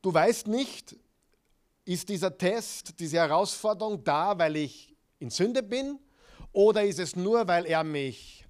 Du 0.01 0.13
weißt 0.13 0.47
nicht, 0.47 0.95
ist 1.85 2.09
dieser 2.09 2.37
Test, 2.37 2.99
diese 2.99 3.17
Herausforderung 3.17 4.03
da, 4.03 4.37
weil 4.37 4.57
ich 4.57 4.95
in 5.19 5.29
Sünde 5.29 5.63
bin? 5.63 5.99
Oder 6.51 6.83
ist 6.83 6.99
es 6.99 7.15
nur, 7.15 7.47
weil 7.47 7.65
er 7.65 7.83
mich 7.83 8.45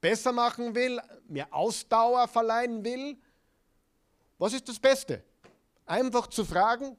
besser 0.00 0.32
machen 0.32 0.74
will, 0.74 1.00
mir 1.28 1.52
Ausdauer 1.52 2.26
verleihen 2.26 2.84
will? 2.84 3.16
Was 4.38 4.52
ist 4.52 4.68
das 4.68 4.78
Beste? 4.78 5.22
Einfach 5.86 6.26
zu 6.26 6.44
fragen, 6.44 6.96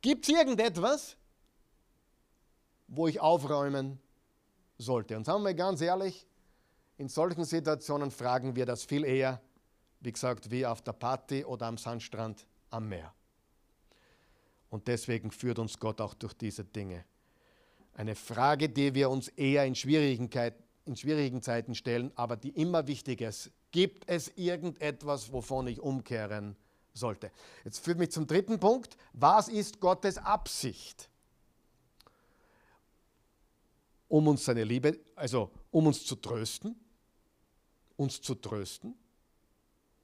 gibt 0.00 0.28
es 0.28 0.34
irgendetwas, 0.34 1.16
wo 2.86 3.08
ich 3.08 3.20
aufräumen 3.20 4.00
sollte? 4.78 5.16
Und 5.16 5.24
sagen 5.24 5.44
wir 5.44 5.54
ganz 5.54 5.80
ehrlich, 5.80 6.26
in 6.96 7.08
solchen 7.08 7.44
Situationen 7.44 8.10
fragen 8.10 8.56
wir 8.56 8.66
das 8.66 8.84
viel 8.84 9.04
eher, 9.04 9.40
wie 10.00 10.12
gesagt, 10.12 10.50
wie 10.50 10.64
auf 10.64 10.82
der 10.82 10.92
Party 10.92 11.44
oder 11.44 11.66
am 11.66 11.78
Sandstrand 11.78 12.46
am 12.70 12.88
Meer. 12.88 13.12
Und 14.70 14.88
deswegen 14.88 15.30
führt 15.30 15.58
uns 15.58 15.78
Gott 15.78 16.00
auch 16.00 16.14
durch 16.14 16.34
diese 16.34 16.64
Dinge. 16.64 17.04
Eine 17.94 18.14
Frage, 18.14 18.68
die 18.68 18.94
wir 18.94 19.10
uns 19.10 19.28
eher 19.28 19.64
in 19.64 19.74
schwierigen, 19.74 20.30
in 20.84 20.96
schwierigen 20.96 21.42
Zeiten 21.42 21.74
stellen, 21.74 22.12
aber 22.14 22.36
die 22.36 22.50
immer 22.50 22.86
wichtig 22.86 23.20
ist. 23.20 23.50
Gibt 23.70 24.08
es 24.08 24.32
irgendetwas, 24.36 25.32
wovon 25.32 25.66
ich 25.66 25.80
umkehren 25.80 26.56
sollte? 26.94 27.30
Jetzt 27.64 27.84
führt 27.84 27.98
mich 27.98 28.10
zum 28.10 28.26
dritten 28.26 28.58
Punkt. 28.60 28.96
Was 29.12 29.48
ist 29.48 29.80
Gottes 29.80 30.18
Absicht? 30.18 31.08
Um 34.08 34.26
uns 34.28 34.44
seine 34.44 34.64
Liebe, 34.64 34.98
also 35.16 35.50
um 35.70 35.86
uns 35.86 36.04
zu 36.04 36.16
trösten, 36.16 36.76
uns 37.96 38.22
zu 38.22 38.34
trösten, 38.34 38.94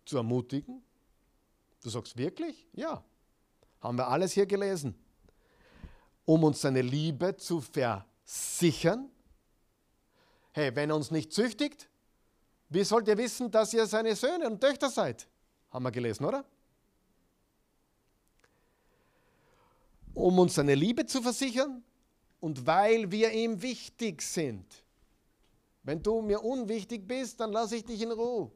zu 0.04 0.18
ermutigen, 0.18 0.82
Du 1.84 1.90
sagst 1.90 2.16
wirklich? 2.16 2.66
Ja. 2.72 3.04
Haben 3.78 3.98
wir 3.98 4.08
alles 4.08 4.32
hier 4.32 4.46
gelesen. 4.46 4.94
Um 6.24 6.42
uns 6.42 6.62
seine 6.62 6.80
Liebe 6.80 7.36
zu 7.36 7.60
versichern. 7.60 9.10
Hey, 10.52 10.74
wenn 10.74 10.88
er 10.88 10.96
uns 10.96 11.10
nicht 11.10 11.34
züchtigt, 11.34 11.90
wie 12.70 12.84
sollt 12.84 13.06
ihr 13.06 13.18
wissen, 13.18 13.50
dass 13.50 13.74
ihr 13.74 13.86
seine 13.86 14.16
Söhne 14.16 14.46
und 14.46 14.62
Töchter 14.62 14.88
seid? 14.88 15.28
Haben 15.70 15.82
wir 15.84 15.90
gelesen, 15.90 16.24
oder? 16.24 16.46
Um 20.14 20.38
uns 20.38 20.54
seine 20.54 20.74
Liebe 20.74 21.04
zu 21.04 21.20
versichern 21.20 21.84
und 22.40 22.66
weil 22.66 23.10
wir 23.10 23.30
ihm 23.32 23.60
wichtig 23.60 24.22
sind. 24.22 24.64
Wenn 25.82 26.02
du 26.02 26.22
mir 26.22 26.42
unwichtig 26.42 27.06
bist, 27.06 27.40
dann 27.40 27.52
lasse 27.52 27.76
ich 27.76 27.84
dich 27.84 28.00
in 28.00 28.10
Ruhe. 28.10 28.50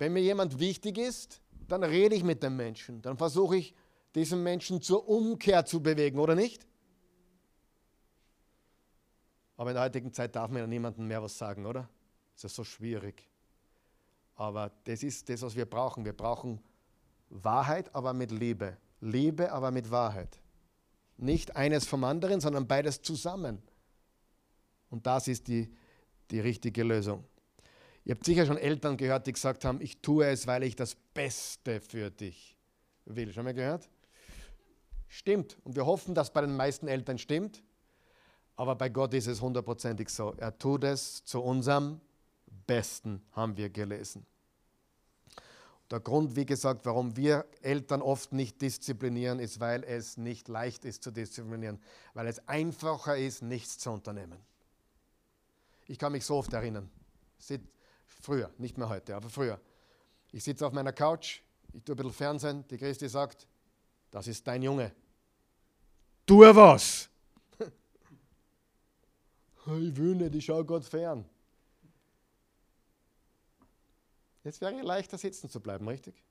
Wenn 0.00 0.14
mir 0.14 0.22
jemand 0.22 0.58
wichtig 0.58 0.96
ist, 0.96 1.42
dann 1.68 1.84
rede 1.84 2.14
ich 2.14 2.24
mit 2.24 2.42
dem 2.42 2.56
Menschen. 2.56 3.02
Dann 3.02 3.18
versuche 3.18 3.58
ich, 3.58 3.74
diesen 4.14 4.42
Menschen 4.42 4.80
zur 4.80 5.06
Umkehr 5.06 5.66
zu 5.66 5.82
bewegen, 5.82 6.18
oder 6.18 6.34
nicht? 6.34 6.66
Aber 9.58 9.70
in 9.70 9.74
der 9.74 9.84
heutigen 9.84 10.10
Zeit 10.10 10.34
darf 10.34 10.50
man 10.50 10.60
ja 10.60 10.66
niemandem 10.66 11.06
mehr 11.06 11.22
was 11.22 11.36
sagen, 11.36 11.66
oder? 11.66 11.86
Ist 12.34 12.54
so 12.54 12.64
schwierig. 12.64 13.28
Aber 14.36 14.72
das 14.84 15.02
ist 15.02 15.28
das, 15.28 15.42
was 15.42 15.54
wir 15.54 15.66
brauchen. 15.66 16.06
Wir 16.06 16.14
brauchen 16.14 16.62
Wahrheit, 17.28 17.94
aber 17.94 18.14
mit 18.14 18.30
Liebe. 18.30 18.78
Liebe, 19.02 19.52
aber 19.52 19.70
mit 19.70 19.90
Wahrheit. 19.90 20.40
Nicht 21.18 21.56
eines 21.56 21.86
vom 21.86 22.04
anderen, 22.04 22.40
sondern 22.40 22.66
beides 22.66 23.02
zusammen. 23.02 23.60
Und 24.88 25.06
das 25.06 25.28
ist 25.28 25.46
die, 25.46 25.70
die 26.30 26.40
richtige 26.40 26.84
Lösung. 26.84 27.22
Ihr 28.04 28.14
habt 28.14 28.24
sicher 28.24 28.46
schon 28.46 28.58
Eltern 28.58 28.96
gehört, 28.96 29.26
die 29.26 29.32
gesagt 29.32 29.64
haben, 29.64 29.80
ich 29.80 30.00
tue 30.00 30.26
es, 30.26 30.46
weil 30.46 30.62
ich 30.62 30.74
das 30.74 30.94
Beste 30.94 31.80
für 31.80 32.10
dich 32.10 32.56
will. 33.04 33.32
Schon 33.32 33.44
mal 33.44 33.54
gehört? 33.54 33.88
Stimmt. 35.08 35.58
Und 35.64 35.76
wir 35.76 35.86
hoffen, 35.86 36.14
dass 36.14 36.32
bei 36.32 36.40
den 36.40 36.56
meisten 36.56 36.88
Eltern 36.88 37.18
stimmt. 37.18 37.62
Aber 38.56 38.74
bei 38.74 38.88
Gott 38.88 39.14
ist 39.14 39.26
es 39.26 39.40
hundertprozentig 39.40 40.08
so. 40.08 40.34
Er 40.36 40.56
tut 40.56 40.84
es 40.84 41.24
zu 41.24 41.40
unserem 41.42 42.00
Besten, 42.66 43.22
haben 43.32 43.56
wir 43.56 43.70
gelesen. 43.70 44.26
Der 45.90 45.98
Grund, 45.98 46.36
wie 46.36 46.46
gesagt, 46.46 46.86
warum 46.86 47.16
wir 47.16 47.46
Eltern 47.62 48.00
oft 48.00 48.32
nicht 48.32 48.62
disziplinieren, 48.62 49.40
ist, 49.40 49.58
weil 49.58 49.82
es 49.82 50.16
nicht 50.16 50.46
leicht 50.46 50.84
ist 50.84 51.02
zu 51.02 51.10
disziplinieren, 51.10 51.80
weil 52.14 52.28
es 52.28 52.46
einfacher 52.46 53.16
ist, 53.16 53.42
nichts 53.42 53.78
zu 53.78 53.90
unternehmen. 53.90 54.38
Ich 55.88 55.98
kann 55.98 56.12
mich 56.12 56.24
so 56.24 56.36
oft 56.36 56.52
erinnern. 56.52 56.88
Früher, 58.20 58.50
nicht 58.58 58.76
mehr 58.76 58.88
heute, 58.88 59.16
aber 59.16 59.30
früher. 59.30 59.58
Ich 60.32 60.44
sitze 60.44 60.66
auf 60.66 60.72
meiner 60.72 60.92
Couch, 60.92 61.40
ich 61.72 61.82
tue 61.82 61.94
ein 61.94 61.96
bisschen 61.96 62.12
Fernsehen, 62.12 62.64
die 62.68 62.76
Christi 62.76 63.08
sagt, 63.08 63.46
das 64.10 64.26
ist 64.26 64.46
dein 64.46 64.62
Junge. 64.62 64.92
Tue 66.26 66.54
was! 66.54 67.08
ich 67.58 67.72
will 69.96 70.14
nicht, 70.14 70.34
ich 70.34 70.44
schaue 70.44 70.64
Gott 70.64 70.84
fern. 70.84 71.24
Jetzt 74.44 74.60
wäre 74.60 74.80
leichter 74.82 75.18
sitzen 75.18 75.50
zu 75.50 75.60
bleiben, 75.60 75.88
richtig? 75.88 76.22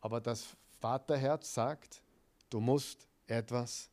Aber 0.00 0.20
das 0.20 0.56
Vaterherz 0.80 1.52
sagt, 1.52 2.02
du 2.48 2.60
musst 2.60 3.06
etwas 3.26 3.90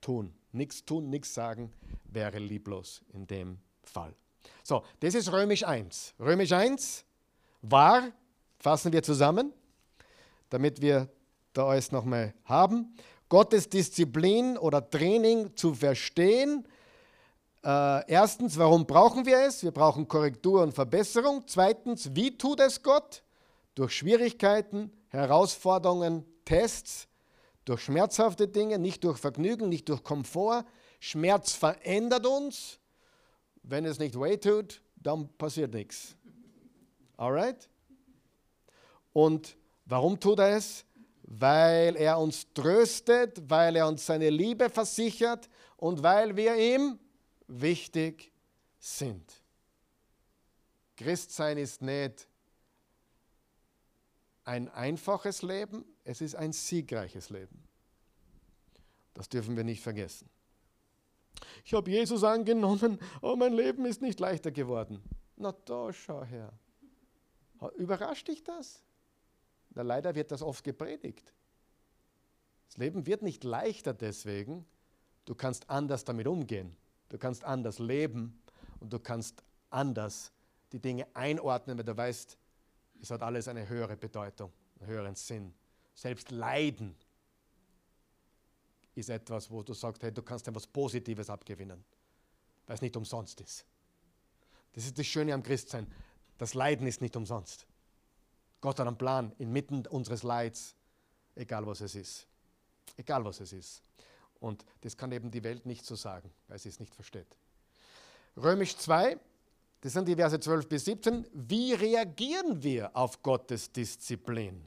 tun. 0.00 0.34
Nichts 0.52 0.84
tun, 0.84 1.10
nichts 1.10 1.34
sagen 1.34 1.72
wäre 2.04 2.38
lieblos 2.38 3.02
in 3.12 3.26
dem 3.26 3.58
Fall. 3.82 4.14
So, 4.62 4.82
das 5.00 5.14
ist 5.14 5.32
Römisch 5.32 5.64
1. 5.64 6.14
Römisch 6.18 6.52
1 6.52 7.04
war, 7.62 8.10
fassen 8.58 8.92
wir 8.92 9.02
zusammen, 9.02 9.52
damit 10.50 10.80
wir 10.80 11.08
da 11.52 11.66
alles 11.66 11.92
nochmal 11.92 12.34
haben, 12.44 12.94
Gottes 13.28 13.68
Disziplin 13.68 14.56
oder 14.56 14.88
Training 14.88 15.56
zu 15.56 15.74
verstehen. 15.74 16.66
Äh, 17.64 18.08
erstens, 18.10 18.56
warum 18.58 18.86
brauchen 18.86 19.26
wir 19.26 19.40
es? 19.40 19.62
Wir 19.64 19.72
brauchen 19.72 20.06
Korrektur 20.06 20.62
und 20.62 20.72
Verbesserung. 20.72 21.42
Zweitens, 21.46 22.14
wie 22.14 22.38
tut 22.38 22.60
es 22.60 22.82
Gott? 22.82 23.24
Durch 23.74 23.92
Schwierigkeiten, 23.92 24.92
Herausforderungen, 25.08 26.24
Tests, 26.44 27.08
durch 27.64 27.80
schmerzhafte 27.80 28.46
Dinge, 28.46 28.78
nicht 28.78 29.02
durch 29.02 29.18
Vergnügen, 29.18 29.68
nicht 29.68 29.88
durch 29.88 30.04
Komfort. 30.04 30.64
Schmerz 31.00 31.52
verändert 31.52 32.26
uns. 32.26 32.78
Wenn 33.68 33.84
es 33.84 33.98
nicht 33.98 34.18
weh 34.18 34.36
tut, 34.36 34.80
dann 34.94 35.28
passiert 35.36 35.74
nichts. 35.74 36.16
Alright? 37.16 37.68
Und 39.12 39.56
warum 39.84 40.18
tut 40.20 40.38
er 40.38 40.56
es? 40.56 40.84
Weil 41.22 41.96
er 41.96 42.18
uns 42.20 42.46
tröstet, 42.54 43.42
weil 43.50 43.74
er 43.74 43.88
uns 43.88 44.06
seine 44.06 44.30
Liebe 44.30 44.70
versichert 44.70 45.48
und 45.76 46.00
weil 46.02 46.36
wir 46.36 46.54
ihm 46.56 46.98
wichtig 47.48 48.32
sind. 48.78 49.42
Christsein 50.96 51.58
ist 51.58 51.82
nicht 51.82 52.28
ein 54.44 54.68
einfaches 54.68 55.42
Leben, 55.42 55.84
es 56.04 56.20
ist 56.20 56.36
ein 56.36 56.52
siegreiches 56.52 57.30
Leben. 57.30 57.64
Das 59.12 59.28
dürfen 59.28 59.56
wir 59.56 59.64
nicht 59.64 59.82
vergessen. 59.82 60.30
Ich 61.64 61.74
habe 61.74 61.90
Jesus 61.90 62.24
angenommen, 62.24 62.98
aber 63.16 63.36
mein 63.36 63.52
Leben 63.52 63.84
ist 63.86 64.02
nicht 64.02 64.20
leichter 64.20 64.50
geworden. 64.50 65.02
Na 65.36 65.52
da, 65.52 65.92
schau 65.92 66.24
her. 66.24 66.52
Überrascht 67.76 68.28
dich 68.28 68.44
das? 68.44 68.82
Na, 69.70 69.82
leider 69.82 70.14
wird 70.14 70.30
das 70.30 70.42
oft 70.42 70.64
gepredigt. 70.64 71.32
Das 72.68 72.78
Leben 72.78 73.06
wird 73.06 73.22
nicht 73.22 73.44
leichter 73.44 73.94
deswegen. 73.94 74.66
Du 75.24 75.34
kannst 75.34 75.68
anders 75.68 76.04
damit 76.04 76.26
umgehen. 76.26 76.76
Du 77.08 77.18
kannst 77.18 77.44
anders 77.44 77.78
leben 77.78 78.42
und 78.80 78.92
du 78.92 78.98
kannst 78.98 79.42
anders 79.70 80.32
die 80.72 80.80
Dinge 80.80 81.06
einordnen, 81.14 81.78
weil 81.78 81.84
du 81.84 81.96
weißt, 81.96 82.36
es 83.00 83.10
hat 83.10 83.22
alles 83.22 83.48
eine 83.48 83.68
höhere 83.68 83.96
Bedeutung, 83.96 84.52
einen 84.80 84.88
höheren 84.88 85.14
Sinn. 85.14 85.54
Selbst 85.94 86.30
Leiden 86.30 86.96
ist 88.96 89.10
etwas, 89.10 89.50
wo 89.50 89.62
du 89.62 89.74
sagst, 89.74 90.02
hey, 90.02 90.12
du 90.12 90.22
kannst 90.22 90.48
etwas 90.48 90.66
Positives 90.66 91.30
abgewinnen, 91.30 91.84
weil 92.66 92.74
es 92.74 92.82
nicht 92.82 92.96
umsonst 92.96 93.40
ist. 93.40 93.64
Das 94.72 94.84
ist 94.84 94.98
das 94.98 95.06
Schöne 95.06 95.32
am 95.32 95.42
Christsein. 95.42 95.86
Das 96.38 96.54
Leiden 96.54 96.86
ist 96.86 97.00
nicht 97.00 97.16
umsonst. 97.16 97.66
Gott 98.60 98.78
hat 98.78 98.86
einen 98.86 98.98
Plan 98.98 99.32
inmitten 99.38 99.86
unseres 99.86 100.22
Leids, 100.22 100.74
egal 101.34 101.66
was 101.66 101.80
es 101.80 101.94
ist. 101.94 102.26
Egal 102.96 103.24
was 103.24 103.40
es 103.40 103.52
ist. 103.52 103.82
Und 104.40 104.64
das 104.80 104.96
kann 104.96 105.12
eben 105.12 105.30
die 105.30 105.42
Welt 105.44 105.66
nicht 105.66 105.84
so 105.84 105.94
sagen, 105.94 106.30
weil 106.48 106.58
sie 106.58 106.68
es 106.68 106.80
nicht 106.80 106.94
versteht. 106.94 107.26
Römisch 108.36 108.76
2, 108.76 109.18
das 109.80 109.92
sind 109.92 110.08
die 110.08 110.14
Verse 110.14 110.38
12 110.38 110.68
bis 110.68 110.84
17. 110.84 111.26
Wie 111.32 111.72
reagieren 111.72 112.62
wir 112.62 112.94
auf 112.96 113.22
Gottes 113.22 113.72
Disziplin? 113.72 114.66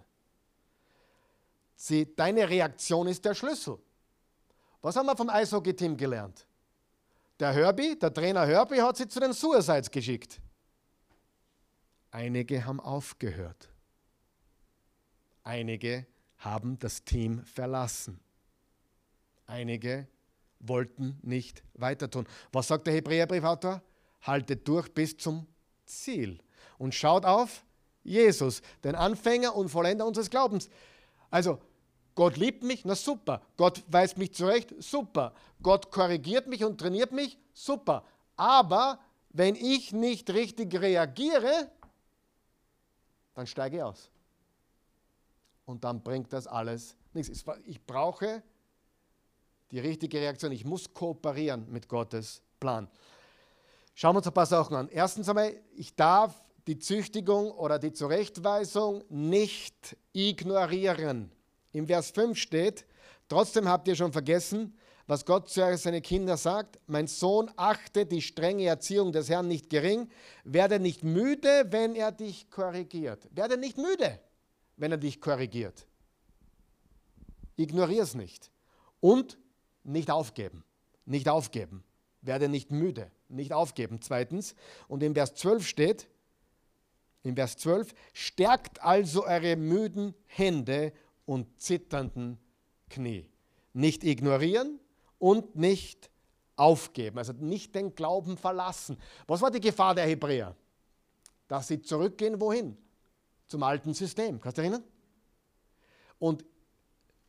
Sie, 1.75 2.13
deine 2.15 2.49
Reaktion 2.49 3.07
ist 3.07 3.23
der 3.25 3.35
Schlüssel. 3.35 3.79
Was 4.81 4.95
haben 4.95 5.07
wir 5.07 5.15
vom 5.15 5.29
Eishockey-Team 5.29 5.97
gelernt? 5.97 6.45
Der 7.39 7.53
Herbie, 7.53 7.97
der 7.97 8.13
Trainer 8.13 8.45
Herbie, 8.45 8.81
hat 8.81 8.97
sie 8.97 9.07
zu 9.07 9.19
den 9.19 9.33
Suicides 9.33 9.89
geschickt. 9.89 10.41
Einige 12.11 12.65
haben 12.65 12.79
aufgehört. 12.79 13.69
Einige 15.43 16.05
haben 16.37 16.77
das 16.79 17.03
Team 17.03 17.43
verlassen. 17.45 18.19
Einige 19.45 20.07
wollten 20.59 21.17
nicht 21.21 21.63
weiter 21.73 22.09
tun. 22.09 22.27
Was 22.51 22.67
sagt 22.67 22.87
der 22.87 22.93
Hebräerbriefautor? 22.93 23.81
Haltet 24.21 24.67
durch 24.67 24.93
bis 24.93 25.17
zum 25.17 25.47
Ziel 25.85 26.39
und 26.77 26.93
schaut 26.93 27.25
auf 27.25 27.63
Jesus, 28.03 28.61
den 28.83 28.95
Anfänger 28.95 29.55
und 29.55 29.69
Vollender 29.69 30.05
unseres 30.05 30.29
Glaubens. 30.29 30.69
Also, 31.29 31.59
Gott 32.15 32.37
liebt 32.37 32.63
mich, 32.63 32.85
na 32.85 32.95
super. 32.95 33.41
Gott 33.57 33.83
weist 33.87 34.17
mich 34.17 34.33
zurecht, 34.33 34.73
super. 34.79 35.33
Gott 35.61 35.91
korrigiert 35.91 36.47
mich 36.47 36.63
und 36.63 36.79
trainiert 36.79 37.11
mich, 37.11 37.37
super. 37.53 38.03
Aber 38.35 38.99
wenn 39.29 39.55
ich 39.55 39.93
nicht 39.93 40.29
richtig 40.31 40.73
reagiere, 40.79 41.69
dann 43.35 43.47
steige 43.47 43.77
ich 43.77 43.83
aus. 43.83 44.09
Und 45.65 45.83
dann 45.83 46.01
bringt 46.01 46.33
das 46.33 46.47
alles 46.47 46.95
nichts. 47.13 47.45
Ich 47.65 47.85
brauche 47.85 48.41
die 49.71 49.79
richtige 49.79 50.19
Reaktion. 50.19 50.51
Ich 50.51 50.65
muss 50.65 50.93
kooperieren 50.93 51.71
mit 51.71 51.87
Gottes 51.87 52.41
Plan. 52.59 52.89
Schauen 53.93 54.15
wir 54.15 54.17
uns 54.17 54.27
ein 54.27 54.33
paar 54.33 54.45
Sachen 54.45 54.75
an. 54.75 54.89
Erstens 54.89 55.29
einmal, 55.29 55.53
ich 55.75 55.95
darf 55.95 56.41
die 56.67 56.79
Züchtigung 56.79 57.51
oder 57.51 57.79
die 57.79 57.93
Zurechtweisung 57.93 59.03
nicht 59.09 59.97
ignorieren. 60.13 61.31
Im 61.71 61.87
Vers 61.87 62.11
5 62.11 62.37
steht, 62.37 62.85
trotzdem 63.27 63.67
habt 63.67 63.87
ihr 63.87 63.95
schon 63.95 64.11
vergessen, 64.11 64.77
was 65.09 65.25
Gott 65.25 65.49
zu 65.49 65.75
seinen 65.75 66.01
Kindern 66.03 66.37
sagt. 66.37 66.79
Mein 66.85 67.07
Sohn, 67.07 67.49
achte 67.55 68.05
die 68.05 68.21
strenge 68.21 68.65
Erziehung 68.65 69.11
des 69.11 69.29
Herrn 69.29 69.47
nicht 69.47 69.69
gering. 69.69 70.07
Werde 70.43 70.79
nicht 70.79 71.03
müde, 71.03 71.65
wenn 71.69 71.95
er 71.95 72.11
dich 72.11 72.49
korrigiert. 72.51 73.27
Werde 73.31 73.57
nicht 73.57 73.77
müde, 73.77 74.19
wenn 74.77 74.91
er 74.91 74.99
dich 74.99 75.19
korrigiert. 75.19 75.87
Ignoriere 77.55 78.03
es 78.03 78.13
nicht. 78.13 78.51
Und 78.99 79.39
nicht 79.83 80.11
aufgeben. 80.11 80.63
Nicht 81.05 81.27
aufgeben. 81.27 81.83
Werde 82.21 82.47
nicht 82.47 82.69
müde. 82.69 83.11
Nicht 83.29 83.51
aufgeben. 83.51 84.01
Zweitens, 84.01 84.53
und 84.87 85.01
im 85.01 85.15
Vers 85.15 85.33
12 85.33 85.67
steht, 85.67 86.07
im 87.23 87.35
Vers 87.35 87.57
12, 87.57 87.93
stärkt 88.13 88.81
also 88.81 89.25
eure 89.25 89.55
müden 89.55 90.13
Hände 90.25 90.93
und 91.29 91.61
zitternden 91.61 92.39
Knie. 92.89 93.29
Nicht 93.73 94.03
ignorieren 94.03 94.79
und 95.19 95.55
nicht 95.55 96.09
aufgeben, 96.55 97.19
also 97.19 97.33
nicht 97.33 97.75
den 97.75 97.93
Glauben 97.93 98.35
verlassen. 98.35 98.97
Was 99.27 99.39
war 99.39 99.51
die 99.51 99.61
Gefahr 99.61 99.93
der 99.93 100.07
Hebräer? 100.07 100.55
Dass 101.47 101.67
sie 101.67 101.83
zurückgehen, 101.83 102.41
wohin? 102.41 102.75
Zum 103.45 103.61
alten 103.61 103.93
System. 103.93 104.41
Kannst 104.41 104.57
du 104.57 104.63
erinnern? 104.63 104.83
Und 106.17 106.43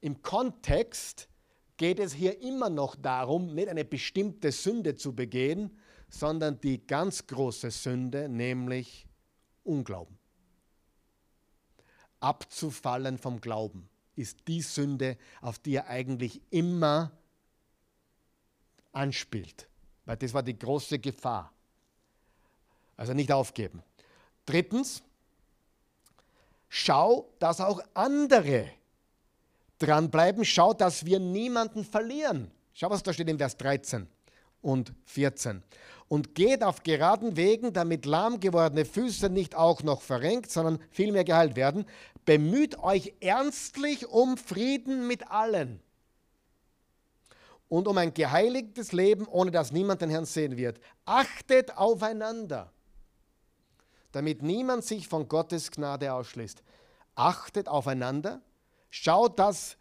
im 0.00 0.22
Kontext 0.22 1.28
geht 1.76 2.00
es 2.00 2.14
hier 2.14 2.40
immer 2.40 2.70
noch 2.70 2.96
darum, 2.96 3.54
nicht 3.54 3.68
eine 3.68 3.84
bestimmte 3.84 4.50
Sünde 4.50 4.96
zu 4.96 5.14
begehen, 5.14 5.78
sondern 6.08 6.58
die 6.58 6.86
ganz 6.86 7.26
große 7.26 7.70
Sünde, 7.70 8.30
nämlich 8.30 9.06
Unglauben 9.62 10.20
abzufallen 12.20 13.18
vom 13.18 13.40
Glauben, 13.40 13.88
ist 14.20 14.38
die 14.46 14.62
Sünde, 14.62 15.16
auf 15.40 15.58
die 15.58 15.74
er 15.74 15.88
eigentlich 15.88 16.40
immer 16.50 17.10
anspielt. 18.92 19.68
Weil 20.04 20.16
das 20.16 20.34
war 20.34 20.42
die 20.42 20.58
große 20.58 20.98
Gefahr. 20.98 21.52
Also 22.96 23.14
nicht 23.14 23.32
aufgeben. 23.32 23.82
Drittens, 24.44 25.02
schau, 26.68 27.32
dass 27.38 27.60
auch 27.60 27.80
andere 27.94 28.70
dranbleiben. 29.78 30.44
Schau, 30.44 30.74
dass 30.74 31.04
wir 31.06 31.18
niemanden 31.18 31.84
verlieren. 31.84 32.50
Schau, 32.74 32.90
was 32.90 33.02
da 33.02 33.12
steht 33.12 33.28
im 33.28 33.38
Vers 33.38 33.56
13 33.56 34.06
und 34.62 34.92
14 35.04 35.62
und 36.10 36.34
geht 36.34 36.64
auf 36.64 36.82
geraden 36.82 37.36
Wegen, 37.36 37.72
damit 37.72 38.04
lahm 38.04 38.40
gewordene 38.40 38.84
Füße 38.84 39.30
nicht 39.30 39.54
auch 39.54 39.84
noch 39.84 40.02
verrenkt, 40.02 40.50
sondern 40.50 40.80
vielmehr 40.90 41.24
geheilt 41.24 41.54
werden. 41.54 41.86
Bemüht 42.30 42.78
euch 42.78 43.12
ernstlich 43.18 44.06
um 44.06 44.36
Frieden 44.36 45.08
mit 45.08 45.32
allen 45.32 45.82
und 47.68 47.88
um 47.88 47.98
ein 47.98 48.14
geheiligtes 48.14 48.92
Leben, 48.92 49.26
ohne 49.26 49.50
dass 49.50 49.72
niemand 49.72 50.00
den 50.00 50.10
Herrn 50.10 50.26
sehen 50.26 50.56
wird. 50.56 50.78
Achtet 51.04 51.76
aufeinander, 51.76 52.70
damit 54.12 54.42
niemand 54.42 54.84
sich 54.84 55.08
von 55.08 55.26
Gottes 55.26 55.72
Gnade 55.72 56.14
ausschließt. 56.14 56.62
Achtet 57.16 57.66
aufeinander, 57.66 58.40
schaut, 58.90 59.40
dass 59.40 59.76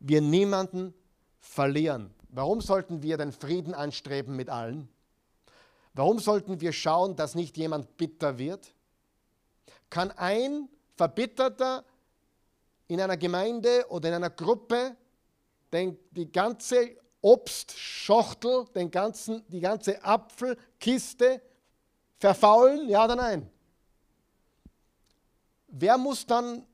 wir 0.00 0.20
niemanden 0.20 0.94
verlieren. 1.38 2.12
Warum 2.28 2.60
sollten 2.60 3.04
wir 3.04 3.18
den 3.18 3.30
Frieden 3.30 3.72
anstreben 3.72 4.34
mit 4.34 4.50
allen? 4.50 4.88
Warum 5.92 6.18
sollten 6.18 6.60
wir 6.60 6.72
schauen, 6.72 7.14
dass 7.14 7.36
nicht 7.36 7.56
jemand 7.56 7.96
bitter 7.96 8.36
wird? 8.38 8.74
Kann 9.90 10.10
ein 10.10 10.68
Verbitterter 10.96 11.84
in 12.88 13.00
einer 13.00 13.16
Gemeinde 13.16 13.86
oder 13.88 14.08
in 14.08 14.14
einer 14.14 14.30
Gruppe 14.30 14.96
den, 15.72 15.98
die 16.10 16.30
ganze 16.30 16.96
Obstschachtel, 17.20 18.66
den 18.74 18.90
ganzen, 18.90 19.42
die 19.48 19.60
ganze 19.60 20.02
Apfelkiste 20.04 21.40
verfaulen? 22.18 22.88
Ja 22.88 23.04
oder 23.04 23.16
nein? 23.16 23.50
Wer 25.68 25.98
muss 25.98 26.24
dann 26.24 26.64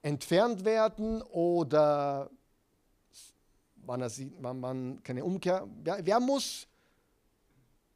entfernt 0.00 0.64
werden 0.64 1.20
oder 1.22 2.30
wann, 3.76 4.00
er 4.00 4.10
sieht, 4.10 4.32
wann 4.40 4.60
man 4.60 5.02
keine 5.02 5.24
Umkehr? 5.24 5.68
Wer, 5.82 6.04
wer 6.06 6.20
muss 6.20 6.66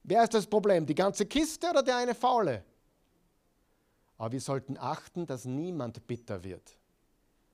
Wer 0.09 0.23
ist 0.23 0.35
das 0.35 0.47
Problem? 0.47 0.87
Die 0.87 0.95
ganze 0.95 1.27
Kiste 1.27 1.69
oder 1.69 1.83
der 1.83 1.97
eine 1.97 2.15
Faule? 2.15 2.63
Aber 4.19 4.33
wir 4.33 4.41
sollten 4.41 4.77
achten, 4.79 5.27
dass 5.27 5.45
niemand 5.45 6.07
bitter 6.07 6.43
wird. 6.43 6.79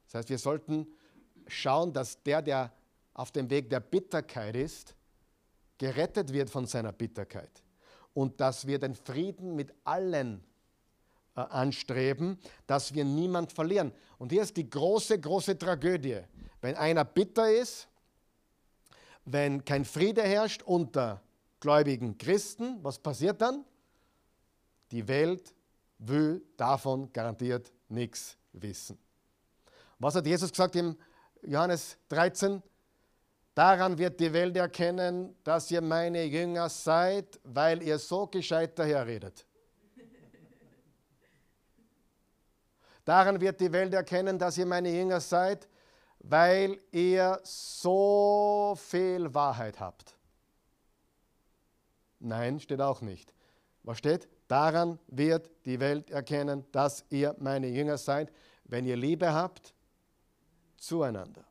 Das 0.06 0.14
heißt, 0.14 0.28
wir 0.28 0.38
sollten 0.38 0.86
schauen, 1.46 1.92
dass 1.92 2.22
der, 2.22 2.42
der 2.42 2.72
auf 3.14 3.32
dem 3.32 3.50
Weg 3.50 3.68
der 3.70 3.80
Bitterkeit 3.80 4.56
ist, 4.56 4.94
gerettet 5.78 6.32
wird 6.32 6.50
von 6.50 6.66
seiner 6.66 6.92
Bitterkeit. 6.92 7.62
Und 8.14 8.40
dass 8.40 8.66
wir 8.66 8.78
den 8.78 8.94
Frieden 8.94 9.56
mit 9.56 9.72
allen 9.84 10.44
äh, 11.34 11.40
anstreben, 11.40 12.38
dass 12.66 12.94
wir 12.94 13.04
niemand 13.04 13.52
verlieren. 13.52 13.92
Und 14.18 14.32
hier 14.32 14.42
ist 14.42 14.56
die 14.56 14.68
große, 14.68 15.18
große 15.18 15.58
Tragödie. 15.58 16.20
Wenn 16.60 16.76
einer 16.76 17.04
bitter 17.04 17.50
ist, 17.50 17.88
wenn 19.24 19.64
kein 19.64 19.84
Friede 19.84 20.22
herrscht 20.22 20.62
unter 20.62 21.22
gläubigen 21.58 22.18
Christen, 22.18 22.78
was 22.82 22.98
passiert 22.98 23.40
dann? 23.40 23.64
Die 24.90 25.08
Welt 25.08 25.54
will 26.07 26.42
davon 26.57 27.12
garantiert 27.12 27.72
nichts 27.88 28.36
wissen. 28.53 28.98
Was 29.98 30.14
hat 30.14 30.26
Jesus 30.26 30.50
gesagt 30.50 30.76
im 30.76 30.96
Johannes 31.42 31.96
13? 32.09 32.62
Daran 33.55 33.98
wird 33.98 34.18
die 34.18 34.32
Welt 34.32 34.57
erkennen, 34.57 35.36
dass 35.44 35.70
ihr 35.70 35.80
meine 35.80 36.24
Jünger 36.24 36.68
seid, 36.68 37.38
weil 37.44 37.82
ihr 37.82 37.98
so 37.98 38.26
gescheit 38.26 38.78
daherredet. 38.78 39.46
Daran 43.05 43.40
wird 43.40 43.61
die 43.61 43.70
Welt 43.70 43.92
erkennen, 43.92 44.38
dass 44.38 44.57
ihr 44.57 44.66
meine 44.66 44.90
Jünger 44.90 45.20
seid, 45.20 45.68
weil 46.20 46.78
ihr 46.90 47.40
so 47.42 48.74
viel 48.78 49.32
Wahrheit 49.34 49.80
habt. 49.80 50.16
Nein, 52.20 52.61
steht 52.61 52.80
auch 52.80 53.03
nicht. 53.03 53.34
Was 53.82 53.98
steht? 53.98 54.28
Daran 54.53 54.98
wird 55.07 55.48
die 55.64 55.80
Welt 55.80 56.11
erkennen, 56.11 56.66
dass 56.72 57.07
ihr 57.09 57.34
meine 57.38 57.68
Jünger 57.68 57.96
seid, 57.96 58.30
wenn 58.64 58.84
ihr 58.84 58.98
Liebe 58.98 59.32
habt 59.32 59.72
zueinander. 60.76 61.42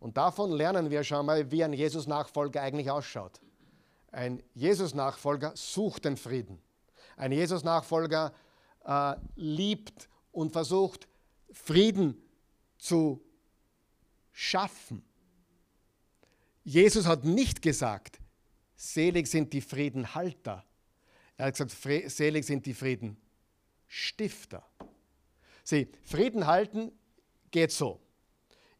Und 0.00 0.16
davon 0.16 0.52
lernen 0.52 0.88
wir 0.88 1.04
schon 1.04 1.26
mal, 1.26 1.50
wie 1.50 1.62
ein 1.62 1.74
Jesus-Nachfolger 1.74 2.62
eigentlich 2.62 2.90
ausschaut. 2.90 3.42
Ein 4.12 4.42
Jesus-Nachfolger 4.54 5.52
sucht 5.56 6.06
den 6.06 6.16
Frieden. 6.16 6.58
Ein 7.18 7.32
Jesus-Nachfolger 7.32 8.32
äh, 8.86 9.16
liebt 9.36 10.08
und 10.32 10.50
versucht, 10.50 11.06
Frieden 11.52 12.16
zu 12.78 13.22
schaffen. 14.32 15.04
Jesus 16.64 17.04
hat 17.04 17.24
nicht 17.24 17.60
gesagt, 17.60 18.20
selig 18.74 19.26
sind 19.26 19.52
die 19.52 19.60
Friedenhalter. 19.60 20.64
Er 21.38 21.46
hat 21.46 21.56
gesagt, 21.56 22.10
selig 22.10 22.44
sind 22.44 22.66
die 22.66 22.74
Friedenstifter. 22.74 24.66
Sieh, 25.62 25.88
Frieden 26.02 26.46
halten 26.46 26.90
geht 27.52 27.70
so. 27.70 28.00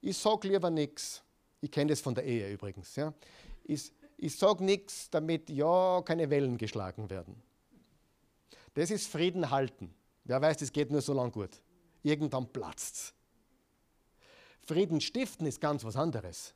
Ich 0.00 0.18
sage 0.18 0.48
lieber 0.48 0.68
nichts. 0.68 1.22
Ich 1.61 1.70
kenne 1.70 1.90
das 1.90 2.00
von 2.00 2.16
der 2.16 2.24
Ehe 2.24 2.52
übrigens. 2.52 2.96
Ja. 2.96 3.14
Ich, 3.62 3.92
ich 4.16 4.36
sage 4.36 4.64
nichts, 4.64 5.09
damit 5.09 5.48
ja 5.50 6.02
keine 6.04 6.30
Wellen 6.30 6.59
geschlagen 6.59 7.09
werden. 7.11 7.40
Das 8.74 8.90
ist 8.90 9.06
Frieden 9.06 9.50
halten. 9.50 9.94
Wer 10.24 10.42
weiß, 10.42 10.56
das 10.56 10.72
geht 10.72 10.90
nur 10.90 11.00
so 11.00 11.14
lang 11.14 11.30
gut. 11.30 11.62
Irgendwann 12.02 12.52
platzt 12.52 12.94
es. 12.96 13.14
Frieden 14.66 15.00
stiften 15.00 15.46
ist 15.46 15.61
ganz 15.61 15.84
was 15.84 15.94
anderes. 15.94 16.54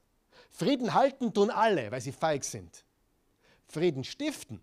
Frieden 0.50 0.94
halten 0.94 1.32
tun 1.32 1.50
alle, 1.50 1.92
weil 1.92 2.00
sie 2.00 2.12
feig 2.12 2.42
sind. 2.42 2.84
Frieden 3.68 4.02
stiften 4.02 4.60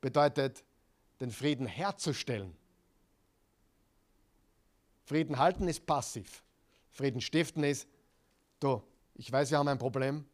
bedeutet, 0.00 0.64
den 1.20 1.30
Frieden 1.30 1.66
herzustellen. 1.66 2.56
Frieden 5.04 5.38
halten 5.38 5.68
ist 5.68 5.86
passiv. 5.86 6.42
Frieden 6.90 7.20
stiften 7.20 7.64
ist, 7.64 7.88
du, 8.60 8.82
ich 9.14 9.30
weiß, 9.30 9.50
wir 9.50 9.58
haben 9.58 9.68
ein 9.68 9.78
Problem 9.78 10.24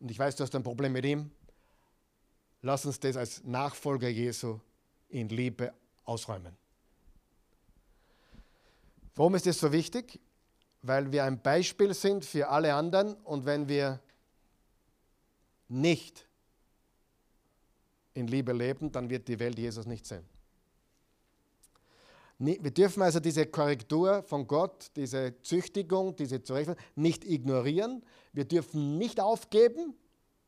und 0.00 0.10
ich 0.10 0.18
weiß, 0.18 0.36
du 0.36 0.42
hast 0.42 0.54
ein 0.54 0.62
Problem 0.62 0.92
mit 0.92 1.04
ihm. 1.04 1.30
Lass 2.62 2.84
uns 2.84 2.98
das 3.00 3.16
als 3.16 3.44
Nachfolger 3.44 4.08
Jesu 4.08 4.60
in 5.08 5.28
Liebe 5.28 5.72
ausräumen. 6.04 6.56
Warum 9.14 9.34
ist 9.34 9.46
das 9.46 9.58
so 9.58 9.72
wichtig? 9.72 10.20
Weil 10.82 11.10
wir 11.12 11.24
ein 11.24 11.40
Beispiel 11.40 11.94
sind 11.94 12.24
für 12.24 12.48
alle 12.48 12.74
anderen 12.74 13.14
und 13.14 13.46
wenn 13.46 13.68
wir 13.68 14.00
nicht 15.68 16.25
in 18.16 18.26
Liebe 18.26 18.52
leben, 18.52 18.90
dann 18.90 19.10
wird 19.10 19.28
die 19.28 19.38
Welt 19.38 19.58
Jesus 19.58 19.86
nicht 19.86 20.06
sehen. 20.06 20.24
Wir 22.38 22.70
dürfen 22.70 23.02
also 23.02 23.18
diese 23.18 23.46
Korrektur 23.46 24.22
von 24.22 24.46
Gott, 24.46 24.90
diese 24.94 25.40
Züchtigung, 25.40 26.16
diese 26.16 26.42
Zurechtweisung 26.42 26.84
nicht 26.94 27.24
ignorieren. 27.24 28.04
Wir 28.34 28.44
dürfen 28.44 28.98
nicht 28.98 29.20
aufgeben, 29.20 29.94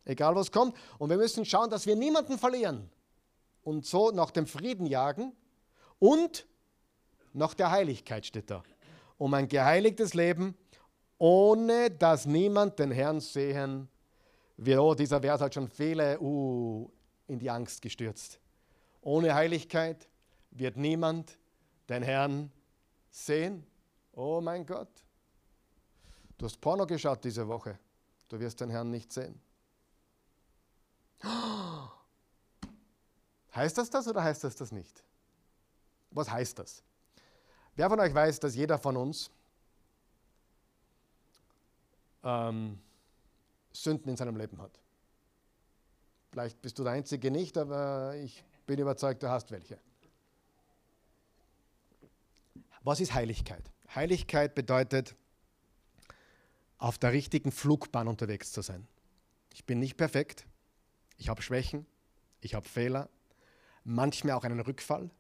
egal 0.04 0.34
was 0.34 0.52
kommt. 0.52 0.76
Und 0.98 1.08
wir 1.08 1.16
müssen 1.16 1.46
schauen, 1.46 1.70
dass 1.70 1.86
wir 1.86 1.96
niemanden 1.96 2.38
verlieren. 2.38 2.90
Und 3.62 3.86
so 3.86 4.10
nach 4.10 4.30
dem 4.30 4.46
Frieden 4.46 4.84
jagen 4.84 5.32
und 5.98 6.46
nach 7.32 7.54
der 7.54 7.70
Heiligkeit 7.70 8.26
steht 8.26 8.50
da. 8.50 8.62
Um 9.16 9.32
ein 9.32 9.48
geheiligtes 9.48 10.12
Leben, 10.12 10.54
ohne 11.16 11.90
dass 11.90 12.26
niemand 12.26 12.78
den 12.78 12.90
Herrn 12.90 13.20
sehen 13.20 13.88
wird. 14.58 14.78
Oh, 14.78 14.94
dieser 14.94 15.22
Vers 15.22 15.40
hat 15.40 15.54
schon 15.54 15.68
viele 15.68 16.20
uh, 16.20 16.90
in 17.28 17.38
die 17.38 17.50
Angst 17.50 17.80
gestürzt. 17.82 18.40
Ohne 19.00 19.34
Heiligkeit 19.34 20.08
wird 20.50 20.76
niemand 20.76 21.38
den 21.88 22.02
Herrn 22.02 22.50
sehen? 23.10 23.64
Oh 24.12 24.40
mein 24.40 24.66
Gott. 24.66 24.88
Du 26.36 26.46
hast 26.46 26.60
Porno 26.60 26.86
geschaut 26.86 27.24
diese 27.24 27.46
Woche. 27.46 27.78
Du 28.28 28.38
wirst 28.40 28.60
den 28.60 28.70
Herrn 28.70 28.90
nicht 28.90 29.12
sehen. 29.12 29.40
Heißt 33.54 33.78
das 33.78 33.90
das 33.90 34.06
oder 34.06 34.22
heißt 34.22 34.44
das 34.44 34.54
das 34.54 34.70
nicht? 34.70 35.02
Was 36.10 36.30
heißt 36.30 36.58
das? 36.60 36.84
Wer 37.74 37.88
von 37.88 37.98
euch 37.98 38.14
weiß, 38.14 38.38
dass 38.38 38.54
jeder 38.54 38.78
von 38.78 38.96
uns 38.96 39.30
ähm, 42.22 42.78
Sünden 43.72 44.10
in 44.10 44.16
seinem 44.16 44.36
Leben 44.36 44.60
hat? 44.60 44.78
Vielleicht 46.38 46.62
bist 46.62 46.78
du 46.78 46.84
der 46.84 46.92
Einzige 46.92 47.32
nicht, 47.32 47.58
aber 47.58 48.14
ich 48.14 48.44
bin 48.64 48.78
überzeugt, 48.78 49.24
du 49.24 49.28
hast 49.28 49.50
welche. 49.50 49.76
Was 52.84 53.00
ist 53.00 53.12
Heiligkeit? 53.12 53.68
Heiligkeit 53.92 54.54
bedeutet, 54.54 55.16
auf 56.78 56.96
der 56.96 57.10
richtigen 57.10 57.50
Flugbahn 57.50 58.06
unterwegs 58.06 58.52
zu 58.52 58.62
sein. 58.62 58.86
Ich 59.52 59.64
bin 59.64 59.80
nicht 59.80 59.96
perfekt, 59.96 60.46
ich 61.16 61.28
habe 61.28 61.42
Schwächen, 61.42 61.86
ich 62.40 62.54
habe 62.54 62.68
Fehler, 62.68 63.08
manchmal 63.82 64.36
auch 64.36 64.44
einen 64.44 64.60
Rückfall, 64.60 65.10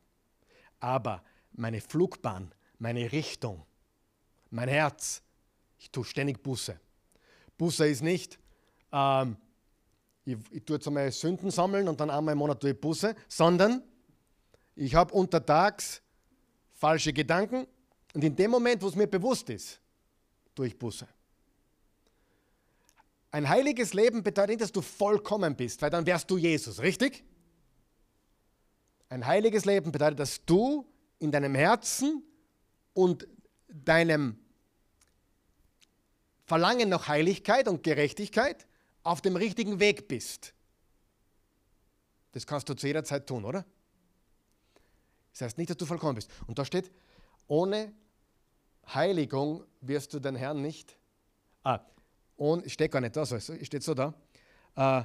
aber 0.78 1.24
meine 1.50 1.80
Flugbahn, 1.80 2.54
meine 2.78 3.10
Richtung, 3.10 3.66
mein 4.50 4.68
Herz, 4.68 5.20
ich 5.80 5.90
tue 5.90 6.04
ständig 6.04 6.44
Buße. 6.44 6.78
Buße 7.56 7.88
ist 7.88 8.02
nicht, 8.02 8.38
ähm, 8.92 9.36
ich, 10.32 10.38
ich 10.50 10.64
tue 10.64 10.76
jetzt 10.76 10.86
einmal 10.86 11.10
Sünden 11.10 11.50
sammeln 11.50 11.88
und 11.88 12.00
dann 12.00 12.10
einmal 12.10 12.32
im 12.32 12.38
Monat 12.38 12.60
tue 12.60 12.70
ich 12.70 12.80
Buße, 12.80 13.14
sondern 13.28 13.82
ich 14.76 14.94
habe 14.94 15.14
untertags 15.14 16.02
falsche 16.72 17.12
Gedanken 17.12 17.66
und 18.14 18.22
in 18.22 18.36
dem 18.36 18.50
Moment, 18.50 18.82
wo 18.82 18.88
es 18.88 18.94
mir 18.94 19.06
bewusst 19.06 19.48
ist, 19.50 19.80
tue 20.54 20.66
ich 20.66 20.78
Buße. 20.78 21.06
Ein 23.30 23.48
heiliges 23.48 23.94
Leben 23.94 24.22
bedeutet 24.22 24.50
nicht, 24.50 24.60
dass 24.60 24.72
du 24.72 24.80
vollkommen 24.80 25.56
bist, 25.56 25.82
weil 25.82 25.90
dann 25.90 26.06
wärst 26.06 26.30
du 26.30 26.36
Jesus, 26.36 26.80
richtig? 26.80 27.24
Ein 29.08 29.26
heiliges 29.26 29.64
Leben 29.64 29.92
bedeutet, 29.92 30.18
dass 30.18 30.44
du 30.44 30.86
in 31.18 31.32
deinem 31.32 31.54
Herzen 31.54 32.22
und 32.92 33.26
deinem 33.68 34.38
Verlangen 36.46 36.88
nach 36.88 37.08
Heiligkeit 37.08 37.68
und 37.68 37.82
Gerechtigkeit 37.82 38.66
auf 39.02 39.20
dem 39.20 39.36
richtigen 39.36 39.80
Weg 39.80 40.08
bist. 40.08 40.54
Das 42.32 42.46
kannst 42.46 42.68
du 42.68 42.74
zu 42.74 42.86
jeder 42.86 43.04
Zeit 43.04 43.26
tun, 43.26 43.44
oder? 43.44 43.64
Das 45.32 45.42
heißt 45.42 45.58
nicht, 45.58 45.70
dass 45.70 45.76
du 45.76 45.86
vollkommen 45.86 46.14
bist. 46.14 46.30
Und 46.46 46.58
da 46.58 46.64
steht, 46.64 46.90
ohne 47.46 47.92
Heiligung 48.92 49.64
wirst 49.80 50.12
du 50.14 50.20
den 50.20 50.36
Herrn 50.36 50.60
nicht. 50.60 50.96
Ah, 51.62 51.80
und 52.36 52.70
steht 52.70 52.92
gar 52.92 53.00
nicht 53.00 53.16
da, 53.16 53.26
so, 53.26 53.38
steht 53.38 53.82
so 53.82 53.94
da. 53.94 54.14
Äh, 54.76 55.02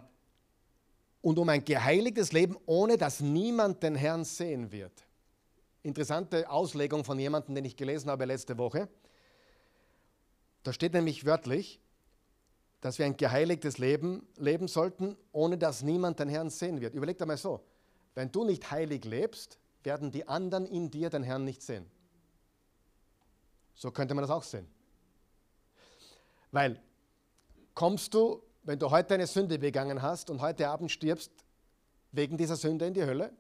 und 1.22 1.40
um 1.40 1.50
ein 1.50 1.64
geheiligtes 1.64 2.32
Leben, 2.32 2.58
ohne 2.66 2.98
dass 2.98 3.20
niemand 3.20 3.82
den 3.82 3.96
Herrn 3.96 4.26
sehen 4.26 4.72
wird. 4.72 5.06
Interessante 5.82 6.50
Auslegung 6.50 7.04
von 7.04 7.18
jemandem, 7.20 7.56
den 7.56 7.66
ich 7.66 7.76
gelesen 7.76 8.10
habe 8.10 8.26
letzte 8.26 8.58
Woche. 8.58 8.90
Da 10.64 10.72
steht 10.72 10.94
nämlich 10.94 11.26
wörtlich, 11.26 11.82
dass 12.84 13.00
wir 13.00 13.06
ein 13.06 13.16
geheiligtes 13.16 13.78
Leben 13.78 14.28
leben 14.36 14.68
sollten, 14.68 15.16
ohne 15.32 15.58
dass 15.58 15.84
niemand 15.84 16.20
den 16.20 16.28
Herrn 16.28 16.50
sehen 16.50 16.82
wird. 16.82 16.94
Überleg 16.94 17.18
dir 17.18 17.26
mal 17.26 17.38
so, 17.38 17.62
wenn 18.14 18.30
du 18.30 18.44
nicht 18.44 18.72
heilig 18.72 19.06
lebst, 19.06 19.58
werden 19.84 20.12
die 20.12 20.28
anderen 20.28 20.66
in 20.66 20.92
dir 20.92 21.10
den 21.10 21.24
Herrn 21.24 21.46
nicht 21.46 21.62
sehen. 21.62 21.90
So 23.74 23.90
könnte 23.90 24.14
man 24.14 24.24
das 24.24 24.32
auch 24.32 24.44
sehen. 24.44 24.68
Weil 26.52 26.78
kommst 27.74 28.14
du, 28.14 28.44
wenn 28.64 28.80
du 28.80 28.92
heute 28.92 29.14
eine 29.14 29.28
Sünde 29.28 29.60
begangen 29.60 30.02
hast 30.02 30.30
und 30.30 30.42
heute 30.42 30.68
Abend 30.68 30.92
stirbst, 30.92 31.32
wegen 32.12 32.38
dieser 32.38 32.58
Sünde 32.58 32.86
in 32.86 32.94
die 32.94 33.06
Hölle? 33.06 33.32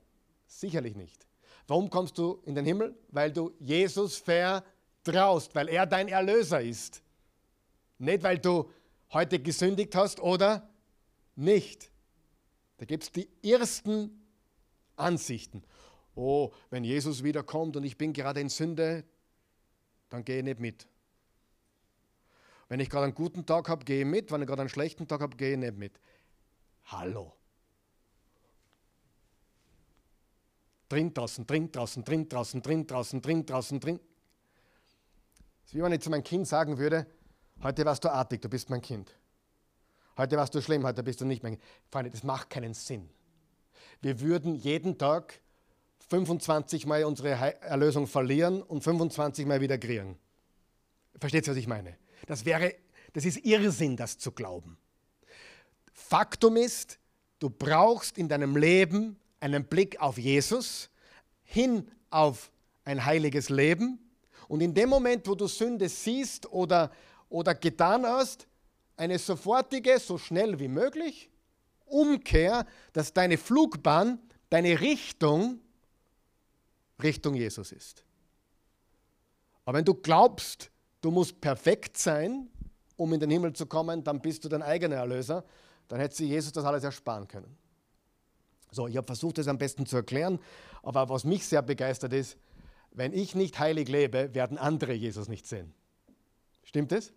Sicherlich 0.48 0.96
nicht. 0.96 1.28
Warum 1.68 1.89
kommst 1.89 2.18
du 2.18 2.41
in 2.46 2.56
den 2.56 2.64
Himmel? 2.64 2.98
Weil 3.10 3.34
du 3.34 3.52
Jesus 3.60 4.16
vertraust, 4.16 5.54
weil 5.54 5.68
er 5.68 5.86
dein 5.86 6.08
Erlöser 6.08 6.62
ist. 6.62 7.04
Nicht, 7.98 8.24
weil 8.24 8.39
du 8.39 8.70
heute 9.14 9.39
gesündigt 9.39 9.95
hast 9.95 10.20
oder 10.20 10.70
nicht. 11.36 11.91
Da 12.78 12.86
gibt 12.86 13.03
es 13.03 13.11
die 13.11 13.30
ersten 13.43 14.26
Ansichten 14.95 15.64
oh, 16.16 16.51
wenn 16.70 16.84
Jesus 16.84 17.24
wiederkommt 17.24 17.76
und 17.76 17.84
ich 17.84 17.97
bin 17.97 18.14
gerade 18.14 18.39
in 18.39 18.49
Sünde, 18.49 19.03
dann 20.09 20.24
gehe 20.24 20.39
ich 20.39 20.43
nicht 20.43 20.59
mit. 20.59 20.88
Wenn 22.70 22.80
ich 22.80 22.89
gerade 22.89 23.05
einen 23.05 23.16
guten 23.16 23.45
Tag 23.45 23.70
habe, 23.70 23.84
gehe 23.86 24.01
ich 24.01 24.05
mit. 24.05 24.32
Wenn 24.32 24.41
ich 24.41 24.47
gerade 24.47 24.61
einen 24.61 24.70
schlechten 24.70 25.07
Tag 25.07 25.22
habe, 25.22 25.36
gehe 25.36 25.53
ich 25.53 25.57
nicht 25.57 25.78
mit. 25.78 25.99
Hallo. 26.86 27.34
Drin 30.89 31.14
draußen, 31.14 31.45
drin 31.45 31.72
draußen, 31.72 32.03
drin 32.03 32.30
draußen, 32.30 32.61
drin 32.61 32.88
draußen, 32.88 33.22
drin 33.22 33.45
draußen, 33.45 33.80
drin. 33.80 33.99
ist 35.66 35.74
wie 35.74 35.82
wenn 35.82 35.91
ich 35.91 36.01
zu 36.01 36.09
meinem 36.09 36.24
Kind 36.24 36.47
sagen 36.47 36.78
würde, 36.78 37.07
heute 37.64 37.86
warst 37.86 38.03
du 38.03 38.11
artig, 38.11 38.41
du 38.41 38.49
bist 38.49 38.70
mein 38.70 38.82
Kind. 38.82 39.16
Heute 40.18 40.38
warst 40.38 40.53
du 40.53 40.61
schlimm, 40.61 40.84
heute 40.84 41.01
bist 41.01 41.22
du 41.22 41.26
nicht 41.26 41.41
mein 41.43 41.53
Kind. 41.53 41.64
Freunde, 41.89 42.11
das 42.11 42.24
macht 42.24 42.49
keinen 42.49 42.74
Sinn. 42.74 43.09
Wir 44.01 44.20
würden 44.20 44.55
jeden 44.55 44.97
Tag 44.97 45.39
25 46.09 46.86
Mal 46.86 47.05
unsere 47.05 47.30
Erlösung 47.61 48.05
verlieren 48.05 48.61
und 48.61 48.84
25 48.84 49.45
Mal 49.45 49.61
wieder 49.61 49.78
kriegen. 49.78 50.18
Versteht 51.20 51.47
ihr, 51.47 51.51
was 51.51 51.57
ich 51.57 51.68
meine? 51.68 51.97
Das 52.28 52.45
wäre, 52.45 52.76
das 53.14 53.26
ist 53.26 53.38
Irrsinn, 53.45 53.97
das 53.97 54.18
zu 54.18 54.32
glauben. 54.32 54.78
Faktum 55.93 56.57
ist, 56.57 56.99
du 57.39 57.49
brauchst 57.49 58.18
in 58.18 58.28
deinem 58.28 58.55
Leben 58.57 59.18
einen 59.39 59.66
Blick 59.66 59.99
auf 60.01 60.18
Jesus, 60.18 60.89
hin 61.43 61.89
auf 62.09 62.51
ein 62.86 63.03
heiliges 63.05 63.49
Leben. 63.49 63.99
Und 64.47 64.61
in 64.61 64.74
dem 64.74 64.89
Moment, 64.89 65.28
wo 65.28 65.36
du 65.36 65.47
Sünde 65.47 65.89
siehst 65.89 66.51
oder, 66.51 66.91
oder 67.34 67.56
getan 67.56 68.06
hast, 68.06 68.48
eine 68.96 69.18
sofortige, 69.18 69.98
so 69.98 70.20
schnell 70.20 70.60
wie 70.60 70.68
möglich, 70.68 71.32
Umkehr, 71.86 72.66
dass 72.94 73.12
deine 73.12 73.38
Flugbahn, 73.38 74.20
deine 74.50 74.80
Richtung 74.80 75.60
Richtung 77.02 77.34
Jesus 77.34 77.72
ist. 77.72 78.06
Aber 79.66 79.80
wenn 79.80 79.86
du 79.86 79.96
glaubst, 79.96 80.70
du 81.02 81.10
musst 81.10 81.42
perfekt 81.42 81.98
sein, 81.98 82.50
um 82.98 83.12
in 83.14 83.20
den 83.20 83.32
Himmel 83.32 83.54
zu 83.54 83.66
kommen, 83.66 84.04
dann 84.04 84.22
bist 84.22 84.46
du 84.46 84.50
dein 84.50 84.62
eigener 84.62 84.98
Erlöser, 84.98 85.44
dann 85.88 86.00
hätte 86.00 86.16
sich 86.16 86.30
Jesus 86.30 86.52
das 86.52 86.64
alles 86.64 86.84
ersparen 86.84 87.28
können. 87.28 87.58
So, 88.70 88.88
ich 88.88 88.96
habe 88.96 89.08
versucht, 89.08 89.40
das 89.40 89.48
am 89.48 89.58
besten 89.58 89.88
zu 89.88 89.98
erklären, 89.98 90.40
aber 90.84 91.10
was 91.10 91.24
mich 91.24 91.48
sehr 91.48 91.64
begeistert 91.64 92.14
ist, 92.14 92.38
wenn 92.92 93.12
ich 93.12 93.34
nicht 93.34 93.58
heilig 93.58 93.88
lebe, 93.90 94.36
werden 94.36 94.60
andere 94.60 94.94
Jesus 94.94 95.28
nicht 95.28 95.48
sehen. 95.48 95.74
Stimmt 96.64 96.92
es? 96.92 97.12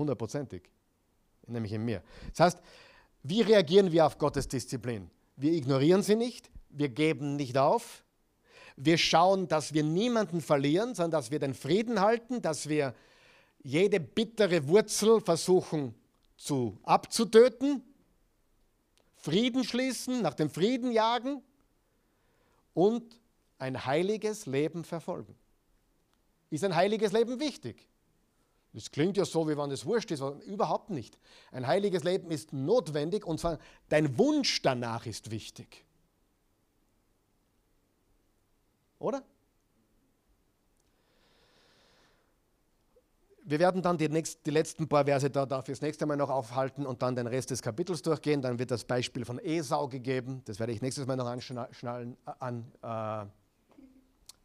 Hundertprozentig. 0.00 0.62
Nämlich 1.46 1.72
in 1.72 1.84
mir. 1.84 2.02
Das 2.30 2.40
heißt, 2.40 2.58
wie 3.22 3.42
reagieren 3.42 3.92
wir 3.92 4.06
auf 4.06 4.16
Gottes 4.16 4.48
Disziplin? 4.48 5.10
Wir 5.36 5.52
ignorieren 5.52 6.02
sie 6.02 6.16
nicht, 6.16 6.50
wir 6.70 6.88
geben 6.88 7.36
nicht 7.36 7.58
auf, 7.58 8.02
wir 8.76 8.96
schauen, 8.96 9.46
dass 9.46 9.74
wir 9.74 9.82
niemanden 9.82 10.40
verlieren, 10.40 10.94
sondern 10.94 11.10
dass 11.10 11.30
wir 11.30 11.38
den 11.38 11.52
Frieden 11.52 12.00
halten, 12.00 12.40
dass 12.40 12.68
wir 12.68 12.94
jede 13.62 14.00
bittere 14.00 14.68
Wurzel 14.68 15.20
versuchen 15.20 15.94
zu 16.38 16.78
abzutöten, 16.82 17.82
Frieden 19.16 19.64
schließen, 19.64 20.22
nach 20.22 20.32
dem 20.32 20.48
Frieden 20.48 20.92
jagen 20.92 21.42
und 22.72 23.20
ein 23.58 23.84
heiliges 23.84 24.46
Leben 24.46 24.82
verfolgen. 24.84 25.36
Ist 26.48 26.64
ein 26.64 26.74
heiliges 26.74 27.12
Leben 27.12 27.38
wichtig? 27.38 27.89
Das 28.72 28.90
klingt 28.90 29.16
ja 29.16 29.24
so, 29.24 29.48
wie 29.48 29.56
wenn 29.56 29.70
es 29.70 29.84
wurscht 29.84 30.10
ist, 30.12 30.22
aber 30.22 30.40
überhaupt 30.44 30.90
nicht. 30.90 31.18
Ein 31.50 31.66
heiliges 31.66 32.04
Leben 32.04 32.30
ist 32.30 32.52
notwendig 32.52 33.26
und 33.26 33.40
zwar 33.40 33.58
dein 33.88 34.16
Wunsch 34.16 34.62
danach 34.62 35.06
ist 35.06 35.30
wichtig. 35.30 35.84
Oder? 39.00 39.24
Wir 43.42 43.58
werden 43.58 43.82
dann 43.82 43.98
die, 43.98 44.08
nächst, 44.08 44.46
die 44.46 44.50
letzten 44.50 44.86
paar 44.86 45.04
Verse 45.06 45.28
da, 45.28 45.44
da 45.44 45.62
fürs 45.62 45.80
nächste 45.80 46.06
Mal 46.06 46.16
noch 46.16 46.30
aufhalten 46.30 46.86
und 46.86 47.02
dann 47.02 47.16
den 47.16 47.26
Rest 47.26 47.50
des 47.50 47.62
Kapitels 47.62 48.02
durchgehen. 48.02 48.40
Dann 48.42 48.60
wird 48.60 48.70
das 48.70 48.84
Beispiel 48.84 49.24
von 49.24 49.40
Esau 49.40 49.88
gegeben. 49.88 50.42
Das 50.44 50.60
werde 50.60 50.72
ich 50.72 50.80
nächstes 50.80 51.06
Mal 51.06 51.16
noch 51.16 51.26
anschnallen, 51.26 52.16
an, 52.38 52.70
äh, 52.82 53.26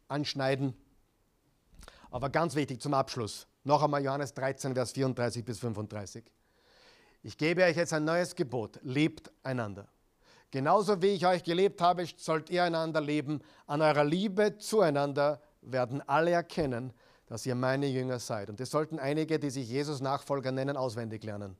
anschneiden. 0.08 0.74
Aber 2.10 2.30
ganz 2.30 2.56
wichtig 2.56 2.80
zum 2.80 2.94
Abschluss. 2.94 3.46
Noch 3.66 3.82
einmal 3.82 4.04
Johannes 4.04 4.32
13, 4.32 4.74
Vers 4.74 4.92
34 4.92 5.44
bis 5.44 5.58
35. 5.58 6.24
Ich 7.24 7.36
gebe 7.36 7.64
euch 7.64 7.76
jetzt 7.76 7.92
ein 7.92 8.04
neues 8.04 8.36
Gebot. 8.36 8.78
Liebt 8.84 9.32
einander. 9.42 9.88
Genauso 10.52 11.02
wie 11.02 11.08
ich 11.08 11.26
euch 11.26 11.42
gelebt 11.42 11.80
habe, 11.80 12.06
sollt 12.16 12.48
ihr 12.48 12.62
einander 12.62 13.00
leben. 13.00 13.42
An 13.66 13.82
eurer 13.82 14.04
Liebe 14.04 14.56
zueinander 14.58 15.40
werden 15.62 16.00
alle 16.06 16.30
erkennen, 16.30 16.92
dass 17.26 17.44
ihr 17.44 17.56
meine 17.56 17.88
Jünger 17.88 18.20
seid. 18.20 18.50
Und 18.50 18.60
das 18.60 18.70
sollten 18.70 19.00
einige, 19.00 19.40
die 19.40 19.50
sich 19.50 19.68
Jesus 19.68 20.00
Nachfolger 20.00 20.52
nennen, 20.52 20.76
auswendig 20.76 21.24
lernen. 21.24 21.56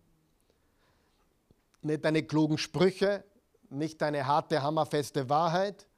Nicht 1.82 2.04
deine 2.04 2.22
klugen 2.22 2.56
Sprüche, 2.56 3.24
nicht 3.68 4.00
deine 4.00 4.28
harte, 4.28 4.62
hammerfeste 4.62 5.28
Wahrheit, 5.28 5.88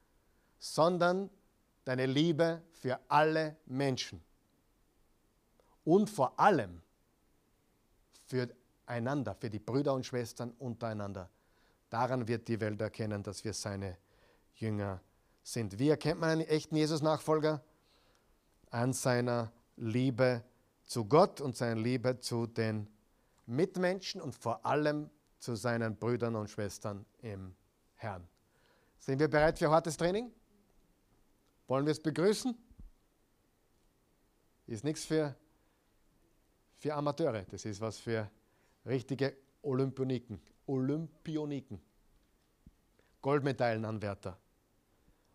sondern 0.58 1.28
deine 1.84 2.06
Liebe 2.06 2.62
für 2.72 2.98
alle 3.08 3.56
Menschen. 3.66 4.22
Und 5.88 6.10
vor 6.10 6.38
allem 6.38 6.82
für 8.26 8.46
einander, 8.84 9.34
für 9.34 9.48
die 9.48 9.58
Brüder 9.58 9.94
und 9.94 10.04
Schwestern 10.04 10.50
untereinander. 10.58 11.30
Daran 11.88 12.28
wird 12.28 12.46
die 12.46 12.60
Welt 12.60 12.78
erkennen, 12.82 13.22
dass 13.22 13.42
wir 13.42 13.54
seine 13.54 13.96
Jünger 14.56 15.00
sind. 15.42 15.78
Wie 15.78 15.88
erkennt 15.88 16.20
man 16.20 16.28
einen 16.28 16.40
echten 16.42 16.76
Jesus-Nachfolger? 16.76 17.62
An 18.68 18.92
seiner 18.92 19.50
Liebe 19.78 20.44
zu 20.84 21.06
Gott 21.06 21.40
und 21.40 21.56
seiner 21.56 21.80
Liebe 21.80 22.20
zu 22.20 22.46
den 22.46 22.86
Mitmenschen 23.46 24.20
und 24.20 24.34
vor 24.34 24.66
allem 24.66 25.08
zu 25.38 25.54
seinen 25.54 25.96
Brüdern 25.96 26.36
und 26.36 26.50
Schwestern 26.50 27.06
im 27.22 27.54
Herrn. 27.94 28.28
Sind 28.98 29.20
wir 29.20 29.28
bereit 29.28 29.58
für 29.58 29.70
hartes 29.70 29.96
Training? 29.96 30.30
Wollen 31.66 31.86
wir 31.86 31.92
es 31.92 32.00
begrüßen? 32.02 32.54
Ist 34.66 34.84
nichts 34.84 35.06
für, 35.06 35.34
für 36.78 36.94
Amateure, 36.94 37.42
das 37.42 37.64
ist 37.64 37.80
was 37.80 37.98
für 37.98 38.30
richtige 38.86 39.36
Olympioniken. 39.62 40.40
Olympioniken, 40.66 41.80
Goldmedaillenanwärter. 43.22 44.36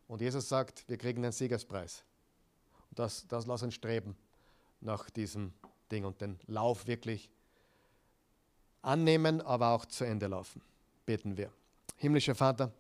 Und 0.08 0.22
Jesus 0.22 0.48
sagt, 0.48 0.88
wir 0.88 0.98
kriegen 0.98 1.24
den 1.24 1.32
Siegerspreis. 1.32 2.04
Und 2.90 3.00
das, 3.00 3.28
das 3.28 3.48
lass 3.48 3.64
uns 3.64 3.74
streben 3.74 4.16
nach 4.80 5.10
diesem 5.10 5.54
Ding 5.92 6.06
und 6.06 6.22
den 6.22 6.40
Lauf 6.46 6.86
wirklich 6.86 7.32
annehmen, 8.84 9.42
aber 9.42 9.70
auch 9.70 9.86
zu 9.86 10.04
Ende 10.04 10.28
laufen. 10.28 10.62
Beten 11.06 11.36
wir. 11.36 11.52
Himmlischer 11.98 12.36
Vater, 12.36 12.72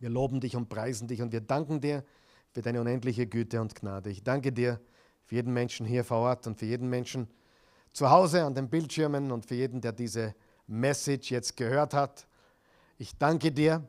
wir 0.00 0.10
loben 0.10 0.40
dich 0.40 0.56
und 0.56 0.68
preisen 0.68 1.08
dich 1.08 1.22
und 1.22 1.32
wir 1.32 1.40
danken 1.40 1.80
dir 1.80 2.04
für 2.52 2.60
deine 2.60 2.80
unendliche 2.80 3.26
Güte 3.26 3.60
und 3.60 3.74
Gnade. 3.74 4.10
Ich 4.10 4.22
danke 4.22 4.52
dir 4.52 4.80
für 5.24 5.36
jeden 5.36 5.54
Menschen 5.54 5.86
hier 5.86 6.04
vor 6.04 6.18
Ort 6.18 6.46
und 6.46 6.58
für 6.58 6.66
jeden 6.66 6.90
Menschen 6.90 7.28
zu 7.94 8.10
Hause 8.10 8.44
an 8.44 8.54
den 8.54 8.68
Bildschirmen 8.68 9.32
und 9.32 9.46
für 9.46 9.54
jeden, 9.54 9.80
der 9.80 9.92
diese 9.92 10.34
Message 10.66 11.30
jetzt 11.30 11.56
gehört 11.56 11.94
hat. 11.94 12.26
Ich 12.98 13.16
danke 13.16 13.50
dir, 13.52 13.88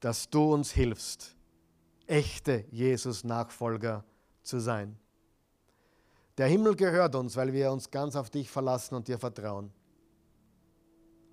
dass 0.00 0.28
du 0.28 0.52
uns 0.52 0.72
hilfst, 0.72 1.34
echte 2.06 2.64
Jesus-Nachfolger 2.70 4.04
zu 4.42 4.58
sein. 4.58 4.98
Der 6.36 6.48
Himmel 6.48 6.74
gehört 6.74 7.14
uns, 7.14 7.36
weil 7.36 7.52
wir 7.52 7.70
uns 7.70 7.90
ganz 7.90 8.16
auf 8.16 8.28
dich 8.28 8.50
verlassen 8.50 8.96
und 8.96 9.06
dir 9.06 9.18
vertrauen. 9.18 9.72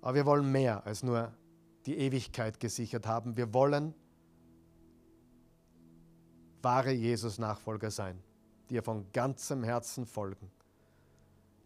Aber 0.00 0.14
wir 0.14 0.24
wollen 0.24 0.50
mehr 0.50 0.86
als 0.86 1.02
nur 1.02 1.32
die 1.86 1.98
Ewigkeit 1.98 2.60
gesichert 2.60 3.06
haben. 3.06 3.36
Wir 3.36 3.52
wollen 3.52 3.94
wahre 6.62 6.92
Jesus-Nachfolger 6.92 7.90
sein, 7.90 8.22
die 8.70 8.74
dir 8.74 8.82
von 8.84 9.10
ganzem 9.12 9.64
Herzen 9.64 10.06
folgen, 10.06 10.48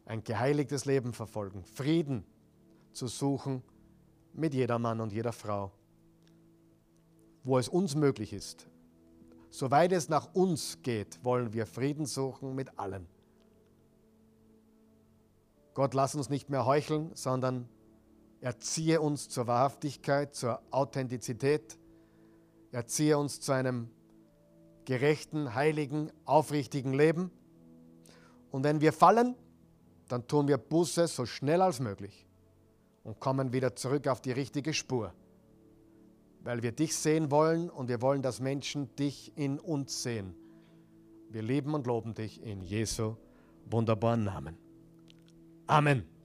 ein 0.06 0.24
geheiligtes 0.24 0.84
Leben 0.86 1.12
verfolgen, 1.12 1.64
Frieden 1.64 2.24
zu 2.92 3.08
suchen 3.08 3.62
mit 4.32 4.54
jeder 4.54 4.78
Mann 4.78 5.00
und 5.00 5.12
jeder 5.12 5.32
Frau, 5.32 5.72
wo 7.44 7.58
es 7.58 7.68
uns 7.68 7.94
möglich 7.94 8.32
ist. 8.32 8.66
Soweit 9.50 9.92
es 9.92 10.08
nach 10.08 10.34
uns 10.34 10.82
geht, 10.82 11.22
wollen 11.24 11.52
wir 11.52 11.66
Frieden 11.66 12.06
suchen 12.06 12.54
mit 12.54 12.78
allen. 12.78 13.06
Gott, 15.74 15.92
lass 15.92 16.14
uns 16.14 16.30
nicht 16.30 16.48
mehr 16.50 16.64
heucheln, 16.66 17.10
sondern 17.14 17.68
erziehe 18.40 19.00
uns 19.00 19.28
zur 19.28 19.46
Wahrhaftigkeit, 19.46 20.34
zur 20.34 20.62
Authentizität, 20.70 21.78
erziehe 22.70 23.18
uns 23.18 23.40
zu 23.40 23.52
einem 23.52 23.90
gerechten, 24.84 25.54
heiligen, 25.54 26.12
aufrichtigen 26.24 26.94
Leben. 26.94 27.30
Und 28.50 28.64
wenn 28.64 28.80
wir 28.80 28.92
fallen, 28.92 29.34
dann 30.08 30.26
tun 30.26 30.48
wir 30.48 30.58
Buße 30.58 31.06
so 31.06 31.26
schnell 31.26 31.62
als 31.62 31.80
möglich 31.80 32.26
und 33.04 33.20
kommen 33.20 33.52
wieder 33.52 33.74
zurück 33.74 34.08
auf 34.08 34.20
die 34.20 34.32
richtige 34.32 34.72
Spur. 34.72 35.12
Weil 36.42 36.62
wir 36.62 36.72
dich 36.72 36.96
sehen 36.96 37.30
wollen 37.30 37.70
und 37.70 37.88
wir 37.88 38.00
wollen, 38.02 38.22
dass 38.22 38.40
Menschen 38.40 38.94
dich 38.96 39.36
in 39.36 39.58
uns 39.58 40.02
sehen. 40.02 40.34
Wir 41.30 41.42
lieben 41.42 41.74
und 41.74 41.86
loben 41.86 42.14
dich 42.14 42.42
in 42.42 42.62
Jesu 42.62 43.16
wunderbaren 43.70 44.24
Namen. 44.24 44.56
Amen. 45.66 46.15